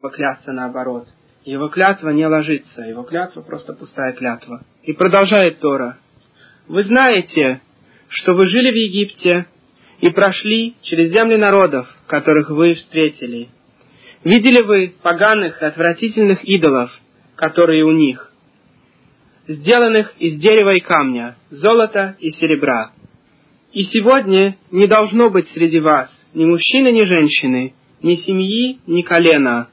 поклясться 0.00 0.52
наоборот. 0.52 1.08
Его 1.44 1.68
клятва 1.68 2.10
не 2.10 2.26
ложится, 2.26 2.82
его 2.82 3.02
клятва 3.02 3.42
просто 3.42 3.72
пустая 3.72 4.12
клятва. 4.12 4.62
И 4.82 4.92
продолжает 4.92 5.60
Тора. 5.60 5.98
Вы 6.68 6.84
знаете, 6.84 7.60
что 8.08 8.34
вы 8.34 8.46
жили 8.46 8.70
в 8.70 8.74
Египте 8.74 9.46
и 10.00 10.10
прошли 10.10 10.74
через 10.82 11.12
земли 11.12 11.36
народов, 11.36 11.88
которых 12.06 12.50
вы 12.50 12.74
встретили. 12.74 13.48
Видели 14.24 14.62
вы 14.62 14.94
поганых 15.02 15.60
и 15.60 15.64
отвратительных 15.64 16.44
идолов, 16.44 16.90
которые 17.36 17.84
у 17.84 17.92
них, 17.92 18.32
сделанных 19.48 20.14
из 20.18 20.38
дерева 20.38 20.74
и 20.74 20.80
камня, 20.80 21.36
золота 21.48 22.16
и 22.20 22.30
серебра. 22.32 22.92
И 23.72 23.84
сегодня 23.84 24.56
не 24.70 24.86
должно 24.86 25.30
быть 25.30 25.48
среди 25.50 25.80
вас 25.80 26.10
ни 26.34 26.44
мужчины, 26.44 26.92
ни 26.92 27.02
женщины, 27.04 27.74
ни 28.02 28.14
семьи, 28.16 28.78
ни 28.86 29.02
колена, 29.02 29.68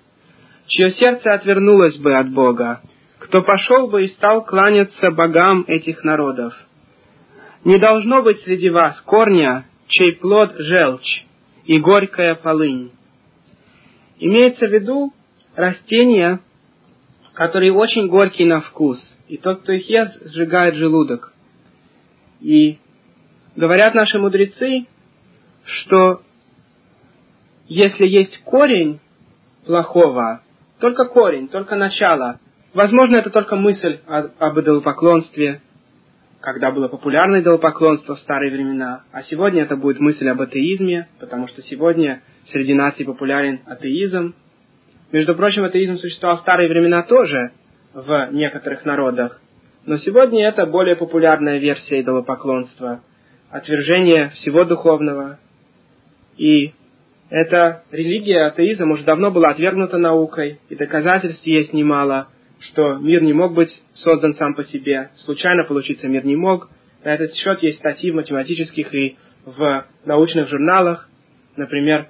чье 0.67 0.91
сердце 0.91 1.33
отвернулось 1.33 1.97
бы 1.97 2.15
от 2.17 2.31
Бога, 2.31 2.81
кто 3.19 3.41
пошел 3.41 3.87
бы 3.87 4.05
и 4.05 4.09
стал 4.09 4.43
кланяться 4.43 5.11
богам 5.11 5.63
этих 5.67 6.03
народов. 6.03 6.53
Не 7.63 7.79
должно 7.79 8.21
быть 8.21 8.39
среди 8.41 8.69
вас 8.69 8.99
корня, 9.01 9.65
чей 9.87 10.13
плод 10.15 10.53
желчь 10.57 11.25
и 11.65 11.79
горькая 11.79 12.35
полынь. 12.35 12.91
Имеется 14.19 14.67
в 14.67 14.71
виду 14.71 15.13
растения, 15.55 16.39
которые 17.33 17.73
очень 17.73 18.07
горькие 18.07 18.47
на 18.47 18.61
вкус, 18.61 18.99
и 19.27 19.37
тот, 19.37 19.61
кто 19.61 19.73
их 19.73 19.89
ест, 19.89 20.17
сжигает 20.25 20.75
желудок. 20.75 21.33
И 22.39 22.77
говорят 23.55 23.95
наши 23.95 24.19
мудрецы, 24.19 24.85
что 25.65 26.21
если 27.67 28.05
есть 28.05 28.41
корень 28.43 28.99
плохого, 29.65 30.41
только 30.79 31.05
корень, 31.05 31.47
только 31.47 31.75
начало, 31.75 32.39
возможно, 32.73 33.17
это 33.17 33.29
только 33.29 33.55
мысль 33.55 33.99
об 34.05 34.59
идолопоклонстве, 34.59 35.61
когда 36.39 36.71
было 36.71 36.87
популярно 36.87 37.41
идолопоклонство 37.41 38.15
в 38.15 38.19
старые 38.19 38.51
времена, 38.51 39.03
а 39.11 39.23
сегодня 39.23 39.63
это 39.63 39.75
будет 39.75 39.99
мысль 39.99 40.29
об 40.29 40.41
атеизме, 40.41 41.07
потому 41.19 41.47
что 41.47 41.61
сегодня 41.61 42.21
среди 42.51 42.73
наций 42.73 43.05
популярен 43.05 43.61
атеизм. 43.65 44.35
Между 45.11 45.35
прочим, 45.35 45.63
атеизм 45.63 45.97
существовал 45.97 46.37
в 46.37 46.41
старые 46.41 46.69
времена 46.69 47.01
тоже 47.03 47.51
в 47.93 48.29
некоторых 48.31 48.85
народах, 48.85 49.41
но 49.85 49.97
сегодня 49.97 50.47
это 50.47 50.65
более 50.65 50.95
популярная 50.95 51.57
версия 51.57 52.01
идолопоклонства, 52.01 53.01
отвержение 53.49 54.29
всего 54.31 54.65
духовного. 54.65 55.39
И 56.37 56.73
эта 57.29 57.83
религия, 57.91 58.45
атеизм, 58.45 58.91
уже 58.91 59.03
давно 59.03 59.31
была 59.31 59.49
отвергнута 59.49 59.97
наукой, 59.97 60.59
и 60.69 60.75
доказательств 60.75 61.45
есть 61.45 61.73
немало– 61.73 62.27
что 62.59 62.95
мир 62.95 63.21
не 63.21 63.33
мог 63.33 63.53
быть 63.53 63.69
создан 63.93 64.33
сам 64.35 64.55
по 64.55 64.63
себе, 64.65 65.11
случайно 65.17 65.63
получиться 65.63 66.07
мир 66.07 66.25
не 66.25 66.35
мог. 66.35 66.69
На 67.03 67.13
этот 67.13 67.33
счет 67.35 67.61
есть 67.61 67.79
статьи 67.79 68.11
в 68.11 68.15
математических 68.15 68.93
и 68.93 69.17
в 69.45 69.85
научных 70.05 70.47
журналах. 70.47 71.09
Например, 71.55 72.07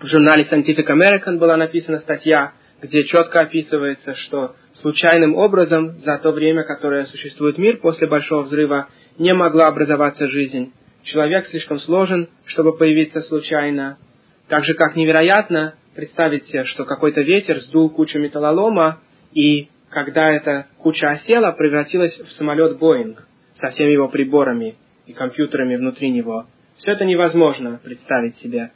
в 0.00 0.06
журнале 0.06 0.46
Scientific 0.50 0.86
American 0.86 1.38
была 1.38 1.56
написана 1.56 1.98
статья, 2.00 2.52
где 2.82 3.04
четко 3.04 3.40
описывается, 3.40 4.14
что 4.14 4.56
случайным 4.74 5.34
образом 5.36 5.98
за 5.98 6.18
то 6.18 6.32
время, 6.32 6.64
которое 6.64 7.06
существует 7.06 7.58
мир 7.58 7.78
после 7.78 8.06
Большого 8.06 8.42
Взрыва, 8.42 8.88
не 9.18 9.32
могла 9.32 9.68
образоваться 9.68 10.26
жизнь. 10.26 10.72
Человек 11.04 11.46
слишком 11.46 11.78
сложен, 11.78 12.28
чтобы 12.46 12.76
появиться 12.76 13.20
случайно. 13.20 13.98
Так 14.48 14.64
же, 14.64 14.74
как 14.74 14.96
невероятно 14.96 15.74
представить 15.94 16.46
себе, 16.46 16.64
что 16.64 16.84
какой-то 16.84 17.22
ветер 17.22 17.60
сдул 17.60 17.88
кучу 17.90 18.18
металлолома, 18.18 19.00
и 19.32 19.68
когда 19.90 20.30
эта 20.30 20.66
куча 20.78 21.08
осела, 21.08 21.52
превратилась 21.52 22.18
в 22.18 22.30
самолет 22.32 22.78
Боинг 22.78 23.26
со 23.56 23.70
всеми 23.70 23.92
его 23.92 24.08
приборами 24.08 24.76
и 25.06 25.12
компьютерами 25.12 25.76
внутри 25.76 26.10
него. 26.10 26.46
Все 26.78 26.92
это 26.92 27.04
невозможно 27.04 27.80
представить 27.82 28.36
себе. 28.38 28.70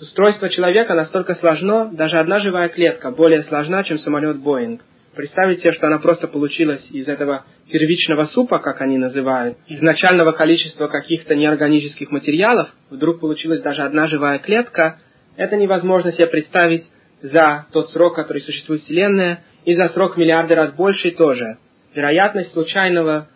Устройство 0.00 0.48
человека 0.50 0.94
настолько 0.94 1.34
сложно, 1.36 1.90
даже 1.92 2.18
одна 2.18 2.40
живая 2.40 2.68
клетка 2.68 3.10
более 3.10 3.44
сложна, 3.44 3.82
чем 3.84 3.98
самолет 3.98 4.38
Боинг. 4.38 4.82
Представить 5.14 5.60
себе, 5.60 5.72
что 5.72 5.86
она 5.86 5.98
просто 5.98 6.28
получилась 6.28 6.86
из 6.90 7.08
этого 7.08 7.46
первичного 7.70 8.26
супа, 8.26 8.58
как 8.58 8.82
они 8.82 8.98
называют, 8.98 9.56
из 9.66 9.80
начального 9.80 10.32
количества 10.32 10.88
каких-то 10.88 11.34
неорганических 11.34 12.10
материалов, 12.10 12.68
вдруг 12.90 13.20
получилась 13.20 13.62
даже 13.62 13.82
одна 13.82 14.08
живая 14.08 14.38
клетка, 14.38 14.98
это 15.36 15.56
невозможно 15.56 16.12
себе 16.12 16.26
представить 16.26 16.86
за 17.22 17.66
тот 17.72 17.90
срок, 17.90 18.14
который 18.14 18.42
существует 18.42 18.82
Вселенная, 18.82 19.42
и 19.64 19.74
за 19.74 19.88
срок 19.88 20.16
миллиарды 20.16 20.54
раз 20.54 20.72
больше 20.72 21.10
тоже. 21.10 21.58
Вероятность 21.94 22.52
случайного 22.52 23.28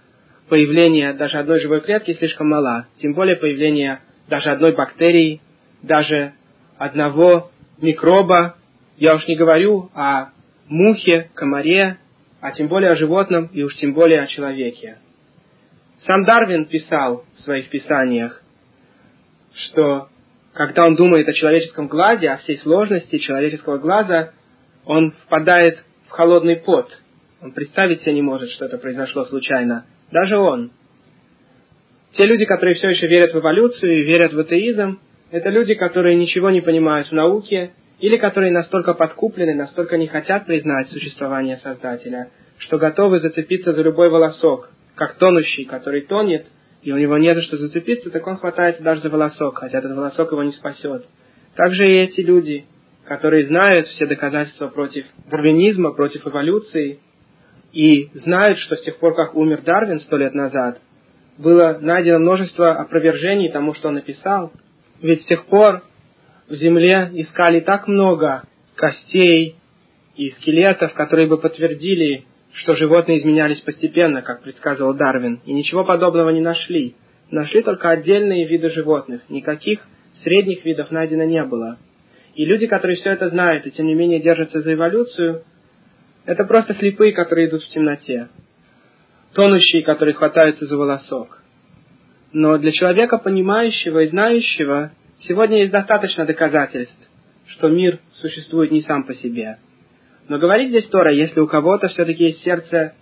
появления 0.48 1.12
даже 1.12 1.38
одной 1.38 1.60
живой 1.60 1.80
клетки 1.80 2.12
слишком 2.14 2.48
мала, 2.48 2.86
тем 3.00 3.14
более 3.14 3.36
появления 3.36 4.00
даже 4.28 4.50
одной 4.50 4.72
бактерии, 4.72 5.40
даже 5.82 6.32
одного 6.78 7.50
микроба, 7.80 8.56
я 8.96 9.14
уж 9.14 9.26
не 9.26 9.36
говорю 9.36 9.90
о 9.94 10.30
мухе, 10.68 11.30
комаре, 11.34 11.96
а 12.40 12.52
тем 12.52 12.68
более 12.68 12.92
о 12.92 12.96
животном 12.96 13.46
и 13.46 13.62
уж 13.62 13.74
тем 13.76 13.92
более 13.92 14.22
о 14.22 14.26
человеке. 14.26 14.98
Сам 16.00 16.22
Дарвин 16.24 16.66
писал 16.66 17.24
в 17.36 17.40
своих 17.40 17.68
писаниях, 17.68 18.42
что 19.54 20.08
когда 20.52 20.82
он 20.86 20.96
думает 20.96 21.28
о 21.28 21.32
человеческом 21.32 21.86
глазе, 21.86 22.30
о 22.30 22.36
всей 22.38 22.58
сложности 22.58 23.18
человеческого 23.18 23.78
глаза, 23.78 24.30
он 24.84 25.12
впадает 25.12 25.84
в 26.08 26.10
холодный 26.10 26.56
пот. 26.56 26.90
Он 27.40 27.52
представить 27.52 28.02
себе 28.02 28.14
не 28.14 28.22
может, 28.22 28.50
что 28.50 28.66
это 28.66 28.78
произошло 28.78 29.24
случайно. 29.24 29.86
Даже 30.10 30.36
он. 30.36 30.72
Те 32.12 32.26
люди, 32.26 32.44
которые 32.44 32.74
все 32.74 32.90
еще 32.90 33.06
верят 33.06 33.32
в 33.32 33.38
эволюцию 33.38 33.98
и 33.98 34.02
верят 34.02 34.32
в 34.32 34.40
атеизм, 34.40 34.98
это 35.30 35.48
люди, 35.48 35.74
которые 35.74 36.16
ничего 36.16 36.50
не 36.50 36.60
понимают 36.60 37.08
в 37.08 37.12
науке, 37.12 37.70
или 38.00 38.16
которые 38.16 38.50
настолько 38.50 38.94
подкуплены, 38.94 39.54
настолько 39.54 39.96
не 39.96 40.08
хотят 40.08 40.46
признать 40.46 40.88
существование 40.88 41.58
Создателя, 41.58 42.30
что 42.58 42.78
готовы 42.78 43.20
зацепиться 43.20 43.72
за 43.72 43.82
любой 43.82 44.08
волосок, 44.10 44.70
как 44.96 45.14
тонущий, 45.14 45.64
который 45.64 46.00
тонет, 46.00 46.46
и 46.82 46.92
у 46.92 46.98
него 46.98 47.18
не 47.18 47.34
за 47.34 47.42
что 47.42 47.58
зацепиться, 47.58 48.10
так 48.10 48.26
он 48.26 48.36
хватается 48.36 48.82
даже 48.82 49.02
за 49.02 49.10
волосок, 49.10 49.58
хотя 49.58 49.78
этот 49.78 49.94
волосок 49.94 50.32
его 50.32 50.42
не 50.42 50.52
спасет. 50.52 51.06
Также 51.54 51.88
и 51.88 51.98
эти 51.98 52.20
люди, 52.20 52.64
которые 53.04 53.46
знают 53.46 53.86
все 53.88 54.06
доказательства 54.06 54.68
против 54.68 55.04
дарвинизма, 55.30 55.92
против 55.92 56.26
эволюции, 56.26 57.00
и 57.72 58.08
знают, 58.14 58.58
что 58.58 58.76
с 58.76 58.82
тех 58.82 58.98
пор, 58.98 59.14
как 59.14 59.34
умер 59.34 59.62
Дарвин 59.62 60.00
сто 60.00 60.16
лет 60.16 60.34
назад, 60.34 60.80
было 61.38 61.78
найдено 61.80 62.18
множество 62.18 62.72
опровержений 62.72 63.48
тому, 63.48 63.74
что 63.74 63.88
он 63.88 63.94
написал. 63.94 64.52
Ведь 65.00 65.22
с 65.22 65.26
тех 65.26 65.46
пор 65.46 65.82
в 66.48 66.54
Земле 66.54 67.10
искали 67.14 67.60
так 67.60 67.86
много 67.86 68.42
костей 68.74 69.56
и 70.16 70.30
скелетов, 70.30 70.94
которые 70.94 71.28
бы 71.28 71.38
подтвердили, 71.38 72.24
что 72.52 72.74
животные 72.74 73.18
изменялись 73.18 73.60
постепенно, 73.60 74.22
как 74.22 74.42
предсказывал 74.42 74.94
Дарвин, 74.94 75.40
и 75.44 75.52
ничего 75.52 75.84
подобного 75.84 76.30
не 76.30 76.40
нашли. 76.40 76.96
Нашли 77.30 77.62
только 77.62 77.90
отдельные 77.90 78.46
виды 78.46 78.70
животных, 78.70 79.22
никаких 79.28 79.80
средних 80.22 80.64
видов 80.64 80.90
найдено 80.90 81.24
не 81.24 81.44
было. 81.44 81.78
И 82.34 82.44
люди, 82.44 82.66
которые 82.66 82.96
все 82.96 83.10
это 83.10 83.28
знают 83.28 83.66
и 83.66 83.70
тем 83.70 83.86
не 83.86 83.94
менее 83.94 84.20
держатся 84.20 84.60
за 84.60 84.74
эволюцию, 84.74 85.44
это 86.26 86.44
просто 86.44 86.74
слепые, 86.74 87.12
которые 87.12 87.48
идут 87.48 87.62
в 87.62 87.68
темноте. 87.68 88.28
Тонущие, 89.32 89.82
которые 89.82 90.14
хватаются 90.14 90.66
за 90.66 90.76
волосок. 90.76 91.42
Но 92.32 92.58
для 92.58 92.72
человека, 92.72 93.18
понимающего 93.18 94.00
и 94.00 94.08
знающего, 94.08 94.92
сегодня 95.20 95.60
есть 95.60 95.72
достаточно 95.72 96.24
доказательств, 96.24 97.10
что 97.46 97.68
мир 97.68 98.00
существует 98.14 98.70
не 98.70 98.82
сам 98.82 99.04
по 99.04 99.14
себе. 99.14 99.58
Но 100.30 100.38
говорит 100.38 100.68
здесь 100.68 100.86
Тора, 100.86 101.12
если 101.12 101.40
у 101.40 101.48
кого-то 101.48 101.88
все-таки 101.88 102.26
есть 102.26 102.44
сердце 102.44 102.94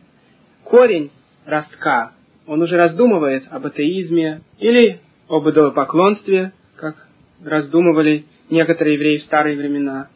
корень 0.64 1.10
ростка, 1.44 2.12
он 2.46 2.62
уже 2.62 2.78
раздумывает 2.78 3.44
об 3.50 3.66
атеизме 3.66 4.40
или 4.58 5.00
об 5.28 5.46
идолопоклонстве, 5.46 6.52
как 6.76 7.06
раздумывали 7.44 8.24
некоторые 8.48 8.94
евреи 8.94 9.18
в 9.18 9.24
старые 9.24 9.58
времена, 9.58 10.08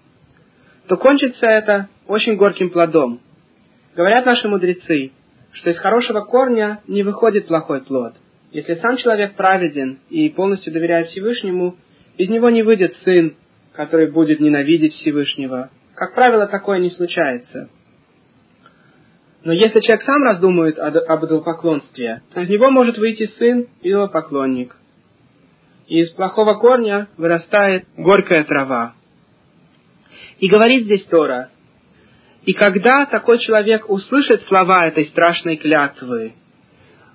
то 0.88 0.96
кончится 0.96 1.44
это 1.44 1.90
очень 2.06 2.36
горьким 2.36 2.70
плодом. 2.70 3.20
Говорят 3.94 4.24
наши 4.24 4.48
мудрецы, 4.48 5.12
что 5.52 5.68
из 5.68 5.78
хорошего 5.80 6.22
корня 6.22 6.80
не 6.86 7.02
выходит 7.02 7.46
плохой 7.46 7.82
плод. 7.82 8.14
Если 8.52 8.76
сам 8.76 8.96
человек 8.96 9.34
праведен 9.34 9.98
и 10.08 10.30
полностью 10.30 10.72
доверяет 10.72 11.08
Всевышнему, 11.08 11.76
из 12.16 12.30
него 12.30 12.48
не 12.48 12.62
выйдет 12.62 12.94
сын, 13.04 13.36
который 13.74 14.10
будет 14.10 14.40
ненавидеть 14.40 14.94
Всевышнего. 14.94 15.68
Как 15.94 16.14
правило, 16.14 16.46
такое 16.46 16.78
не 16.78 16.90
случается. 16.90 17.68
Но 19.44 19.52
если 19.52 19.80
человек 19.80 20.04
сам 20.04 20.22
раздумывает 20.22 20.78
об 20.78 21.24
идолопоклонстве, 21.24 22.22
то 22.32 22.40
из 22.40 22.48
него 22.48 22.70
может 22.70 22.96
выйти 22.98 23.26
сын 23.38 23.66
идолопоклонник 23.82 24.76
и 25.92 26.00
из 26.00 26.10
плохого 26.12 26.54
корня 26.54 27.08
вырастает 27.18 27.84
горькая 27.98 28.44
трава. 28.44 28.94
И 30.38 30.48
говорит 30.48 30.84
здесь 30.84 31.04
Тора, 31.04 31.50
И 32.44 32.54
когда 32.54 33.06
такой 33.06 33.38
человек 33.38 33.88
услышит 33.90 34.42
слова 34.44 34.86
этой 34.86 35.04
страшной 35.06 35.56
клятвы, 35.56 36.32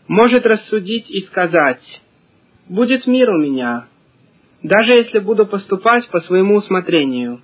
может 0.08 0.46
рассудить 0.46 1.10
и 1.10 1.22
сказать, 1.24 1.82
«Будет 2.70 3.08
мир 3.08 3.30
у 3.32 3.40
меня, 3.40 3.88
даже 4.62 4.94
если 4.94 5.20
буду 5.20 5.48
поступать 5.48 6.08
по 6.10 6.22
своему 6.22 6.56
усмотрению. 6.56 7.42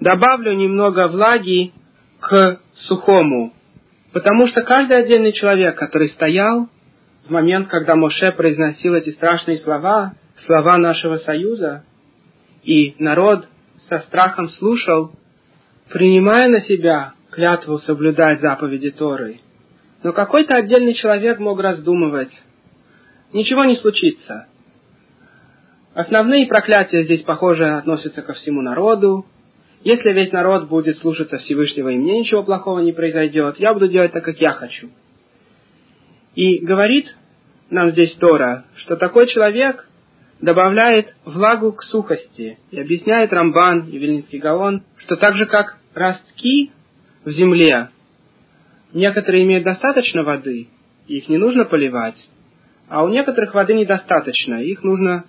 Добавлю 0.00 0.54
немного 0.54 1.08
влаги 1.08 1.72
к 2.20 2.60
сухому, 2.74 3.52
потому 4.12 4.46
что 4.48 4.62
каждый 4.62 4.98
отдельный 4.98 5.32
человек, 5.32 5.76
который 5.76 6.08
стоял 6.08 6.68
в 7.26 7.30
момент, 7.30 7.68
когда 7.68 7.94
Моше 7.94 8.32
произносил 8.32 8.94
эти 8.94 9.10
страшные 9.10 9.58
слова, 9.58 10.14
слова 10.46 10.78
нашего 10.78 11.18
союза, 11.18 11.84
и 12.64 12.94
народ 12.98 13.46
со 13.88 13.98
страхом 14.00 14.48
слушал, 14.48 15.12
принимая 15.90 16.48
на 16.48 16.60
себя 16.62 17.12
клятву 17.30 17.78
соблюдать 17.78 18.40
заповеди 18.40 18.90
Торы. 18.90 19.40
Но 20.02 20.12
какой-то 20.12 20.56
отдельный 20.56 20.94
человек 20.94 21.38
мог 21.38 21.60
раздумывать, 21.60 22.30
ничего 23.32 23.64
не 23.64 23.76
случится. 23.76 24.46
Основные 25.94 26.46
проклятия 26.46 27.04
здесь, 27.04 27.22
похоже, 27.22 27.70
относятся 27.76 28.22
ко 28.22 28.32
всему 28.32 28.62
народу. 28.62 29.24
Если 29.84 30.12
весь 30.12 30.32
народ 30.32 30.68
будет 30.68 30.96
слушаться 30.96 31.36
Всевышнего 31.36 31.90
и 31.90 31.96
мне 31.96 32.18
ничего 32.18 32.42
плохого 32.42 32.80
не 32.80 32.92
произойдет, 32.92 33.60
я 33.60 33.74
буду 33.74 33.86
делать 33.88 34.12
так, 34.12 34.24
как 34.24 34.40
я 34.40 34.50
хочу. 34.50 34.88
И 36.34 36.58
говорит 36.64 37.14
нам 37.68 37.90
здесь 37.90 38.14
Тора, 38.14 38.64
что 38.76 38.96
такой 38.96 39.26
человек 39.26 39.86
добавляет 40.40 41.14
влагу 41.26 41.72
к 41.72 41.82
сухости. 41.82 42.58
И 42.70 42.80
объясняет 42.80 43.30
Рамбан 43.32 43.88
и 43.88 43.98
Вильнинский 43.98 44.38
Гаон, 44.38 44.84
что 44.96 45.16
так 45.16 45.34
же 45.34 45.44
как 45.44 45.76
ростки 45.92 46.72
в 47.26 47.30
земле, 47.30 47.90
некоторые 48.94 49.44
имеют 49.44 49.64
достаточно 49.64 50.22
воды, 50.22 50.68
их 51.08 51.28
не 51.28 51.36
нужно 51.36 51.66
поливать, 51.66 52.16
а 52.88 53.04
у 53.04 53.08
некоторых 53.08 53.52
воды 53.52 53.74
недостаточно, 53.74 54.62
их 54.62 54.82
нужно 54.82 55.24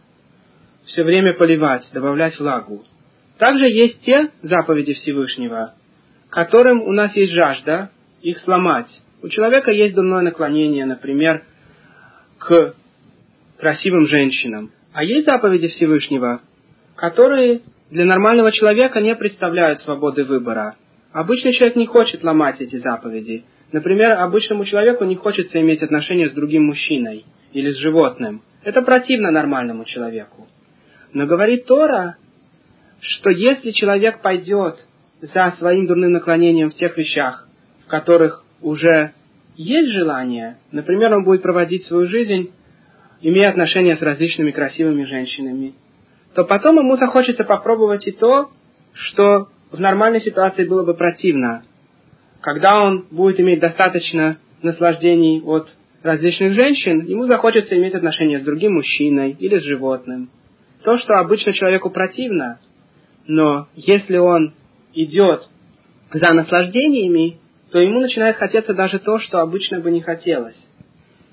все 0.85 1.03
время 1.03 1.33
поливать, 1.33 1.83
добавлять 1.93 2.39
влагу. 2.39 2.85
Также 3.37 3.65
есть 3.65 4.01
те 4.01 4.29
заповеди 4.41 4.93
Всевышнего, 4.93 5.73
которым 6.29 6.81
у 6.81 6.91
нас 6.91 7.15
есть 7.15 7.33
жажда 7.33 7.89
их 8.21 8.39
сломать. 8.39 8.87
У 9.21 9.27
человека 9.27 9.71
есть 9.71 9.95
дурное 9.95 10.21
наклонение, 10.21 10.85
например, 10.85 11.43
к 12.37 12.75
красивым 13.57 14.07
женщинам. 14.07 14.71
А 14.93 15.03
есть 15.03 15.25
заповеди 15.25 15.67
Всевышнего, 15.67 16.41
которые 16.95 17.61
для 17.89 18.05
нормального 18.05 18.51
человека 18.51 19.01
не 19.01 19.15
представляют 19.15 19.81
свободы 19.81 20.23
выбора. 20.23 20.75
Обычный 21.11 21.53
человек 21.53 21.75
не 21.75 21.85
хочет 21.85 22.23
ломать 22.23 22.61
эти 22.61 22.77
заповеди. 22.77 23.45
Например, 23.71 24.11
обычному 24.19 24.65
человеку 24.65 25.03
не 25.05 25.15
хочется 25.15 25.59
иметь 25.59 25.81
отношения 25.83 26.29
с 26.29 26.33
другим 26.33 26.65
мужчиной 26.65 27.25
или 27.51 27.71
с 27.71 27.77
животным. 27.77 28.41
Это 28.63 28.81
противно 28.81 29.31
нормальному 29.31 29.85
человеку. 29.85 30.47
Но 31.13 31.25
говорит 31.25 31.65
Тора, 31.65 32.15
что 33.07 33.29
если 33.29 33.71
человек 33.71 34.21
пойдет 34.21 34.85
за 35.21 35.53
своим 35.57 35.85
дурным 35.85 36.11
наклонением 36.11 36.71
в 36.71 36.75
тех 36.75 36.97
вещах, 36.97 37.47
в 37.85 37.87
которых 37.87 38.43
уже 38.61 39.13
есть 39.55 39.91
желание, 39.91 40.57
например, 40.71 41.13
он 41.13 41.23
будет 41.23 41.41
проводить 41.41 41.85
свою 41.85 42.07
жизнь 42.07 42.51
имея 43.21 43.49
отношения 43.49 43.95
с 43.95 44.01
различными 44.01 44.51
красивыми 44.51 45.03
женщинами, 45.03 45.73
то 46.33 46.43
потом 46.43 46.77
ему 46.77 46.97
захочется 46.97 47.43
попробовать 47.43 48.07
и 48.07 48.11
то, 48.11 48.49
что 48.93 49.49
в 49.71 49.79
нормальной 49.79 50.21
ситуации 50.21 50.65
было 50.65 50.83
бы 50.83 50.93
противно. 50.93 51.63
Когда 52.41 52.83
он 52.83 53.07
будет 53.11 53.39
иметь 53.39 53.59
достаточно 53.59 54.37
наслаждений 54.61 55.41
от 55.41 55.69
различных 56.03 56.53
женщин, 56.53 57.05
ему 57.05 57.25
захочется 57.25 57.75
иметь 57.77 57.95
отношения 57.95 58.39
с 58.39 58.43
другим 58.43 58.73
мужчиной 58.73 59.35
или 59.39 59.57
с 59.59 59.63
животным. 59.63 60.29
То, 60.83 60.97
что 60.97 61.15
обычно 61.15 61.53
человеку 61.53 61.89
противно, 61.89 62.59
но 63.27 63.67
если 63.75 64.17
он 64.17 64.53
идет 64.93 65.47
за 66.13 66.33
наслаждениями, 66.33 67.39
то 67.71 67.79
ему 67.79 67.99
начинает 67.99 68.37
хотеться 68.37 68.73
даже 68.73 68.99
то, 68.99 69.19
что 69.19 69.39
обычно 69.39 69.79
бы 69.79 69.91
не 69.91 70.01
хотелось. 70.01 70.57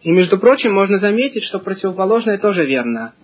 И, 0.02 0.10
между 0.10 0.38
прочим, 0.38 0.72
можно 0.72 0.98
заметить, 0.98 1.44
что 1.44 1.58
противоположное 1.60 2.38
тоже 2.38 2.64
верно. 2.66 3.14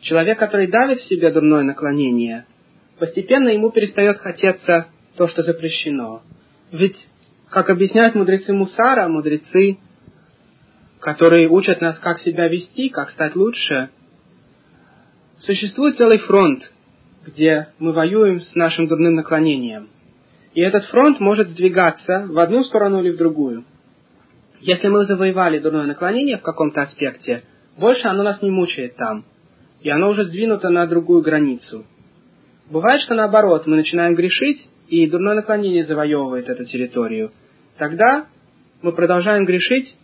Человек, 0.00 0.38
который 0.38 0.66
давит 0.66 0.98
в 0.98 1.08
себе 1.08 1.30
дурное 1.30 1.62
наклонение, 1.62 2.46
постепенно 2.98 3.48
ему 3.48 3.70
перестает 3.70 4.18
хотеться 4.18 4.88
то, 5.16 5.28
что 5.28 5.42
запрещено. 5.42 6.22
Ведь, 6.70 6.96
как 7.48 7.70
объясняют 7.70 8.14
мудрецы 8.14 8.52
Мусара, 8.52 9.08
мудрецы, 9.08 9.78
которые 11.00 11.48
учат 11.48 11.80
нас, 11.80 11.98
как 12.00 12.18
себя 12.20 12.48
вести, 12.48 12.90
как 12.90 13.10
стать 13.10 13.34
лучше, 13.34 13.88
существует 15.38 15.96
целый 15.96 16.18
фронт, 16.18 16.62
где 17.32 17.68
мы 17.78 17.92
воюем 17.92 18.40
с 18.40 18.54
нашим 18.54 18.86
дурным 18.86 19.14
наклонением. 19.14 19.88
И 20.54 20.60
этот 20.60 20.84
фронт 20.86 21.20
может 21.20 21.48
сдвигаться 21.48 22.26
в 22.28 22.38
одну 22.38 22.64
сторону 22.64 23.00
или 23.00 23.10
в 23.10 23.16
другую– 23.16 23.64
если 24.60 24.88
мы 24.88 25.06
завоевали 25.06 25.60
дурное 25.60 25.86
наклонение 25.86 26.36
в 26.36 26.42
каком-то 26.42 26.82
аспекте, 26.82 27.44
больше 27.76 28.08
оно 28.08 28.24
нас 28.24 28.42
не 28.42 28.50
мучает 28.50 28.96
там, 28.96 29.24
и 29.80 29.88
оно 29.88 30.08
уже 30.08 30.24
сдвинуто 30.24 30.68
на 30.68 30.86
другую 30.86 31.22
границу. 31.22 31.84
Бывает, 32.68 33.00
что 33.02 33.14
наоборот, 33.14 33.66
мы 33.66 33.76
начинаем 33.76 34.14
грешить, 34.14 34.68
и 34.88 35.08
дурное 35.08 35.36
наклонение 35.36 35.84
завоевывает 35.84 36.48
эту 36.48 36.64
территорию. 36.64 37.30
Тогда 37.78 38.26
мы 38.82 38.92
продолжаем 38.92 39.44
грешить 39.44 39.96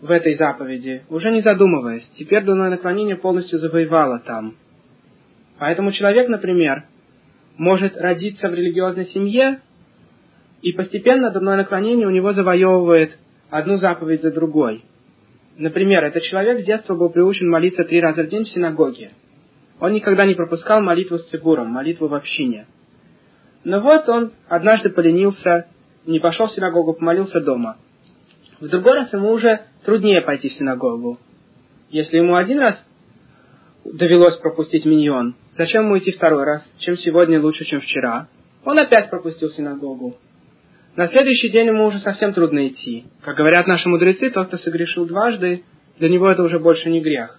в 0.00 0.10
этой 0.10 0.34
заповеди, 0.34 1.04
уже 1.08 1.30
не 1.30 1.40
задумываясь. 1.40 2.08
Теперь 2.18 2.42
дурное 2.42 2.70
наклонение 2.70 3.16
полностью 3.16 3.58
завоевало 3.58 4.18
там. 4.18 4.56
Поэтому 5.64 5.92
человек, 5.92 6.28
например, 6.28 6.84
может 7.56 7.96
родиться 7.96 8.50
в 8.50 8.54
религиозной 8.54 9.06
семье, 9.06 9.60
и 10.60 10.72
постепенно 10.72 11.30
дурное 11.30 11.56
наклонение 11.56 12.06
у 12.06 12.10
него 12.10 12.34
завоевывает 12.34 13.16
одну 13.48 13.76
заповедь 13.76 14.20
за 14.20 14.30
другой. 14.30 14.84
Например, 15.56 16.04
этот 16.04 16.22
человек 16.24 16.60
с 16.60 16.66
детства 16.66 16.94
был 16.94 17.08
приучен 17.08 17.48
молиться 17.48 17.82
три 17.84 17.98
раза 17.98 18.24
в 18.24 18.28
день 18.28 18.44
в 18.44 18.50
синагоге. 18.50 19.12
Он 19.80 19.94
никогда 19.94 20.26
не 20.26 20.34
пропускал 20.34 20.82
молитву 20.82 21.16
с 21.16 21.30
цигуром, 21.30 21.68
молитву 21.68 22.08
в 22.08 22.14
общине. 22.14 22.66
Но 23.64 23.80
вот 23.80 24.06
он 24.10 24.32
однажды 24.50 24.90
поленился, 24.90 25.68
не 26.04 26.20
пошел 26.20 26.48
в 26.48 26.52
синагогу, 26.52 26.92
помолился 26.92 27.40
дома. 27.40 27.78
В 28.60 28.68
другой 28.68 28.96
раз 28.96 29.14
ему 29.14 29.30
уже 29.30 29.60
труднее 29.86 30.20
пойти 30.20 30.50
в 30.50 30.52
синагогу. 30.52 31.18
Если 31.88 32.18
ему 32.18 32.34
один 32.34 32.58
раз 32.58 32.84
довелось 33.84 34.36
пропустить 34.36 34.84
миньон, 34.84 35.36
зачем 35.56 35.84
ему 35.84 35.98
идти 35.98 36.12
второй 36.12 36.44
раз? 36.44 36.62
Чем 36.78 36.96
сегодня 36.96 37.40
лучше, 37.40 37.64
чем 37.64 37.80
вчера? 37.80 38.28
Он 38.64 38.78
опять 38.78 39.10
пропустил 39.10 39.50
синагогу. 39.50 40.16
На 40.96 41.08
следующий 41.08 41.50
день 41.50 41.66
ему 41.66 41.86
уже 41.86 41.98
совсем 41.98 42.32
трудно 42.32 42.68
идти. 42.68 43.04
Как 43.22 43.36
говорят 43.36 43.66
наши 43.66 43.88
мудрецы, 43.88 44.30
тот, 44.30 44.46
кто 44.48 44.58
согрешил 44.58 45.06
дважды, 45.06 45.64
для 45.98 46.08
него 46.08 46.30
это 46.30 46.42
уже 46.42 46.58
больше 46.58 46.88
не 46.88 47.00
грех. 47.00 47.38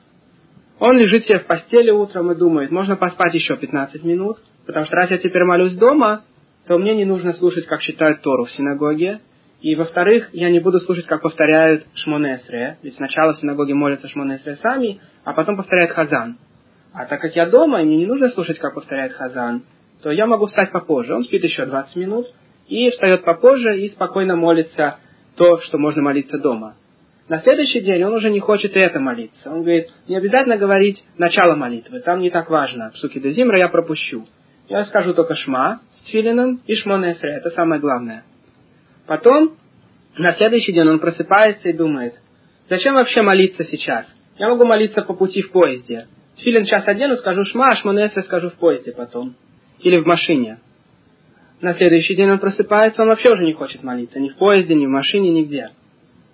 Он 0.80 0.98
лежит 0.98 1.24
себе 1.26 1.40
в 1.40 1.46
постели 1.46 1.90
утром 1.90 2.32
и 2.32 2.36
думает, 2.36 2.70
можно 2.70 2.98
поспать 2.98 3.34
еще 3.34 3.56
15 3.56 4.04
минут, 4.04 4.38
потому 4.66 4.86
что 4.86 4.96
раз 4.96 5.10
я 5.10 5.18
теперь 5.18 5.46
молюсь 5.46 5.76
дома, 5.76 6.24
то 6.68 6.78
мне 6.78 6.96
не 6.96 7.06
нужно 7.06 7.34
слушать, 7.34 7.66
как 7.66 7.82
читают 7.82 8.22
Тору 8.22 8.46
в 8.46 8.52
синагоге. 8.52 9.22
И, 9.62 9.76
во-вторых, 9.76 10.30
я 10.34 10.50
не 10.50 10.60
буду 10.60 10.80
слушать, 10.80 11.06
как 11.06 11.22
повторяют 11.22 11.86
Шмонесре, 11.96 12.78
ведь 12.84 12.96
сначала 12.96 13.34
в 13.34 13.38
синагоге 13.38 13.74
молятся 13.74 14.08
Шмонесре 14.10 14.56
сами, 14.58 15.00
а 15.24 15.34
потом 15.34 15.58
повторяют 15.58 15.92
Хазан. 15.92 16.38
А 16.94 17.06
так 17.06 17.20
как 17.22 17.36
я 17.36 17.46
дома, 17.46 17.82
и 17.82 17.86
мне 17.86 17.98
не 17.98 18.06
нужно 18.06 18.30
слушать, 18.30 18.60
как 18.60 18.76
повторяет 18.76 19.14
Хазан, 19.14 19.64
то 20.02 20.12
я 20.12 20.28
могу 20.28 20.48
встать 20.48 20.72
попозже. 20.72 21.16
Он 21.16 21.24
спит 21.24 21.44
еще 21.44 21.66
20 21.66 21.96
минут, 21.96 22.28
и 22.68 22.90
встает 22.90 23.24
попозже 23.24 23.80
и 23.80 23.90
спокойно 23.90 24.36
молится 24.36 24.98
то, 25.36 25.60
что 25.62 25.78
можно 25.78 26.02
молиться 26.02 26.38
дома. 26.38 26.76
На 27.28 27.40
следующий 27.40 27.82
день 27.82 28.04
он 28.04 28.14
уже 28.14 28.30
не 28.30 28.40
хочет 28.40 28.76
и 28.76 28.80
это 28.80 29.00
молиться. 29.00 29.52
Он 29.52 29.62
говорит, 29.62 29.90
не 30.08 30.16
обязательно 30.16 30.58
говорить 30.58 31.04
начало 31.18 31.56
молитвы, 31.56 32.00
там 32.02 32.22
не 32.22 32.30
так 32.30 32.50
важно. 32.50 32.92
Псуки 32.94 33.20
до 33.20 33.32
зимра 33.32 33.58
я 33.58 33.68
пропущу. 33.68 34.26
Я 34.70 34.84
скажу 34.86 35.14
только 35.14 35.36
шма 35.36 35.82
с 35.92 36.10
филином 36.12 36.62
и 36.68 36.76
шмонесре, 36.76 37.32
это 37.32 37.50
самое 37.52 37.82
главное. 37.82 38.24
Потом, 39.08 39.58
на 40.18 40.34
следующий 40.34 40.74
день 40.74 40.88
он 40.88 41.00
просыпается 41.00 41.70
и 41.70 41.74
думает, 41.74 42.16
зачем 42.70 42.96
вообще 42.96 43.22
молиться 43.22 43.64
сейчас? 43.66 44.06
Я 44.38 44.50
могу 44.50 44.66
молиться 44.66 45.02
по 45.02 45.14
пути 45.14 45.42
в 45.42 45.52
поезде. 45.52 46.08
Филин 46.38 46.66
час 46.66 46.88
одену, 46.88 47.16
скажу 47.16 47.46
шма, 47.46 47.72
а 47.72 47.76
шмонесре 47.76 48.24
скажу 48.24 48.50
в 48.50 48.56
поезде 48.56 48.92
потом. 48.92 49.36
Или 49.80 49.98
в 49.98 50.06
машине. 50.06 50.60
На 51.62 51.74
следующий 51.74 52.16
день 52.16 52.30
он 52.30 52.40
просыпается, 52.40 53.02
он 53.04 53.10
вообще 53.10 53.32
уже 53.32 53.44
не 53.46 53.54
хочет 53.54 53.84
молиться. 53.84 54.20
Ни 54.20 54.30
в 54.30 54.36
поезде, 54.36 54.76
ни 54.76 54.86
в 54.86 54.90
машине, 54.90 55.32
нигде. 55.32 55.70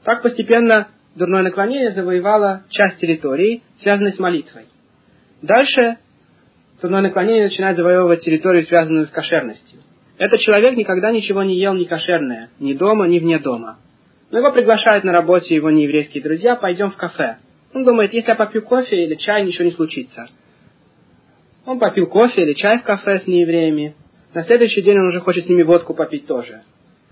Так 0.03 0.23
постепенно 0.23 0.87
дурное 1.15 1.43
наклонение 1.43 1.91
завоевало 1.91 2.63
часть 2.69 2.99
территории, 2.99 3.61
связанной 3.81 4.13
с 4.13 4.19
молитвой. 4.19 4.65
Дальше 5.41 5.97
дурное 6.81 7.01
наклонение 7.01 7.43
начинает 7.43 7.77
завоевывать 7.77 8.21
территорию, 8.21 8.63
связанную 8.63 9.05
с 9.05 9.09
кошерностью. 9.09 9.79
Этот 10.21 10.39
человек 10.41 10.77
никогда 10.77 11.09
ничего 11.09 11.41
не 11.41 11.57
ел 11.57 11.73
не 11.73 11.85
кошерное, 11.85 12.51
ни 12.59 12.73
дома, 12.75 13.07
ни 13.07 13.17
вне 13.17 13.39
дома. 13.39 13.79
Но 14.29 14.37
его 14.37 14.51
приглашают 14.51 15.03
на 15.03 15.11
работе 15.11 15.55
его 15.55 15.71
нееврейские 15.71 16.21
друзья, 16.21 16.55
пойдем 16.55 16.91
в 16.91 16.95
кафе. 16.95 17.37
Он 17.73 17.83
думает, 17.83 18.13
если 18.13 18.29
я 18.29 18.35
попью 18.35 18.61
кофе 18.61 19.03
или 19.03 19.15
чай, 19.15 19.43
ничего 19.43 19.65
не 19.65 19.71
случится. 19.71 20.29
Он 21.65 21.79
попил 21.79 22.05
кофе 22.05 22.43
или 22.43 22.53
чай 22.53 22.77
в 22.77 22.83
кафе 22.83 23.21
с 23.21 23.25
неевреями. 23.25 23.95
На 24.35 24.43
следующий 24.43 24.83
день 24.83 24.99
он 24.99 25.07
уже 25.07 25.21
хочет 25.21 25.45
с 25.45 25.49
ними 25.49 25.63
водку 25.63 25.95
попить 25.95 26.27
тоже. 26.27 26.61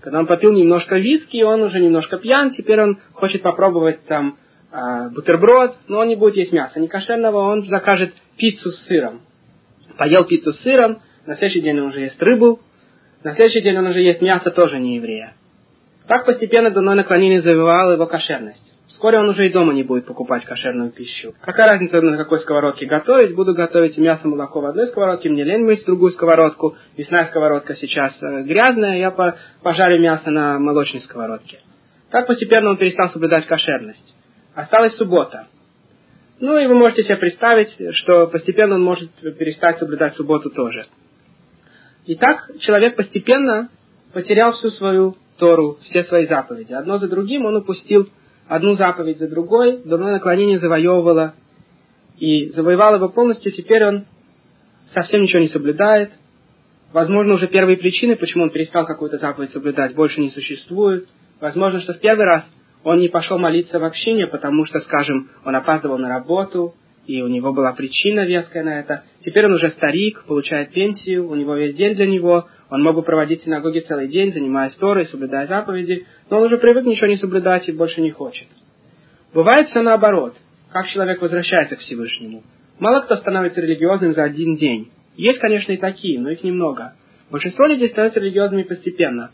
Когда 0.02 0.20
он 0.20 0.28
попил 0.28 0.52
немножко 0.52 0.96
виски, 0.96 1.42
он 1.42 1.62
уже 1.62 1.80
немножко 1.80 2.16
пьян, 2.16 2.52
теперь 2.52 2.80
он 2.80 3.00
хочет 3.14 3.42
попробовать 3.42 4.04
там 4.04 4.36
э, 4.70 5.08
бутерброд, 5.12 5.78
но 5.88 5.98
он 5.98 6.06
не 6.06 6.14
будет 6.14 6.36
есть 6.36 6.52
мяса 6.52 6.78
не 6.78 6.86
кошерного, 6.86 7.38
он 7.38 7.64
закажет 7.64 8.14
пиццу 8.36 8.70
с 8.70 8.86
сыром. 8.86 9.22
Поел 9.98 10.26
пиццу 10.26 10.52
с 10.52 10.60
сыром, 10.60 11.00
на 11.26 11.34
следующий 11.34 11.62
день 11.62 11.80
он 11.80 11.88
уже 11.88 12.02
ест 12.02 12.22
рыбу, 12.22 12.60
на 13.22 13.34
следующий 13.34 13.62
день 13.62 13.76
он 13.76 13.86
уже 13.86 14.00
ест 14.00 14.22
мясо 14.22 14.50
тоже 14.50 14.78
не 14.78 14.96
еврея. 14.96 15.34
Так 16.06 16.24
постепенно 16.24 16.70
дурное 16.70 16.94
наклонение 16.94 17.42
завивало 17.42 17.92
его 17.92 18.06
кошерность. 18.06 18.70
Вскоре 18.88 19.18
он 19.18 19.28
уже 19.28 19.46
и 19.46 19.52
дома 19.52 19.72
не 19.72 19.82
будет 19.84 20.06
покупать 20.06 20.44
кошерную 20.44 20.90
пищу. 20.90 21.34
Какая 21.42 21.70
разница, 21.70 22.00
на 22.00 22.16
какой 22.16 22.40
сковородке 22.40 22.86
готовить? 22.86 23.34
Буду 23.36 23.54
готовить 23.54 23.96
мясо, 23.98 24.26
молоко 24.26 24.60
в 24.60 24.66
одной 24.66 24.88
сковородке, 24.88 25.28
мне 25.28 25.44
лень 25.44 25.64
мыть 25.64 25.84
другую 25.86 26.10
сковородку. 26.12 26.76
Мясная 26.98 27.26
сковородка 27.26 27.76
сейчас 27.76 28.20
э, 28.22 28.42
грязная, 28.42 28.98
я 28.98 29.10
пожарю 29.62 30.00
мясо 30.00 30.30
на 30.30 30.58
молочной 30.58 31.02
сковородке. 31.02 31.60
Так 32.10 32.26
постепенно 32.26 32.70
он 32.70 32.78
перестал 32.78 33.08
соблюдать 33.10 33.46
кошерность. 33.46 34.14
Осталась 34.54 34.96
суббота. 34.96 35.46
Ну 36.40 36.58
и 36.58 36.66
вы 36.66 36.74
можете 36.74 37.04
себе 37.04 37.16
представить, 37.16 37.76
что 37.92 38.26
постепенно 38.26 38.74
он 38.74 38.82
может 38.82 39.10
перестать 39.38 39.78
соблюдать 39.78 40.14
субботу 40.14 40.50
тоже. 40.50 40.86
И 42.06 42.14
так 42.14 42.50
человек 42.60 42.96
постепенно 42.96 43.68
потерял 44.12 44.52
всю 44.52 44.70
свою 44.70 45.16
Тору, 45.38 45.78
все 45.82 46.04
свои 46.04 46.26
заповеди. 46.26 46.72
Одно 46.72 46.98
за 46.98 47.08
другим 47.08 47.46
он 47.46 47.56
упустил 47.56 48.08
одну 48.46 48.74
заповедь 48.74 49.18
за 49.18 49.28
другой, 49.28 49.78
дурное 49.84 50.12
наклонение 50.12 50.58
завоевывало 50.58 51.34
и 52.18 52.50
завоевало 52.50 52.96
его 52.96 53.08
полностью, 53.08 53.52
теперь 53.52 53.84
он 53.84 54.04
совсем 54.92 55.22
ничего 55.22 55.40
не 55.40 55.48
соблюдает. 55.48 56.10
Возможно, 56.92 57.34
уже 57.34 57.46
первые 57.46 57.78
причины, 57.78 58.16
почему 58.16 58.44
он 58.44 58.50
перестал 58.50 58.84
какую-то 58.84 59.18
заповедь 59.18 59.52
соблюдать, 59.52 59.94
больше 59.94 60.20
не 60.20 60.30
существуют. 60.30 61.08
Возможно, 61.40 61.80
что 61.80 61.94
в 61.94 62.00
первый 62.00 62.26
раз 62.26 62.44
он 62.82 62.98
не 62.98 63.08
пошел 63.08 63.38
молиться 63.38 63.78
в 63.78 63.84
общине, 63.84 64.26
потому 64.26 64.66
что, 64.66 64.80
скажем, 64.80 65.30
он 65.44 65.54
опаздывал 65.54 65.98
на 65.98 66.08
работу, 66.08 66.74
и 67.06 67.22
у 67.22 67.28
него 67.28 67.52
была 67.52 67.72
причина 67.72 68.26
веская 68.26 68.62
на 68.62 68.80
это. 68.80 69.04
Теперь 69.24 69.46
он 69.46 69.54
уже 69.54 69.70
старик, 69.70 70.24
получает 70.26 70.72
пенсию, 70.72 71.28
у 71.28 71.34
него 71.34 71.54
весь 71.54 71.74
день 71.74 71.94
для 71.94 72.06
него, 72.06 72.46
он 72.70 72.82
мог 72.82 72.94
бы 72.94 73.02
проводить 73.02 73.40
в 73.40 73.44
синагоге 73.44 73.80
целый 73.80 74.08
день, 74.08 74.32
занимаясь 74.32 74.74
Торой, 74.76 75.06
соблюдая 75.06 75.46
заповеди, 75.46 76.06
но 76.28 76.38
он 76.38 76.44
уже 76.44 76.58
привык 76.58 76.84
ничего 76.84 77.08
не 77.08 77.16
соблюдать 77.16 77.68
и 77.68 77.72
больше 77.72 78.00
не 78.00 78.10
хочет. 78.10 78.46
Бывает 79.34 79.68
все 79.68 79.82
наоборот, 79.82 80.36
как 80.70 80.88
человек 80.88 81.20
возвращается 81.20 81.76
к 81.76 81.80
Всевышнему. 81.80 82.42
Мало 82.78 83.00
кто 83.00 83.16
становится 83.16 83.60
религиозным 83.60 84.14
за 84.14 84.24
один 84.24 84.56
день. 84.56 84.90
Есть, 85.16 85.38
конечно, 85.40 85.72
и 85.72 85.76
такие, 85.76 86.18
но 86.20 86.30
их 86.30 86.42
немного. 86.42 86.94
Большинство 87.30 87.66
людей 87.66 87.88
становятся 87.88 88.20
религиозными 88.20 88.62
постепенно. 88.62 89.30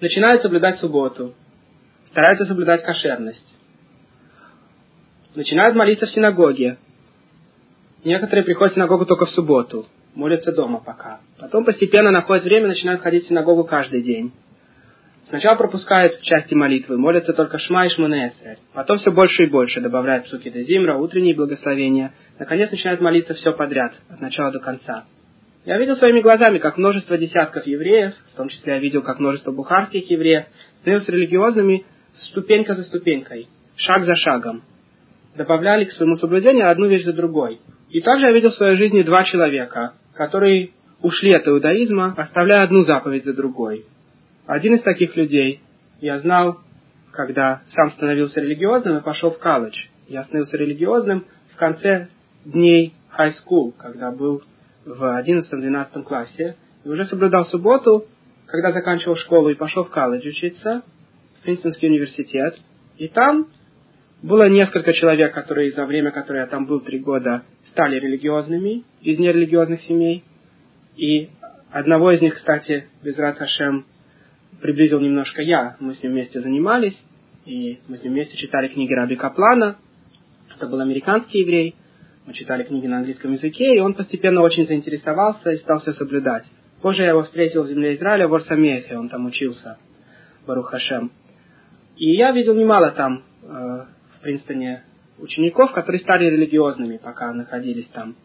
Начинают 0.00 0.42
соблюдать 0.42 0.76
субботу, 0.78 1.34
стараются 2.06 2.44
соблюдать 2.44 2.82
кошерность, 2.82 3.54
начинают 5.34 5.76
молиться 5.76 6.06
в 6.06 6.10
синагоге. 6.10 6.78
Некоторые 8.04 8.44
приходят 8.44 8.72
в 8.72 8.76
синагогу 8.76 9.06
только 9.06 9.26
в 9.26 9.30
субботу, 9.30 9.86
молятся 10.14 10.52
дома 10.52 10.80
пока. 10.84 11.20
Потом 11.38 11.64
постепенно 11.64 12.10
находят 12.10 12.44
время, 12.44 12.68
начинают 12.68 13.02
ходить 13.02 13.24
в 13.24 13.28
синагогу 13.28 13.64
каждый 13.64 14.02
день. 14.02 14.32
Сначала 15.28 15.56
пропускают 15.56 16.22
части 16.22 16.54
молитвы, 16.54 16.96
молятся 16.96 17.34
только 17.34 17.58
Шма 17.58 17.86
и 17.86 17.90
Шманесер. 17.90 18.56
Потом 18.72 18.98
все 18.98 19.10
больше 19.10 19.42
и 19.42 19.50
больше 19.50 19.80
добавляют 19.80 20.24
псуки 20.24 20.48
до 20.48 20.62
зимра, 20.62 20.96
утренние 20.96 21.34
благословения. 21.34 22.12
Наконец 22.38 22.70
начинают 22.70 23.00
молиться 23.02 23.34
все 23.34 23.52
подряд, 23.52 23.92
от 24.08 24.20
начала 24.20 24.52
до 24.52 24.60
конца. 24.60 25.04
Я 25.66 25.76
видел 25.76 25.96
своими 25.96 26.22
глазами, 26.22 26.58
как 26.58 26.78
множество 26.78 27.18
десятков 27.18 27.66
евреев, 27.66 28.14
в 28.32 28.36
том 28.36 28.48
числе 28.48 28.74
я 28.74 28.78
видел, 28.78 29.02
как 29.02 29.18
множество 29.18 29.50
бухарских 29.50 30.08
евреев, 30.10 30.46
становились 30.80 31.08
религиозными 31.08 31.84
ступенька 32.14 32.74
за 32.74 32.84
ступенькой, 32.84 33.48
шаг 33.76 34.04
за 34.04 34.14
шагом 34.14 34.62
добавляли 35.38 35.84
к 35.84 35.92
своему 35.92 36.16
соблюдению 36.16 36.70
одну 36.70 36.88
вещь 36.88 37.04
за 37.04 37.14
другой. 37.14 37.60
И 37.90 38.00
также 38.02 38.26
я 38.26 38.32
видел 38.32 38.50
в 38.50 38.56
своей 38.56 38.76
жизни 38.76 39.02
два 39.02 39.24
человека, 39.24 39.94
которые 40.14 40.70
ушли 41.00 41.32
от 41.32 41.46
иудаизма, 41.46 42.12
оставляя 42.16 42.64
одну 42.64 42.82
заповедь 42.82 43.24
за 43.24 43.32
другой. 43.32 43.86
Один 44.46 44.74
из 44.74 44.82
таких 44.82 45.16
людей 45.16 45.60
я 46.00 46.18
знал, 46.18 46.58
когда 47.12 47.62
сам 47.68 47.92
становился 47.92 48.40
религиозным 48.40 48.98
и 48.98 49.02
пошел 49.02 49.30
в 49.30 49.38
колледж. 49.38 49.78
Я 50.08 50.24
становился 50.24 50.56
религиозным 50.56 51.24
в 51.54 51.56
конце 51.56 52.08
дней 52.44 52.94
high 53.16 53.32
school, 53.32 53.72
когда 53.78 54.10
был 54.10 54.42
в 54.84 55.02
11-12 55.02 56.02
классе, 56.02 56.56
и 56.84 56.88
уже 56.88 57.04
соблюдал 57.06 57.46
субботу, 57.46 58.06
когда 58.46 58.72
заканчивал 58.72 59.16
школу 59.16 59.50
и 59.50 59.54
пошел 59.54 59.84
в 59.84 59.90
колледж 59.90 60.26
учиться, 60.26 60.82
в 61.38 61.44
Принстонский 61.44 61.88
университет. 61.88 62.58
И 62.96 63.08
там 63.08 63.48
было 64.22 64.48
несколько 64.48 64.92
человек, 64.92 65.32
которые 65.32 65.72
за 65.72 65.86
время, 65.86 66.10
которое 66.10 66.40
я 66.40 66.46
там 66.46 66.66
был 66.66 66.80
три 66.80 66.98
года, 66.98 67.42
стали 67.66 68.00
религиозными 68.00 68.84
из 69.00 69.18
нерелигиозных 69.18 69.80
семей. 69.82 70.24
И 70.96 71.30
одного 71.70 72.10
из 72.10 72.20
них, 72.20 72.34
кстати, 72.34 72.88
Безрат 73.02 73.38
Хашем, 73.38 73.86
приблизил 74.60 75.00
немножко 75.00 75.42
я. 75.42 75.76
Мы 75.78 75.94
с 75.94 76.02
ним 76.02 76.12
вместе 76.12 76.40
занимались, 76.40 77.00
и 77.46 77.78
мы 77.86 77.98
с 77.98 78.02
ним 78.02 78.14
вместе 78.14 78.36
читали 78.36 78.68
книги 78.68 78.92
Раби 78.92 79.14
Каплана. 79.14 79.76
Это 80.56 80.66
был 80.66 80.80
американский 80.80 81.40
еврей. 81.40 81.76
Мы 82.26 82.34
читали 82.34 82.64
книги 82.64 82.86
на 82.86 82.98
английском 82.98 83.32
языке, 83.32 83.76
и 83.76 83.78
он 83.78 83.94
постепенно 83.94 84.42
очень 84.42 84.66
заинтересовался 84.66 85.52
и 85.52 85.56
стал 85.58 85.78
все 85.78 85.92
соблюдать. 85.92 86.44
Позже 86.82 87.02
я 87.02 87.10
его 87.10 87.22
встретил 87.22 87.62
в 87.62 87.68
земле 87.68 87.94
Израиля 87.94 88.28
в 88.28 88.34
Орсамехе, 88.34 88.98
он 88.98 89.08
там 89.08 89.26
учился, 89.26 89.78
Барух 90.46 90.70
Хашем. 90.70 91.10
И 91.96 92.16
я 92.16 92.32
видел 92.32 92.54
немало 92.54 92.90
там 92.90 93.24
э, 93.42 93.84
в 94.18 94.22
Принстоне 94.22 94.82
учеников, 95.18 95.72
которые 95.72 96.00
стали 96.00 96.26
религиозными, 96.26 96.98
пока 96.98 97.32
находились 97.32 97.88
там. 97.88 98.16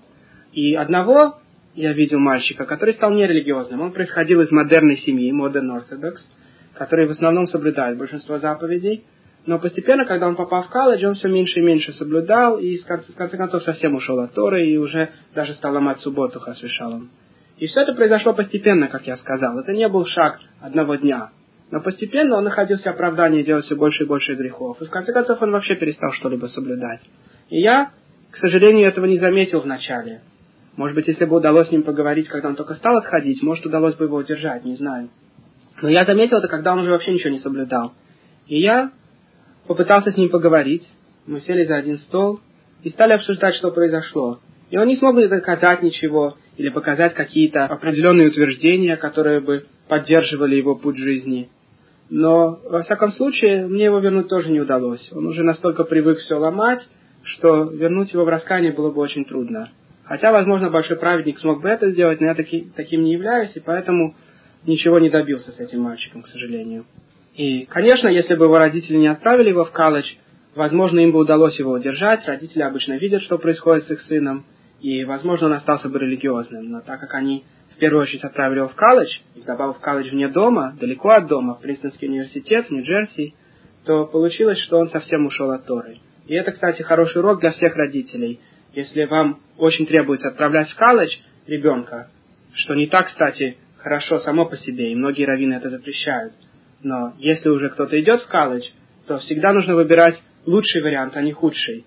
И 0.52 0.76
одного 0.76 1.40
я 1.76 1.94
видел 1.94 2.20
мальчика, 2.20 2.66
который 2.66 2.94
стал 2.94 3.12
нерелигиозным. 3.12 3.82
Он 3.82 3.92
происходил 3.92 4.42
из 4.42 4.52
модерной 4.52 4.98
семьи, 4.98 5.32
Modern 5.32 5.70
Orthodox, 5.70 6.18
который 6.76 7.08
в 7.08 7.12
основном 7.12 7.48
соблюдает 7.48 7.98
большинство 7.98 8.40
заповедей. 8.40 9.06
Но 9.46 9.60
постепенно, 9.60 10.06
когда 10.06 10.28
он 10.28 10.36
попал 10.36 10.64
в 10.64 10.70
колледж, 10.70 11.06
он 11.06 11.16
все 11.16 11.28
меньше 11.28 11.60
и 11.60 11.64
меньше 11.64 11.92
соблюдал, 11.94 12.60
и 12.60 12.78
в 12.78 12.86
конце, 12.86 13.12
в 13.12 13.16
конце 13.16 13.36
концов 13.36 13.64
совсем 13.64 13.96
ушел 13.96 14.20
от 14.20 14.34
Торы, 14.34 14.68
и 14.68 14.78
уже 14.78 15.10
даже 15.36 15.54
стал 15.54 15.74
ломать 15.74 16.00
субботу 16.00 16.40
Хасвишалом. 16.40 17.10
И 17.58 17.68
все 17.68 17.82
это 17.82 17.94
произошло 17.94 18.34
постепенно, 18.34 18.88
как 18.88 19.06
я 19.06 19.18
сказал. 19.18 19.60
Это 19.60 19.74
не 19.74 19.88
был 19.90 20.06
шаг 20.06 20.40
одного 20.62 20.96
дня. 20.96 21.32
Но 21.74 21.82
постепенно 21.82 22.38
он 22.38 22.44
находился 22.44 22.92
оправдание 22.92 23.44
делать 23.44 23.66
все 23.66 23.76
больше 23.76 24.04
и 24.04 24.06
больше 24.06 24.36
грехов. 24.36 24.80
И 24.80 24.86
в 24.86 24.92
конце 24.92 25.12
концов 25.12 25.42
он 25.42 25.52
вообще 25.52 25.76
перестал 25.76 26.12
что-либо 26.12 26.46
соблюдать. 26.46 27.02
И 27.50 27.62
я, 27.62 27.90
к 28.30 28.38
сожалению, 28.38 28.88
этого 28.88 29.06
не 29.06 29.18
заметил 29.18 29.60
вначале. 29.60 30.22
Может 30.76 30.94
быть, 30.94 31.08
если 31.08 31.26
бы 31.26 31.36
удалось 31.36 31.70
с 31.70 31.72
ним 31.72 31.82
поговорить, 31.82 32.28
когда 32.28 32.50
он 32.50 32.56
только 32.56 32.76
стал 32.76 32.98
отходить, 32.98 33.42
может, 33.42 33.66
удалось 33.66 33.96
бы 33.96 34.06
его 34.06 34.18
удержать, 34.18 34.64
не 34.66 34.76
знаю. 34.76 35.10
Но 35.82 35.90
я 35.90 36.06
заметил 36.06 36.38
это, 36.38 36.48
когда 36.48 36.74
он 36.74 36.82
уже 36.82 36.92
вообще 36.92 37.12
ничего 37.12 37.32
не 37.32 37.40
соблюдал. 37.40 37.94
И 38.46 38.62
я 38.62 38.92
попытался 39.66 40.12
с 40.12 40.16
ним 40.16 40.30
поговорить. 40.30 40.88
Мы 41.26 41.42
сели 41.42 41.66
за 41.66 41.78
один 41.78 41.98
стол 41.98 42.40
и 42.84 42.92
стали 42.92 43.14
обсуждать, 43.14 43.56
что 43.56 43.72
произошло. 43.72 44.38
И 44.70 44.78
он 44.78 44.88
не 44.88 44.96
смог 44.98 45.16
мне 45.16 45.28
доказать 45.28 45.82
ничего 45.82 46.36
или 46.56 46.70
показать 46.70 47.16
какие-то 47.16 47.66
определенные 47.66 48.28
утверждения, 48.28 48.96
которые 48.96 49.40
бы 49.40 49.66
поддерживали 49.88 50.56
его 50.56 50.76
путь 50.76 50.98
жизни. 50.98 51.50
Но, 52.10 52.60
во 52.70 52.84
всяком 52.84 53.12
случае, 53.12 53.68
мне 53.68 53.86
его 53.86 54.00
вернуть 54.00 54.28
тоже 54.28 54.50
не 54.50 54.60
удалось. 54.60 55.12
Он 55.12 55.26
уже 55.26 55.44
настолько 55.44 55.84
привык 55.84 56.20
все 56.20 56.36
ломать, 56.36 56.88
что 57.24 57.64
вернуть 57.64 58.14
его 58.14 58.26
в 58.26 58.30
раскаяние 58.30 58.74
было 58.74 58.92
бы 58.92 59.02
очень 59.02 59.26
трудно. 59.26 59.70
Хотя, 60.04 60.32
возможно, 60.32 60.70
большой 60.70 60.98
праведник 60.98 61.40
смог 61.40 61.62
бы 61.62 61.70
это 61.70 61.90
сделать, 61.92 62.20
но 62.20 62.28
я 62.28 62.36
таки, 62.36 62.72
таким 62.76 63.04
не 63.04 63.14
являюсь, 63.14 63.56
и 63.56 63.62
поэтому 63.62 64.16
ничего 64.66 65.00
не 65.00 65.10
добился 65.10 65.52
с 65.52 65.60
этим 65.60 65.82
мальчиком, 65.82 66.24
к 66.24 66.28
сожалению. 66.28 66.86
И, 67.36 67.66
конечно, 67.66 68.08
если 68.10 68.36
бы 68.36 68.46
его 68.46 68.58
родители 68.58 68.98
не 68.98 69.08
отправили 69.08 69.50
его 69.50 69.66
в 69.66 69.72
колледж, 69.72 70.06
возможно, 70.56 71.00
им 71.00 71.12
бы 71.12 71.20
удалось 71.20 71.58
его 71.58 71.72
удержать. 71.72 72.28
Родители 72.28 72.62
обычно 72.62 72.98
видят, 72.98 73.24
что 73.24 73.38
происходит 73.38 73.86
с 73.86 73.92
их 73.92 74.02
сыном, 74.02 74.46
и, 74.82 75.06
возможно, 75.06 75.48
он 75.48 75.54
остался 75.54 75.90
бы 75.90 76.00
религиозным. 76.00 76.70
Но 76.70 76.82
так 76.82 77.00
как 77.00 77.14
они 77.16 77.44
в 77.76 77.80
первую 77.80 78.04
очередь 78.04 78.24
отправили 78.24 78.60
его 78.60 78.68
в 78.70 78.76
колледж, 78.76 79.10
и 79.36 79.40
вдобавок 79.40 79.78
в 79.78 79.82
колледж 79.82 80.10
вне 80.10 80.28
дома, 80.28 80.76
далеко 80.80 81.10
от 81.10 81.28
дома, 81.28 81.56
в 81.56 81.62
Принстонский 81.62 82.08
университет, 82.08 82.68
в 82.68 82.72
Нью-Джерси, 82.72 83.34
то 83.86 84.06
получилось, 84.06 84.60
что 84.60 84.78
он 84.78 84.90
совсем 84.90 85.26
ушел 85.26 85.52
от 85.52 85.66
Торы. 85.66 85.98
И 86.28 86.36
это, 86.36 86.52
кстати, 86.52 86.82
хороший 86.82 87.20
урок 87.20 87.42
для 87.42 87.52
всех 87.52 87.76
родителей. 87.76 88.40
Если 88.74 89.06
вам 89.06 89.40
очень 89.58 89.86
требуется 89.86 90.30
отправлять 90.30 90.70
в 90.70 90.76
колледж 90.76 91.16
ребенка, 91.48 92.10
что 92.54 92.76
не 92.76 92.88
так, 92.88 93.08
кстати, 93.08 93.58
хорошо 93.78 94.20
само 94.20 94.46
по 94.46 94.56
себе, 94.58 94.92
и 94.92 94.96
многие 94.96 95.26
раввины 95.26 95.56
это 95.56 95.70
запрещают. 95.70 96.34
Но 96.82 97.14
если 97.18 97.50
уже 97.50 97.70
кто-то 97.70 98.00
идет 98.00 98.22
в 98.22 98.28
колледж, 98.28 98.66
то 99.08 99.18
всегда 99.18 99.52
нужно 99.54 99.76
выбирать 99.76 100.22
лучший 100.46 100.82
вариант, 100.82 101.16
а 101.18 101.22
не 101.22 101.34
худший. 101.34 101.86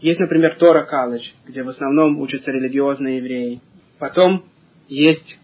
Есть, 0.00 0.20
например, 0.20 0.56
Тора 0.56 0.84
колледж, 0.84 1.24
где 1.46 1.62
в 1.62 1.68
основном 1.68 2.20
учатся 2.20 2.50
религиозные 2.50 3.18
евреи. 3.18 3.60
Потом 3.98 4.44
есть 4.88 5.38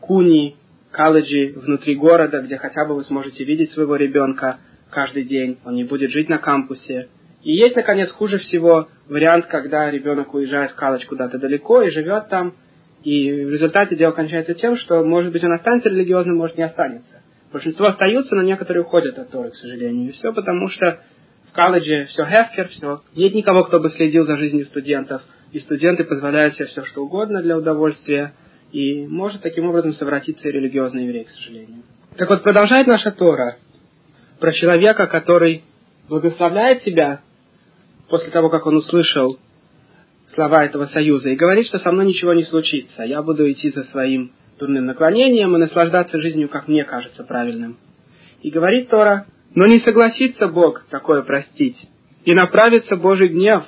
Куни, 0.00 0.56
колледжи 0.92 1.52
внутри 1.56 1.94
города, 1.94 2.40
где 2.40 2.56
хотя 2.56 2.84
бы 2.84 2.94
вы 2.94 3.04
сможете 3.04 3.44
видеть 3.44 3.72
своего 3.72 3.96
ребенка 3.96 4.58
каждый 4.90 5.24
день, 5.24 5.58
он 5.64 5.74
не 5.74 5.84
будет 5.84 6.10
жить 6.10 6.28
на 6.28 6.38
кампусе. 6.38 7.08
И 7.42 7.52
есть, 7.52 7.76
наконец, 7.76 8.10
хуже 8.10 8.38
всего 8.38 8.88
вариант, 9.08 9.46
когда 9.46 9.90
ребенок 9.90 10.34
уезжает 10.34 10.72
в 10.72 10.76
колледж 10.76 11.06
куда-то 11.06 11.38
далеко 11.38 11.82
и 11.82 11.90
живет 11.90 12.28
там, 12.28 12.54
и 13.02 13.44
в 13.44 13.50
результате 13.50 13.94
дело 13.94 14.12
кончается 14.12 14.54
тем, 14.54 14.76
что, 14.76 15.04
может 15.04 15.32
быть, 15.32 15.44
он 15.44 15.52
останется 15.52 15.88
религиозным, 15.88 16.36
может, 16.36 16.56
не 16.56 16.64
останется. 16.64 17.22
Большинство 17.52 17.86
остаются, 17.86 18.34
но 18.34 18.42
некоторые 18.42 18.82
уходят 18.82 19.18
от 19.18 19.30
Торы, 19.30 19.50
к 19.50 19.56
сожалению. 19.56 20.08
И 20.08 20.12
все 20.12 20.32
потому, 20.32 20.68
что 20.68 20.98
в 21.48 21.52
колледже 21.52 22.06
все 22.06 22.24
хефкер, 22.24 22.68
все. 22.68 23.00
Нет 23.14 23.34
никого, 23.34 23.64
кто 23.64 23.78
бы 23.78 23.90
следил 23.90 24.24
за 24.24 24.36
жизнью 24.36 24.64
студентов. 24.64 25.22
И 25.52 25.60
студенты 25.60 26.04
позволяют 26.04 26.54
себе 26.54 26.66
все, 26.66 26.82
что 26.82 27.04
угодно 27.04 27.42
для 27.42 27.56
удовольствия. 27.56 28.34
И 28.76 29.06
может 29.06 29.40
таким 29.40 29.70
образом 29.70 29.94
совратиться 29.94 30.46
и 30.46 30.52
религиозный 30.52 31.04
еврей, 31.04 31.24
к 31.24 31.30
сожалению. 31.30 31.82
Так 32.18 32.28
вот, 32.28 32.42
продолжает 32.42 32.86
наша 32.86 33.10
Тора 33.10 33.56
про 34.38 34.52
человека, 34.52 35.06
который 35.06 35.62
благословляет 36.10 36.82
себя 36.82 37.20
после 38.10 38.30
того, 38.30 38.50
как 38.50 38.66
он 38.66 38.76
услышал 38.76 39.38
слова 40.34 40.62
этого 40.62 40.84
союза, 40.84 41.30
и 41.30 41.36
говорит, 41.36 41.68
что 41.68 41.78
со 41.78 41.90
мной 41.90 42.04
ничего 42.04 42.34
не 42.34 42.42
случится, 42.42 43.04
я 43.04 43.22
буду 43.22 43.50
идти 43.50 43.70
за 43.70 43.84
своим 43.84 44.32
дурным 44.58 44.84
наклонением 44.84 45.56
и 45.56 45.58
наслаждаться 45.58 46.20
жизнью, 46.20 46.50
как 46.50 46.68
мне 46.68 46.84
кажется 46.84 47.24
правильным. 47.24 47.78
И 48.42 48.50
говорит 48.50 48.90
Тора, 48.90 49.24
но 49.54 49.66
не 49.66 49.78
согласится 49.78 50.48
Бог 50.48 50.84
такое 50.90 51.22
простить, 51.22 51.78
и 52.26 52.34
направится 52.34 52.96
Божий 52.96 53.28
гнев 53.28 53.64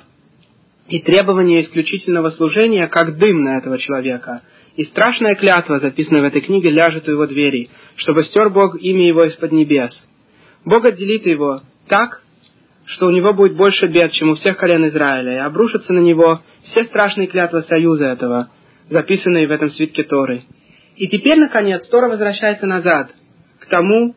и 0.87 0.99
требование 1.01 1.63
исключительного 1.63 2.29
служения, 2.29 2.85
как 2.85 3.17
дым 3.17 3.41
на 3.41 3.57
этого 3.57 3.79
человека, 3.79 4.43
и 4.79 4.85
страшная 4.85 5.35
клятва, 5.35 5.79
записанная 5.79 6.21
в 6.21 6.25
этой 6.27 6.39
книге, 6.39 6.69
ляжет 6.69 7.05
у 7.09 7.11
его 7.11 7.27
двери, 7.27 7.67
чтобы 7.97 8.23
стер 8.23 8.49
Бог 8.49 8.81
имя 8.81 9.09
его 9.09 9.25
из-под 9.25 9.51
небес. 9.51 9.91
Бог 10.63 10.85
отделит 10.85 11.25
его 11.25 11.63
так, 11.89 12.21
что 12.85 13.07
у 13.07 13.11
него 13.11 13.33
будет 13.33 13.57
больше 13.57 13.87
бед, 13.87 14.13
чем 14.13 14.29
у 14.29 14.35
всех 14.35 14.55
колен 14.55 14.87
Израиля, 14.87 15.33
и 15.33 15.39
обрушатся 15.39 15.91
на 15.91 15.99
него 15.99 16.39
все 16.63 16.85
страшные 16.85 17.27
клятвы 17.27 17.63
союза 17.63 18.05
этого, 18.05 18.51
записанные 18.89 19.47
в 19.47 19.51
этом 19.51 19.69
свитке 19.71 20.03
Торы. 20.03 20.43
И 20.95 21.09
теперь, 21.09 21.39
наконец, 21.39 21.85
Тора 21.89 22.07
возвращается 22.07 22.65
назад, 22.65 23.11
к 23.59 23.65
тому, 23.65 24.15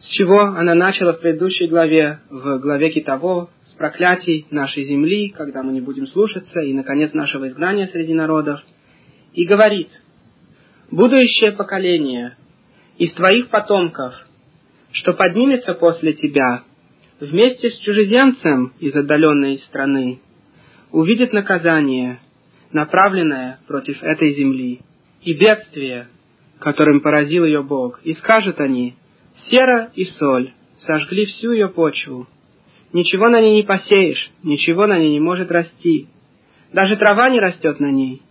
с 0.00 0.08
чего 0.08 0.40
она 0.40 0.74
начала 0.74 1.12
в 1.12 1.20
предыдущей 1.20 1.68
главе, 1.68 2.18
в 2.30 2.58
главе 2.58 2.90
Китово, 2.90 3.48
с 3.62 3.74
проклятий 3.74 4.44
нашей 4.50 4.86
земли, 4.86 5.28
когда 5.28 5.62
мы 5.62 5.70
не 5.70 5.80
будем 5.80 6.08
слушаться, 6.08 6.62
и, 6.62 6.72
наконец, 6.72 7.12
нашего 7.12 7.46
изгнания 7.46 7.86
среди 7.86 8.12
народов, 8.12 8.60
и 9.38 9.44
говорит, 9.44 9.88
«Будущее 10.90 11.52
поколение 11.52 12.36
из 12.98 13.12
твоих 13.12 13.50
потомков, 13.50 14.12
что 14.90 15.12
поднимется 15.12 15.74
после 15.74 16.12
тебя, 16.14 16.64
вместе 17.20 17.70
с 17.70 17.78
чужеземцем 17.78 18.72
из 18.80 18.96
отдаленной 18.96 19.58
страны 19.58 20.18
увидит 20.90 21.32
наказание, 21.32 22.18
направленное 22.72 23.60
против 23.68 24.02
этой 24.02 24.32
земли, 24.34 24.80
и 25.22 25.34
бедствие, 25.34 26.08
которым 26.58 27.00
поразил 27.00 27.44
ее 27.44 27.62
Бог, 27.62 28.00
и 28.02 28.14
скажут 28.14 28.58
они, 28.58 28.96
сера 29.48 29.92
и 29.94 30.04
соль 30.04 30.50
сожгли 30.78 31.26
всю 31.26 31.52
ее 31.52 31.68
почву, 31.68 32.26
ничего 32.92 33.28
на 33.28 33.40
ней 33.40 33.54
не 33.54 33.62
посеешь, 33.62 34.32
ничего 34.42 34.88
на 34.88 34.98
ней 34.98 35.12
не 35.12 35.20
может 35.20 35.52
расти, 35.52 36.08
даже 36.72 36.96
трава 36.96 37.30
не 37.30 37.38
растет 37.38 37.78
на 37.78 37.92
ней. 37.92 38.22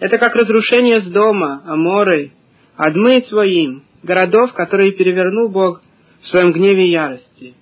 Это 0.00 0.18
как 0.18 0.34
разрушение 0.34 1.00
с 1.00 1.10
дома, 1.10 1.62
Аморы, 1.66 2.32
Адмы 2.76 3.22
своим, 3.22 3.84
городов, 4.02 4.52
которые 4.52 4.92
перевернул 4.92 5.48
Бог 5.48 5.80
в 6.22 6.26
своем 6.28 6.52
гневе 6.52 6.88
и 6.88 6.92
ярости. 6.92 7.54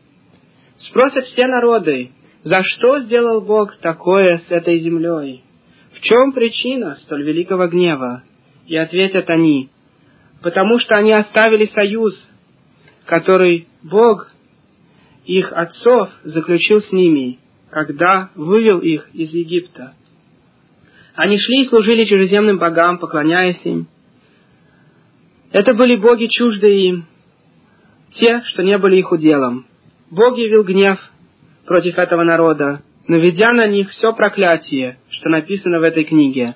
Спросят 0.79 1.27
все 1.27 1.47
народы, 1.47 2.11
за 2.43 2.63
что 2.65 2.99
сделал 3.01 3.41
Бог 3.41 3.77
такое 3.77 4.39
с 4.39 4.51
этой 4.51 4.79
землей? 4.79 5.45
В 5.93 6.01
чем 6.01 6.33
причина 6.33 6.97
столь 6.97 7.25
великого 7.25 7.69
гнева? 7.69 8.23
И 8.67 8.77
ответят 8.77 9.29
они, 9.29 9.71
потому 10.43 10.79
что 10.79 10.97
они 10.97 11.13
оставили 11.13 11.67
союз, 11.67 12.15
который 13.07 13.69
Бог 13.83 14.29
их 15.27 15.53
отцов 15.53 16.11
заключил 16.25 16.81
с 16.81 16.91
ними, 16.93 17.39
когда 17.71 18.31
вывел 18.35 18.79
их 18.81 19.09
из 19.13 19.33
Египта. 19.33 19.95
Они 21.15 21.39
шли 21.39 21.63
и 21.63 21.69
служили 21.69 22.05
чужеземным 22.05 22.59
богам, 22.59 22.99
поклоняясь 22.99 23.61
им. 23.65 23.89
Это 25.53 25.75
были 25.75 25.97
боги 25.97 26.27
чуждые 26.27 26.89
им, 26.89 27.07
те, 28.15 28.43
что 28.47 28.63
не 28.63 28.79
были 28.79 28.97
их 28.97 29.13
уделом. 29.13 29.67
Бог 30.11 30.39
явил 30.39 30.65
гнев 30.65 30.99
против 31.67 31.99
этого 31.99 32.23
народа, 32.23 32.83
наведя 33.07 33.53
на 33.53 33.67
них 33.67 33.91
все 33.91 34.15
проклятие, 34.15 34.99
что 35.11 35.29
написано 35.29 35.81
в 35.81 35.83
этой 35.83 36.05
книге. 36.05 36.55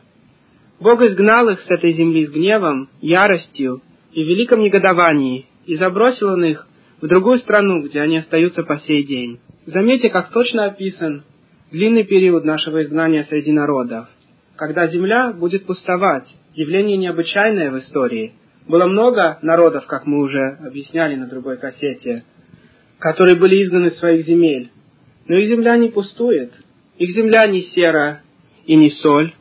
Бог 0.81 1.03
изгнал 1.03 1.49
их 1.51 1.61
с 1.61 1.71
этой 1.71 1.93
земли 1.93 2.27
с 2.27 2.31
гневом, 2.31 2.89
яростью 3.01 3.83
и 4.13 4.23
великом 4.23 4.61
негодовании, 4.61 5.47
и 5.67 5.75
забросил 5.77 6.29
он 6.29 6.45
их 6.45 6.67
в 7.01 7.07
другую 7.07 7.39
страну, 7.39 7.83
где 7.83 8.01
они 8.01 8.19
остаются 8.19 8.63
по 8.63 8.79
сей 8.79 9.05
день. 9.05 9.41
Заметьте, 9.67 10.09
как 10.09 10.31
точно 10.33 10.67
описан 10.67 11.25
длинный 11.71 12.05
период 12.05 12.45
нашего 12.45 12.83
изгнания 12.83 13.25
среди 13.25 13.53
народов, 13.53 14.09
когда 14.57 14.87
земля 14.89 15.33
будет 15.33 15.67
пустовать, 15.67 16.27
явление 16.55 16.97
необычайное 16.97 17.71
в 17.71 17.79
истории. 17.79 18.33
Было 18.67 18.87
много 18.87 19.39
народов, 19.43 19.87
как 19.87 20.07
мы 20.07 20.19
уже 20.23 20.59
объясняли 20.67 21.15
на 21.15 21.27
другой 21.27 21.59
кассете, 21.59 22.25
которые 22.99 23.37
были 23.37 23.63
изгнаны 23.63 23.89
из 23.89 23.99
своих 23.99 24.27
земель. 24.27 24.71
Но 25.29 25.37
их 25.37 25.49
земля 25.49 25.77
не 25.77 25.91
пустует, 25.91 26.53
их 26.99 27.11
земля 27.11 27.47
не 27.47 27.63
сера 27.63 28.23
и 28.65 28.75
не 28.75 28.91
соль. 28.91 29.33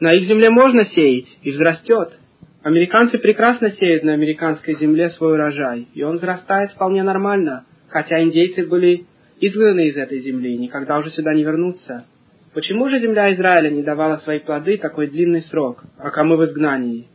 На 0.00 0.10
их 0.10 0.24
земле 0.24 0.50
можно 0.50 0.84
сеять, 0.84 1.38
и 1.42 1.50
взрастет. 1.50 2.18
Американцы 2.62 3.18
прекрасно 3.18 3.70
сеют 3.70 4.04
на 4.04 4.12
американской 4.12 4.76
земле 4.76 5.10
свой 5.10 5.34
урожай, 5.34 5.88
и 5.94 6.02
он 6.02 6.16
взрастает 6.16 6.72
вполне 6.72 7.02
нормально, 7.02 7.64
хотя 7.88 8.22
индейцы 8.22 8.66
были 8.66 9.06
изгнаны 9.40 9.88
из 9.88 9.96
этой 9.96 10.20
земли 10.20 10.54
и 10.54 10.58
никогда 10.58 10.98
уже 10.98 11.10
сюда 11.10 11.34
не 11.34 11.42
вернутся. 11.42 12.06
Почему 12.54 12.88
же 12.88 13.00
земля 13.00 13.34
Израиля 13.34 13.68
не 13.68 13.82
давала 13.82 14.18
свои 14.18 14.38
плоды 14.38 14.78
такой 14.78 15.08
длинный 15.08 15.42
срок, 15.42 15.82
пока 15.98 16.22
мы 16.22 16.36
в 16.36 16.44
изгнании? 16.44 17.08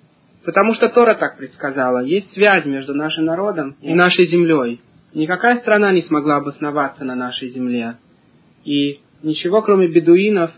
Потому 0.44 0.74
что 0.74 0.90
Тора 0.90 1.16
так 1.16 1.38
предсказала, 1.38 2.00
есть 2.00 2.32
связь 2.34 2.66
между 2.66 2.94
нашим 2.94 3.26
народом 3.26 3.78
и 3.82 3.94
нашей 3.94 4.28
землей. 4.28 4.82
Никакая 5.14 5.58
страна 5.60 5.94
не 5.94 6.02
смогла 6.02 6.38
обосноваться 6.38 7.06
на 7.06 7.16
нашей 7.16 7.50
земле. 7.50 7.96
И 8.66 9.00
ничего, 9.24 9.62
кроме 9.62 9.88
бедуинов 9.88 10.52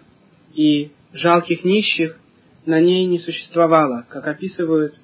и 0.55 0.91
жалких 1.13 1.63
нищих, 1.63 2.17
на 2.65 2.79
ней 2.79 3.05
не 3.05 3.19
существовало, 3.19 4.05
как 4.09 4.27
описывают 4.27 4.95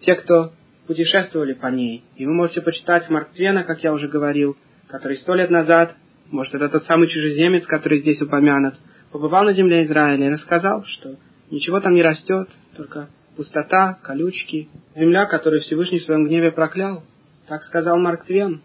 те, 0.00 0.14
кто 0.14 0.52
путешествовали 0.86 1.54
по 1.54 1.66
ней. 1.66 2.04
И 2.16 2.24
вы 2.24 2.34
можете 2.34 2.62
почитать 2.62 3.10
Марк 3.10 3.30
Твена, 3.32 3.64
как 3.64 3.82
я 3.82 3.92
уже 3.92 4.08
говорил, 4.08 4.56
который 4.88 5.16
сто 5.18 5.34
лет 5.34 5.50
назад, 5.50 5.96
может, 6.30 6.54
это 6.54 6.68
тот 6.68 6.84
самый 6.84 7.08
чужеземец, 7.08 7.66
который 7.66 8.00
здесь 8.00 8.20
упомянут, 8.20 8.74
побывал 9.12 9.44
на 9.44 9.52
земле 9.52 9.84
Израиля 9.84 10.26
и 10.26 10.32
рассказал, 10.32 10.84
что 10.84 11.16
ничего 11.50 11.80
там 11.80 11.94
не 11.94 12.02
растет, 12.02 12.48
только 12.76 13.08
пустота, 13.36 13.98
колючки, 14.02 14.68
земля, 14.96 15.26
которую 15.26 15.62
Всевышний 15.62 16.00
в 16.00 16.04
своем 16.04 16.26
гневе 16.26 16.52
проклял. 16.52 17.04
Так 17.46 17.62
сказал 17.62 17.98
Марк 17.98 18.24
Твен. 18.24 18.62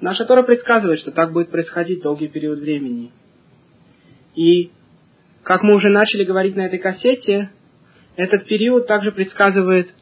Наша 0.00 0.24
Тора 0.24 0.42
предсказывает, 0.42 1.00
что 1.00 1.12
так 1.12 1.32
будет 1.32 1.50
происходить 1.50 2.02
долгий 2.02 2.28
период 2.28 2.58
времени. 2.58 3.12
И, 4.34 4.70
как 5.42 5.62
мы 5.62 5.74
уже 5.74 5.90
начали 5.90 6.24
говорить 6.24 6.56
на 6.56 6.66
этой 6.66 6.78
кассете, 6.78 7.50
этот 8.16 8.46
период 8.46 8.86
также 8.86 9.12
предсказывает 9.12 9.94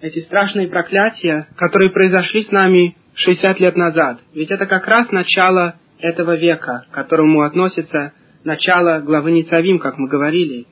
эти 0.00 0.20
страшные 0.20 0.68
проклятия, 0.68 1.48
которые 1.56 1.90
произошли 1.90 2.42
с 2.42 2.50
нами 2.50 2.96
60 3.14 3.60
лет 3.60 3.76
назад. 3.76 4.20
Ведь 4.34 4.50
это 4.50 4.66
как 4.66 4.86
раз 4.86 5.10
начало 5.10 5.76
этого 5.98 6.36
века, 6.36 6.86
к 6.90 6.94
которому 6.94 7.42
относится 7.42 8.12
начало 8.44 9.00
главы 9.00 9.32
Ницавим, 9.32 9.78
как 9.78 9.98
мы 9.98 10.08
говорили. 10.08 10.66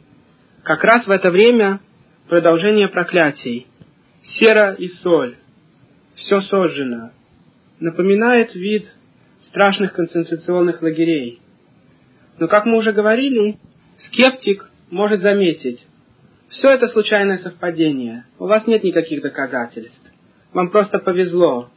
Как 0.62 0.85
раз 0.85 1.06
в 1.06 1.11
это 1.11 1.30
время 1.30 1.80
продолжение 2.28 2.88
проклятий. 2.88 3.66
Сера 4.38 4.72
и 4.72 4.88
соль. 4.88 5.37
Все 6.14 6.40
сожжено 6.42 7.12
напоминает 7.80 8.54
вид 8.54 8.92
страшных 9.42 9.94
концентрационных 9.94 10.83
лагерей. 10.83 11.40
Но, 12.38 12.46
как 12.46 12.66
мы 12.66 12.76
уже 12.76 12.92
говорили, 12.92 13.59
скептик 14.06 14.70
может 14.90 15.20
заметить, 15.20 15.87
Все 16.48 16.68
это 16.68 16.88
случайное 16.88 17.38
совпадение. 17.38 18.24
У 18.40 18.46
вас 18.46 18.66
нет 18.66 18.83
никаких 18.83 19.22
доказательств. 19.22 20.12
Вам 20.52 20.70
просто 20.70 20.98
повезло. 20.98 21.70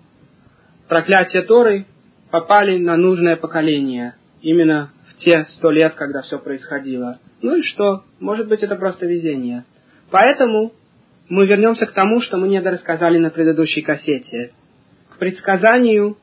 Проклятие 0.90 1.44
Торы 1.44 1.86
попали 2.32 2.80
на 2.80 2.98
нужное 2.98 3.36
поколение. 3.36 4.16
Именно 4.42 4.92
те 5.20 5.46
сто 5.52 5.72
лет, 5.72 5.96
когда 5.96 6.22
все 6.22 6.40
происходило. 6.40 7.20
Ну 7.42 7.56
и 7.56 7.62
что? 7.64 8.04
Может 8.20 8.48
быть, 8.48 8.62
это 8.64 8.76
просто 8.76 9.06
везение. 9.06 9.66
Поэтому 10.12 10.74
мы 11.30 11.46
вернемся 11.46 11.86
к 11.86 11.94
тому, 11.94 12.22
что 12.22 12.38
мы 12.38 12.48
не 12.48 12.60
рассказали 12.60 13.18
на 13.18 13.30
предыдущей 13.30 13.82
кассете. 13.82 14.52
К 15.10 15.18
предсказанию 15.18 16.18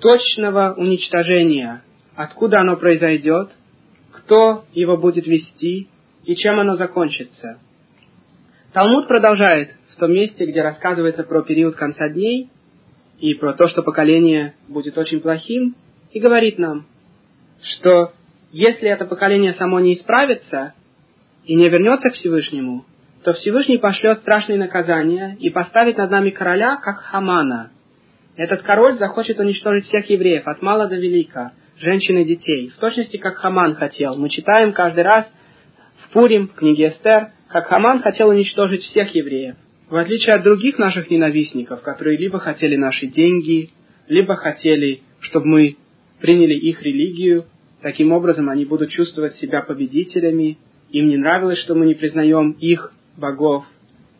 точного 0.00 0.74
уничтожения. 0.76 1.82
Откуда 2.14 2.60
оно 2.60 2.76
произойдет, 2.76 3.50
кто 4.12 4.64
его 4.72 4.96
будет 4.96 5.26
вести 5.26 5.88
и 6.24 6.34
чем 6.36 6.58
оно 6.58 6.76
закончится. 6.76 7.60
Талмуд 8.72 9.06
продолжает 9.06 9.70
в 9.90 9.96
том 9.96 10.12
месте, 10.12 10.44
где 10.44 10.60
рассказывается 10.60 11.22
про 11.22 11.42
период 11.42 11.76
конца 11.76 12.08
дней 12.08 12.50
и 13.20 13.34
про 13.34 13.54
то, 13.54 13.68
что 13.68 13.82
поколение 13.82 14.54
будет 14.68 14.98
очень 14.98 15.20
плохим, 15.20 15.74
и 16.12 16.20
говорит 16.20 16.58
нам, 16.58 16.86
что 17.66 18.12
если 18.52 18.88
это 18.88 19.04
поколение 19.04 19.54
само 19.54 19.80
не 19.80 19.94
исправится 19.94 20.74
и 21.44 21.54
не 21.54 21.68
вернется 21.68 22.10
к 22.10 22.14
Всевышнему, 22.14 22.84
то 23.24 23.32
Всевышний 23.32 23.78
пошлет 23.78 24.18
страшные 24.18 24.58
наказания 24.58 25.36
и 25.40 25.50
поставит 25.50 25.96
над 25.96 26.10
нами 26.10 26.30
короля, 26.30 26.76
как 26.76 26.98
Хамана. 26.98 27.70
Этот 28.36 28.62
король 28.62 28.98
захочет 28.98 29.40
уничтожить 29.40 29.86
всех 29.86 30.08
евреев, 30.08 30.46
от 30.46 30.62
мала 30.62 30.86
до 30.86 30.96
велика, 30.96 31.52
женщин 31.78 32.18
и 32.18 32.24
детей, 32.24 32.68
в 32.68 32.78
точности 32.78 33.16
как 33.16 33.36
Хаман 33.36 33.74
хотел. 33.74 34.16
Мы 34.16 34.28
читаем 34.28 34.72
каждый 34.72 35.04
раз 35.04 35.26
в 36.04 36.12
Пурим, 36.12 36.48
в 36.48 36.54
книге 36.54 36.88
Эстер, 36.88 37.30
как 37.48 37.66
Хаман 37.66 38.00
хотел 38.00 38.28
уничтожить 38.28 38.82
всех 38.82 39.14
евреев. 39.14 39.56
В 39.88 39.96
отличие 39.96 40.34
от 40.34 40.42
других 40.42 40.78
наших 40.78 41.10
ненавистников, 41.10 41.82
которые 41.82 42.18
либо 42.18 42.38
хотели 42.38 42.76
наши 42.76 43.06
деньги, 43.06 43.70
либо 44.08 44.36
хотели, 44.36 45.02
чтобы 45.20 45.46
мы 45.46 45.76
приняли 46.20 46.54
их 46.54 46.82
религию, 46.82 47.46
таким 47.86 48.10
образом 48.10 48.48
они 48.48 48.64
будут 48.64 48.90
чувствовать 48.90 49.36
себя 49.36 49.62
победителями, 49.62 50.58
им 50.90 51.06
не 51.06 51.16
нравилось, 51.16 51.60
что 51.60 51.76
мы 51.76 51.86
не 51.86 51.94
признаем 51.94 52.50
их 52.50 52.92
богов, 53.16 53.64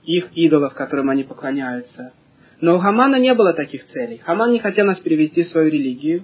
их 0.05 0.31
идолов, 0.37 0.74
которым 0.74 1.11
они 1.11 1.24
поклоняются. 1.24 2.12
Но 2.61 2.76
у 2.76 2.79
Хамана 2.79 3.16
не 3.16 3.35
было 3.35 3.55
таких 3.55 3.85
целей. 3.88 4.18
Хаман 4.18 4.52
не 4.52 4.61
хотел 4.61 4.87
нас 4.87 5.00
перевести 5.00 5.42
в 5.42 5.48
свою 5.48 5.68
религию. 5.68 6.22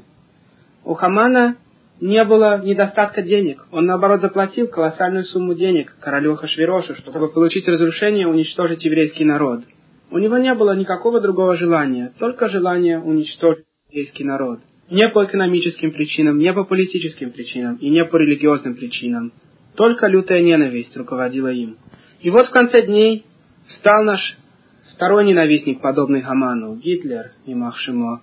У 0.85 0.95
Хамана 0.95 1.57
не 2.01 2.25
было 2.25 2.63
недостатка 2.65 3.23
денег. 3.23 3.67
Он, 3.73 3.87
наоборот, 3.87 4.21
заплатил 4.21 4.69
колоссальную 4.69 5.25
сумму 5.25 5.55
денег 5.55 5.97
королю 5.99 6.37
Хашвирошу, 6.37 6.95
чтобы 6.95 7.29
получить 7.29 7.67
разрушение 7.67 8.23
и 8.23 8.31
уничтожить 8.31 8.85
еврейский 8.85 9.25
народ. 9.25 9.65
У 10.13 10.19
него 10.19 10.39
не 10.39 10.55
было 10.55 10.77
никакого 10.77 11.21
другого 11.21 11.57
желания, 11.57 12.13
только 12.21 12.49
желание 12.49 13.01
уничтожить 13.01 13.67
еврейский 13.89 14.23
народ. 14.23 14.61
Не 14.93 15.09
по 15.09 15.25
экономическим 15.25 15.91
причинам, 15.91 16.37
не 16.37 16.53
по 16.53 16.65
политическим 16.65 17.31
причинам 17.31 17.77
и 17.77 17.89
не 17.89 18.05
по 18.05 18.17
религиозным 18.17 18.75
причинам. 18.75 19.33
Только 19.75 20.07
лютая 20.07 20.43
ненависть 20.43 20.95
руководила 20.99 21.49
им. 21.49 21.79
И 22.21 22.29
вот 22.29 22.49
в 22.49 22.51
конце 22.51 22.83
дней 22.83 23.25
встал 23.69 24.05
наш 24.05 24.21
второй 24.93 25.25
ненавистник, 25.25 25.81
подобный 25.81 26.21
Хаману, 26.21 26.77
Гитлер 26.77 27.33
и 27.47 27.55
Махшимо. 27.55 28.21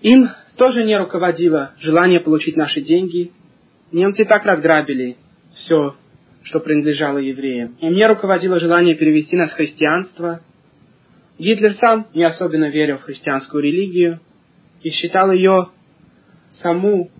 Им 0.00 0.28
тоже 0.56 0.84
не 0.84 0.96
руководило 0.96 1.72
желание 1.80 2.20
получить 2.20 2.56
наши 2.56 2.80
деньги. 2.80 3.32
Немцы 3.90 4.24
так 4.24 4.44
разграбили 4.44 5.16
все, 5.56 5.96
что 6.44 6.60
принадлежало 6.60 7.18
евреям. 7.18 7.74
Им 7.80 7.94
не 7.94 8.06
руководило 8.06 8.60
желание 8.60 8.94
перевести 8.94 9.34
нас 9.34 9.50
в 9.50 9.56
христианство. 9.56 10.40
Гитлер 11.36 11.74
сам 11.80 12.06
не 12.14 12.22
особенно 12.22 12.70
верил 12.70 12.98
в 12.98 13.02
христианскую 13.02 13.64
религию 13.64 14.20
и 14.82 14.90
считал 14.90 15.30
ее 15.30 15.66
саму 16.62 17.10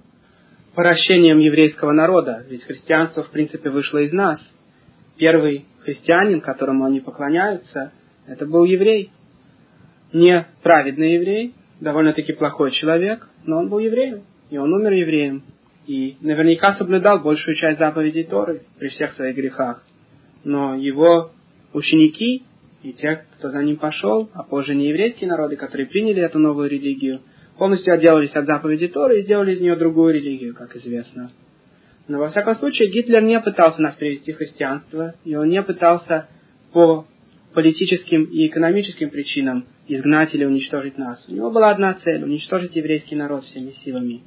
поращением 0.74 1.38
еврейского 1.38 1.92
народа, 1.92 2.44
ведь 2.48 2.64
христианство 2.64 3.22
в 3.22 3.30
принципе 3.30 3.70
вышло 3.70 3.98
из 3.98 4.12
нас. 4.12 4.40
Первый 5.16 5.66
христианин, 5.80 6.40
которому 6.40 6.84
они 6.84 7.00
поклоняются, 7.00 7.92
это 8.26 8.46
был 8.46 8.64
еврей. 8.64 9.10
Не 10.12 10.46
праведный 10.62 11.14
еврей, 11.14 11.54
довольно-таки 11.80 12.32
плохой 12.32 12.70
человек, 12.72 13.28
но 13.44 13.58
он 13.58 13.68
был 13.68 13.78
евреем, 13.78 14.22
и 14.50 14.58
он 14.58 14.72
умер 14.72 14.92
евреем. 14.92 15.42
И 15.86 16.16
наверняка 16.20 16.74
соблюдал 16.74 17.20
большую 17.20 17.56
часть 17.56 17.78
заповедей 17.78 18.24
Торы 18.24 18.62
при 18.78 18.88
всех 18.88 19.12
своих 19.14 19.36
грехах. 19.36 19.84
Но 20.44 20.74
его 20.74 21.30
ученики 21.72 22.44
и 22.82 22.92
те, 22.92 23.24
кто 23.36 23.50
за 23.50 23.62
ним 23.62 23.76
пошел, 23.76 24.30
а 24.32 24.42
позже 24.42 24.74
не 24.74 24.88
еврейские 24.88 25.28
народы, 25.28 25.56
которые 25.56 25.86
приняли 25.86 26.22
эту 26.22 26.38
новую 26.38 26.70
религию, 26.70 27.20
полностью 27.60 27.92
отделались 27.92 28.34
от 28.34 28.46
заповедей 28.46 28.88
Торы 28.88 29.20
и 29.20 29.22
сделали 29.22 29.52
из 29.52 29.60
нее 29.60 29.76
другую 29.76 30.14
религию, 30.14 30.54
как 30.54 30.74
известно. 30.76 31.30
Но 32.08 32.18
во 32.18 32.30
всяком 32.30 32.54
случае 32.54 32.88
Гитлер 32.88 33.20
не 33.20 33.38
пытался 33.38 33.82
нас 33.82 33.96
привести 33.96 34.32
в 34.32 34.38
христианство, 34.38 35.14
и 35.26 35.36
он 35.36 35.50
не 35.50 35.62
пытался 35.62 36.26
по 36.72 37.06
политическим 37.52 38.24
и 38.24 38.46
экономическим 38.46 39.10
причинам 39.10 39.66
изгнать 39.88 40.34
или 40.34 40.46
уничтожить 40.46 40.96
нас. 40.96 41.22
У 41.28 41.34
него 41.34 41.50
была 41.50 41.70
одна 41.70 41.92
цель– 42.02 42.22
уничтожить 42.24 42.76
еврейский 42.76 43.14
народ 43.14 43.44
всеми 43.44 43.72
силами. 43.72 44.22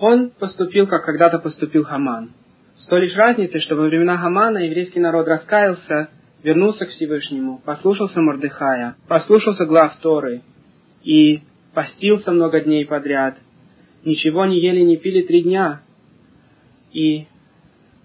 Он 0.00 0.30
поступил, 0.30 0.88
как 0.88 1.04
когда-то 1.04 1.38
поступил 1.38 1.84
Хаман. 1.84 2.32
С 2.78 2.86
той 2.86 3.02
лишь 3.02 3.14
разницей, 3.14 3.60
что 3.60 3.76
во 3.76 3.82
времена 3.82 4.16
Хамана 4.16 4.58
еврейский 4.58 4.98
народ 4.98 5.28
раскаялся, 5.28 6.10
вернулся 6.42 6.86
к 6.86 6.88
Всевышнему, 6.88 7.62
послушался 7.64 8.20
Мордыхая, 8.20 8.96
послушался 9.06 9.66
глав 9.66 9.96
Торы 10.02 10.42
и 11.04 11.42
постился 11.74 12.32
много 12.32 12.60
дней 12.60 12.86
подряд, 12.86 13.38
ничего 14.04 14.46
не 14.46 14.60
ели, 14.60 14.80
не 14.80 14.96
пили 14.96 15.22
три 15.22 15.42
дня 15.42 15.82
и 16.92 17.26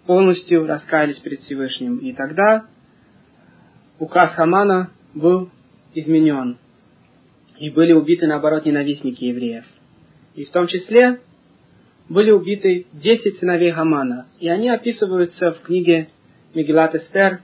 полностью 0.05 0.67
раскаялись 0.67 1.19
перед 1.19 1.41
Всевышним. 1.41 1.97
И 1.97 2.13
тогда 2.13 2.65
указ 3.99 4.33
Хамана 4.33 4.91
был 5.13 5.49
изменен 5.93 6.57
и 7.57 7.69
были 7.69 7.93
убиты, 7.93 8.27
наоборот, 8.27 8.65
ненавистники 8.65 9.23
евреев. 9.23 9.65
И 10.35 10.43
в 10.43 10.51
том 10.51 10.67
числе 10.67 11.19
были 12.09 12.31
убиты 12.31 12.85
десять 12.93 13.37
сыновей 13.37 13.71
Хамана, 13.71 14.27
и 14.39 14.49
они 14.49 14.69
описываются 14.69 15.51
в 15.51 15.61
книге 15.61 16.09
Мегилат 16.53 16.95
Эстер 16.95 17.39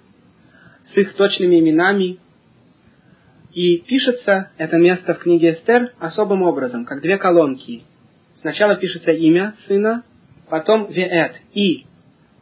с 0.94 0.98
их 0.98 1.14
точными 1.14 1.60
именами, 1.60 2.18
и 3.54 3.78
пишется 3.80 4.52
это 4.58 4.78
место 4.78 5.14
в 5.14 5.20
книге 5.20 5.52
Эстер 5.52 5.94
особым 6.00 6.44
образом, 6.44 6.86
как 6.86 7.02
две 7.02 7.18
колонки. 7.18 7.84
Сначала 8.40 8.76
пишется 8.76 9.12
имя 9.12 9.56
сына, 9.68 10.04
потом 10.50 10.90
веэт, 10.90 11.34
и, 11.54 11.86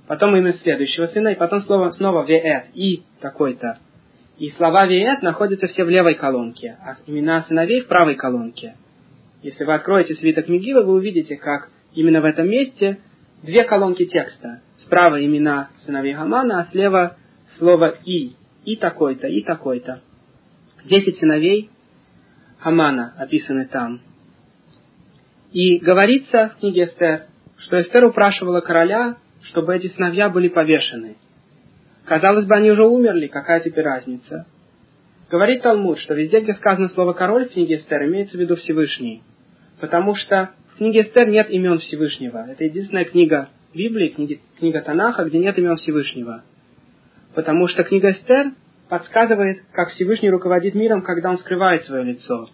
потом 0.07 0.35
имя 0.35 0.53
следующего 0.53 1.07
сына, 1.07 1.29
и 1.29 1.35
потом 1.35 1.61
слово 1.61 1.91
снова 1.91 2.25
веэт, 2.25 2.67
и 2.73 3.03
такой-то. 3.21 3.77
И 4.39 4.51
слова 4.51 4.87
Виэт 4.87 5.21
находятся 5.21 5.67
все 5.67 5.83
в 5.83 5.89
левой 5.89 6.15
колонке, 6.15 6.77
а 6.81 6.95
имена 7.05 7.43
сыновей 7.43 7.81
в 7.81 7.87
правой 7.87 8.15
колонке. 8.15 8.75
Если 9.43 9.65
вы 9.65 9.73
откроете 9.73 10.15
свиток 10.15 10.47
Мегила, 10.47 10.81
вы 10.81 10.93
увидите, 10.93 11.35
как 11.35 11.69
именно 11.93 12.21
в 12.21 12.25
этом 12.25 12.47
месте 12.47 12.99
две 13.43 13.65
колонки 13.65 14.05
текста. 14.05 14.61
Справа 14.77 15.23
имена 15.23 15.69
сыновей 15.85 16.13
Хамана, 16.13 16.61
а 16.61 16.65
слева 16.67 17.17
слово 17.57 17.95
«и». 18.05 18.31
И 18.63 18.77
такой-то, 18.77 19.27
и 19.27 19.41
такой-то. 19.41 20.01
Десять 20.85 21.17
сыновей 21.17 21.69
Хамана 22.59 23.13
описаны 23.17 23.65
там. 23.65 24.01
И 25.51 25.79
говорится 25.79 26.53
в 26.55 26.59
книге 26.59 26.85
Эстер, 26.85 27.27
что 27.57 27.81
Эстер 27.81 28.05
упрашивала 28.05 28.61
короля, 28.61 29.17
чтобы 29.43 29.75
эти 29.75 29.87
сыновья 29.87 30.29
были 30.29 30.47
повешены– 30.47 31.17
Казалось 32.09 32.47
бы, 32.47 32.55
они 32.55 32.71
уже 32.71 32.87
умерли, 32.87 33.27
какая 33.27 33.59
теперь 33.59 33.85
разница? 33.85 34.47
Говорит 35.29 35.61
Талмуд, 35.61 35.99
что 35.99 36.15
везде, 36.15 36.39
где 36.39 36.55
сказано 36.55 36.89
слово 36.89 37.13
«король» 37.13 37.47
в 37.47 37.53
книге 37.53 37.75
Эстер, 37.75 38.03
имеется 38.05 38.35
в 38.35 38.39
виду 38.39 38.55
Всевышний. 38.55 39.21
Потому 39.79 40.15
что 40.15 40.49
в 40.73 40.77
книге 40.77 41.01
Эстер 41.01 41.29
нет 41.29 41.51
имен 41.51 41.77
Всевышнего. 41.77 42.47
Это 42.49 42.63
единственная 42.63 43.05
книга 43.05 43.49
Библии, 43.75 44.07
книга, 44.07 44.37
книга 44.57 44.81
Танаха, 44.81 45.25
где 45.25 45.37
нет 45.37 45.55
имен 45.59 45.75
Всевышнего. 45.75 46.43
Потому 47.35 47.67
что 47.67 47.83
книга 47.83 48.09
Эстер 48.09 48.53
подсказывает, 48.89 49.61
как 49.71 49.89
Всевышний 49.89 50.29
руководит 50.29 50.75
миром, 50.75 51.01
когда 51.01 51.29
он 51.29 51.37
скрывает 51.37 51.83
свое 51.83 52.03
лицо. 52.03 52.49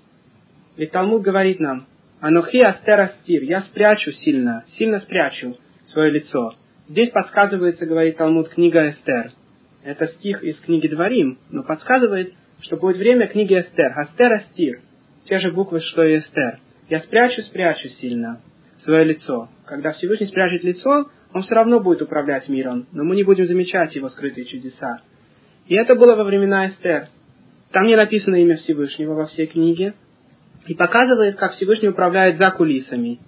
Ведь 0.78 0.92
Талмуд 0.92 1.22
говорит 1.22 1.60
нам, 1.60 1.86
«Анухи 2.20 2.60
астер 2.60 3.00
астир»– 3.00 3.44
«Я 3.44 3.62
спрячу 3.62 4.12
сильно, 4.12 4.66
сильно 4.78 5.00
спрячу 5.00 5.58
свое 5.88 6.12
лицо». 6.12 6.56
Здесь 6.88 7.10
подсказывается, 7.10 7.86
говорит 7.86 8.18
Талмуд, 8.18 8.50
книга 8.50 8.90
Эстер– 8.90 9.32
это 9.86 10.08
стих 10.08 10.44
из 10.44 10.60
книги 10.62 10.88
Дворим, 10.88 11.38
но 11.52 11.64
подсказывает, 11.64 12.34
что 12.62 12.76
будет 12.76 12.98
время 12.98 13.28
книги 13.28 13.54
Эстер. 13.54 13.94
Астер 13.96 14.34
Астир. 14.34 14.82
Те 15.26 15.38
же 15.38 15.52
буквы, 15.52 15.80
что 15.80 16.04
и 16.04 16.18
Эстер. 16.18 16.60
Я 16.90 17.00
спрячу, 17.02 17.44
спрячу 17.44 17.88
сильно 17.90 18.42
свое 18.84 19.04
лицо. 19.04 19.50
Когда 19.66 19.92
Всевышний 19.92 20.26
спрячет 20.26 20.64
лицо, 20.64 21.10
Он 21.34 21.44
все 21.44 21.54
равно 21.54 21.80
будет 21.80 22.02
управлять 22.02 22.50
миром, 22.50 22.88
но 22.94 23.04
мы 23.04 23.16
не 23.16 23.24
будем 23.24 23.46
замечать 23.46 23.96
его 23.96 24.10
скрытые 24.10 24.46
чудеса. 24.46 25.02
И 25.68 25.76
это 25.76 25.96
было 25.96 26.16
во 26.16 26.24
времена 26.24 26.68
Эстер. 26.68 27.08
Там 27.72 27.88
не 27.88 27.96
написано 27.96 28.36
имя 28.36 28.58
Всевышнего 28.58 29.14
во 29.14 29.26
всей 29.28 29.48
книге. 29.48 29.94
И 30.68 30.74
показывает, 30.74 31.36
как 31.38 31.54
Всевышний 31.54 31.90
управляет 31.90 32.38
за 32.38 32.52
кулисами. 32.52 33.20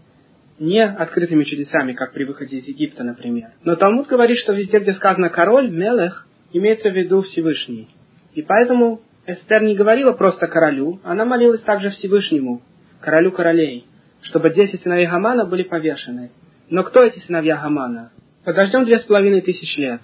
Не 0.60 0.84
открытыми 0.84 1.44
чудесами, 1.44 1.94
как 1.94 2.14
при 2.14 2.24
выходе 2.24 2.58
из 2.58 2.68
Египта, 2.68 3.04
например. 3.04 3.50
Но 3.64 3.76
Талмуд 3.76 4.08
говорит, 4.08 4.38
что 4.38 4.54
везде, 4.54 4.80
где 4.80 4.94
сказано 4.94 5.30
«король», 5.30 5.70
«мелех», 5.70 6.28
имеется 6.52 6.90
в 6.90 6.96
виду 6.96 7.22
Всевышний. 7.22 7.90
И 8.34 8.42
поэтому 8.42 9.02
Эстер 9.28 9.62
не 9.64 9.76
говорила 9.76 10.14
просто 10.14 10.48
королю, 10.48 11.00
она 11.04 11.26
молилась 11.26 11.62
также 11.62 11.90
Всевышнему, 11.92 12.62
королю 13.02 13.32
королей, 13.32 13.86
чтобы 14.22 14.52
десять 14.52 14.82
сыновей 14.82 15.06
Гамана 15.06 15.46
были 15.46 15.64
повешены. 15.64 16.32
Но 16.70 16.84
кто 16.84 17.04
эти 17.04 17.20
сыновья 17.20 17.58
Гамана? 17.58 18.12
Подождем 18.46 18.86
две 18.86 19.00
с 19.00 19.04
половиной 19.04 19.42
тысяч 19.42 19.78
лет. 19.78 20.02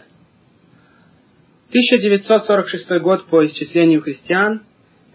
1946 1.73 3.01
год 3.01 3.25
по 3.25 3.43
исчислению 3.47 4.03
христиан, 4.03 4.61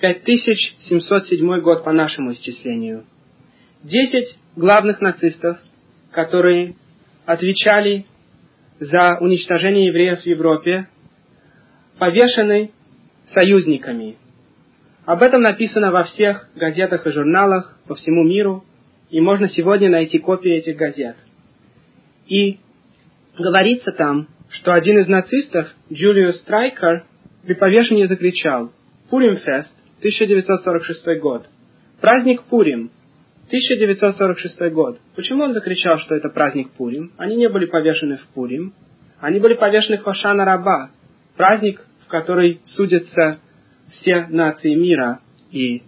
5707 0.01 1.61
год 1.61 1.85
по 1.85 1.93
нашему 1.93 2.33
исчислению. 2.33 3.05
Десять 3.85 4.37
главных 4.57 5.01
нацистов, 5.01 5.59
которые 6.11 6.75
отвечали 7.27 8.07
за 8.81 9.19
уничтожение 9.21 9.87
евреев 9.87 10.23
в 10.23 10.27
Европе, 10.27 10.89
повешены 11.97 12.73
союзниками. 13.33 14.17
Об 15.05 15.23
этом 15.23 15.43
написано 15.43 15.93
во 15.93 16.03
всех 16.03 16.49
газетах 16.57 17.07
и 17.07 17.13
журналах 17.13 17.79
по 17.87 17.95
всему 17.95 18.25
миру, 18.25 18.65
и 19.11 19.21
можно 19.21 19.49
сегодня 19.49 19.91
найти 19.91 20.19
копии 20.19 20.57
этих 20.57 20.77
газет. 20.77 21.15
И 22.27 22.59
говорится 23.39 23.93
там, 23.93 24.27
что 24.51 24.73
один 24.73 24.99
из 24.99 25.09
нацистов, 25.09 25.69
Джулиус 25.93 26.41
Страйкер, 26.41 27.05
при 27.45 27.55
повешении 27.55 28.07
закричал 28.07 28.73
«Пуримфест, 29.11 29.75
1946 29.99 31.21
год». 31.21 31.47
Праздник 32.01 32.43
Пурим, 32.45 32.91
1946 33.49 34.73
год. 34.73 34.99
Почему 35.17 35.45
он 35.45 35.55
закричал, 35.55 35.99
что 35.99 36.15
это 36.15 36.29
праздник 36.29 36.71
Пурим? 36.73 37.13
Они 37.17 37.37
не 37.37 37.49
были 37.49 37.67
повешены 37.67 38.19
в 38.19 38.27
Пурим. 38.35 38.75
Они 39.21 39.41
были 39.41 39.55
повешены 39.55 39.99
в 39.99 40.03
Хошана 40.03 40.45
Раба, 40.45 40.91
праздник, 41.37 41.85
в 42.05 42.09
который 42.09 42.61
судятся 42.65 43.39
все 43.91 44.27
нации 44.29 44.75
мира 44.75 45.21
и 45.51 45.83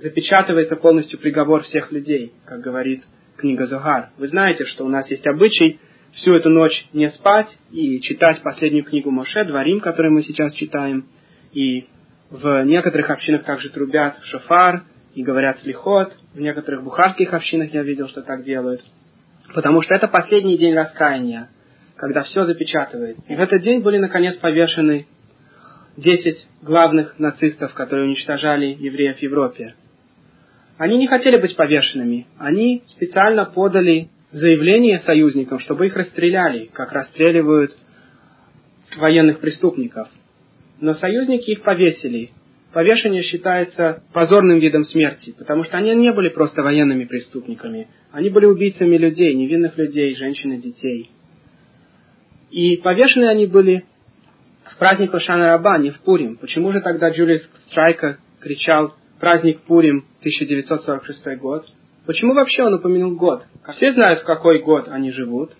запечатывается 0.00 0.76
полностью 0.76 1.18
приговор 1.18 1.62
всех 1.62 1.92
людей, 1.92 2.32
как 2.44 2.60
говорит 2.60 3.04
книга 3.36 3.66
Зугар. 3.66 4.10
Вы 4.18 4.28
знаете, 4.28 4.64
что 4.64 4.84
у 4.84 4.88
нас 4.88 5.08
есть 5.10 5.26
обычай 5.26 5.78
всю 6.16 6.34
эту 6.34 6.50
ночь 6.50 6.86
не 6.92 7.10
спать 7.10 7.48
и 7.70 8.00
читать 8.00 8.42
последнюю 8.42 8.84
книгу 8.84 9.10
Моше, 9.10 9.44
Дворим, 9.44 9.80
которую 9.80 10.12
мы 10.14 10.22
сейчас 10.22 10.52
читаем. 10.54 11.06
И 11.52 11.86
в 12.30 12.64
некоторых 12.64 13.10
общинах 13.10 13.44
также 13.44 13.70
трубят 13.70 14.16
шофар 14.24 14.82
и 15.14 15.22
говорят 15.22 15.60
слихот. 15.60 16.16
В 16.34 16.40
некоторых 16.40 16.82
бухарских 16.82 17.32
общинах 17.32 17.72
я 17.72 17.82
видел, 17.82 18.08
что 18.08 18.22
так 18.22 18.44
делают. 18.44 18.82
Потому 19.54 19.82
что 19.82 19.94
это 19.94 20.08
последний 20.08 20.58
день 20.58 20.74
раскаяния, 20.74 21.50
когда 21.96 22.22
все 22.22 22.44
запечатывает. 22.44 23.16
И 23.28 23.36
в 23.36 23.40
этот 23.40 23.62
день 23.62 23.80
были 23.80 23.98
наконец 23.98 24.36
повешены 24.36 25.06
десять 25.96 26.46
главных 26.62 27.18
нацистов, 27.18 27.72
которые 27.74 28.08
уничтожали 28.08 28.66
евреев 28.66 29.18
в 29.18 29.22
Европе. 29.22 29.74
Они 30.78 30.98
не 30.98 31.06
хотели 31.06 31.38
быть 31.38 31.56
повешенными. 31.56 32.26
Они 32.38 32.82
специально 32.88 33.44
подали 33.44 34.10
заявление 34.32 35.00
союзникам, 35.00 35.58
чтобы 35.60 35.86
их 35.86 35.96
расстреляли, 35.96 36.70
как 36.72 36.92
расстреливают 36.92 37.74
военных 38.96 39.40
преступников. 39.40 40.08
Но 40.80 40.94
союзники 40.94 41.50
их 41.50 41.62
повесили. 41.62 42.30
Повешение 42.72 43.22
считается 43.22 44.02
позорным 44.12 44.58
видом 44.58 44.84
смерти, 44.84 45.34
потому 45.38 45.64
что 45.64 45.78
они 45.78 45.94
не 45.94 46.12
были 46.12 46.28
просто 46.28 46.62
военными 46.62 47.04
преступниками. 47.04 47.88
Они 48.12 48.28
были 48.28 48.44
убийцами 48.44 48.96
людей, 48.98 49.34
невинных 49.34 49.78
людей, 49.78 50.14
женщин 50.14 50.52
и 50.52 50.58
детей. 50.58 51.10
И 52.50 52.76
повешены 52.76 53.26
они 53.26 53.46
были 53.46 53.84
в 54.64 54.76
праздник 54.78 55.14
Лошана 55.14 55.46
Раба, 55.46 55.78
не 55.78 55.90
в 55.90 56.00
Пурим. 56.00 56.36
Почему 56.36 56.72
же 56.72 56.80
тогда 56.82 57.10
Джулиус 57.10 57.48
Страйка 57.70 58.18
кричал 58.40 58.94
праздник 59.20 59.62
Пурим 59.62 60.04
1946 60.20 61.38
год. 61.38 61.66
Почему 62.06 62.34
вообще 62.34 62.62
он 62.62 62.74
упомянул 62.74 63.16
год? 63.16 63.44
Все 63.76 63.92
знают, 63.92 64.20
в 64.20 64.24
какой 64.24 64.62
год 64.62 64.88
они 64.88 65.10
живут. 65.10 65.56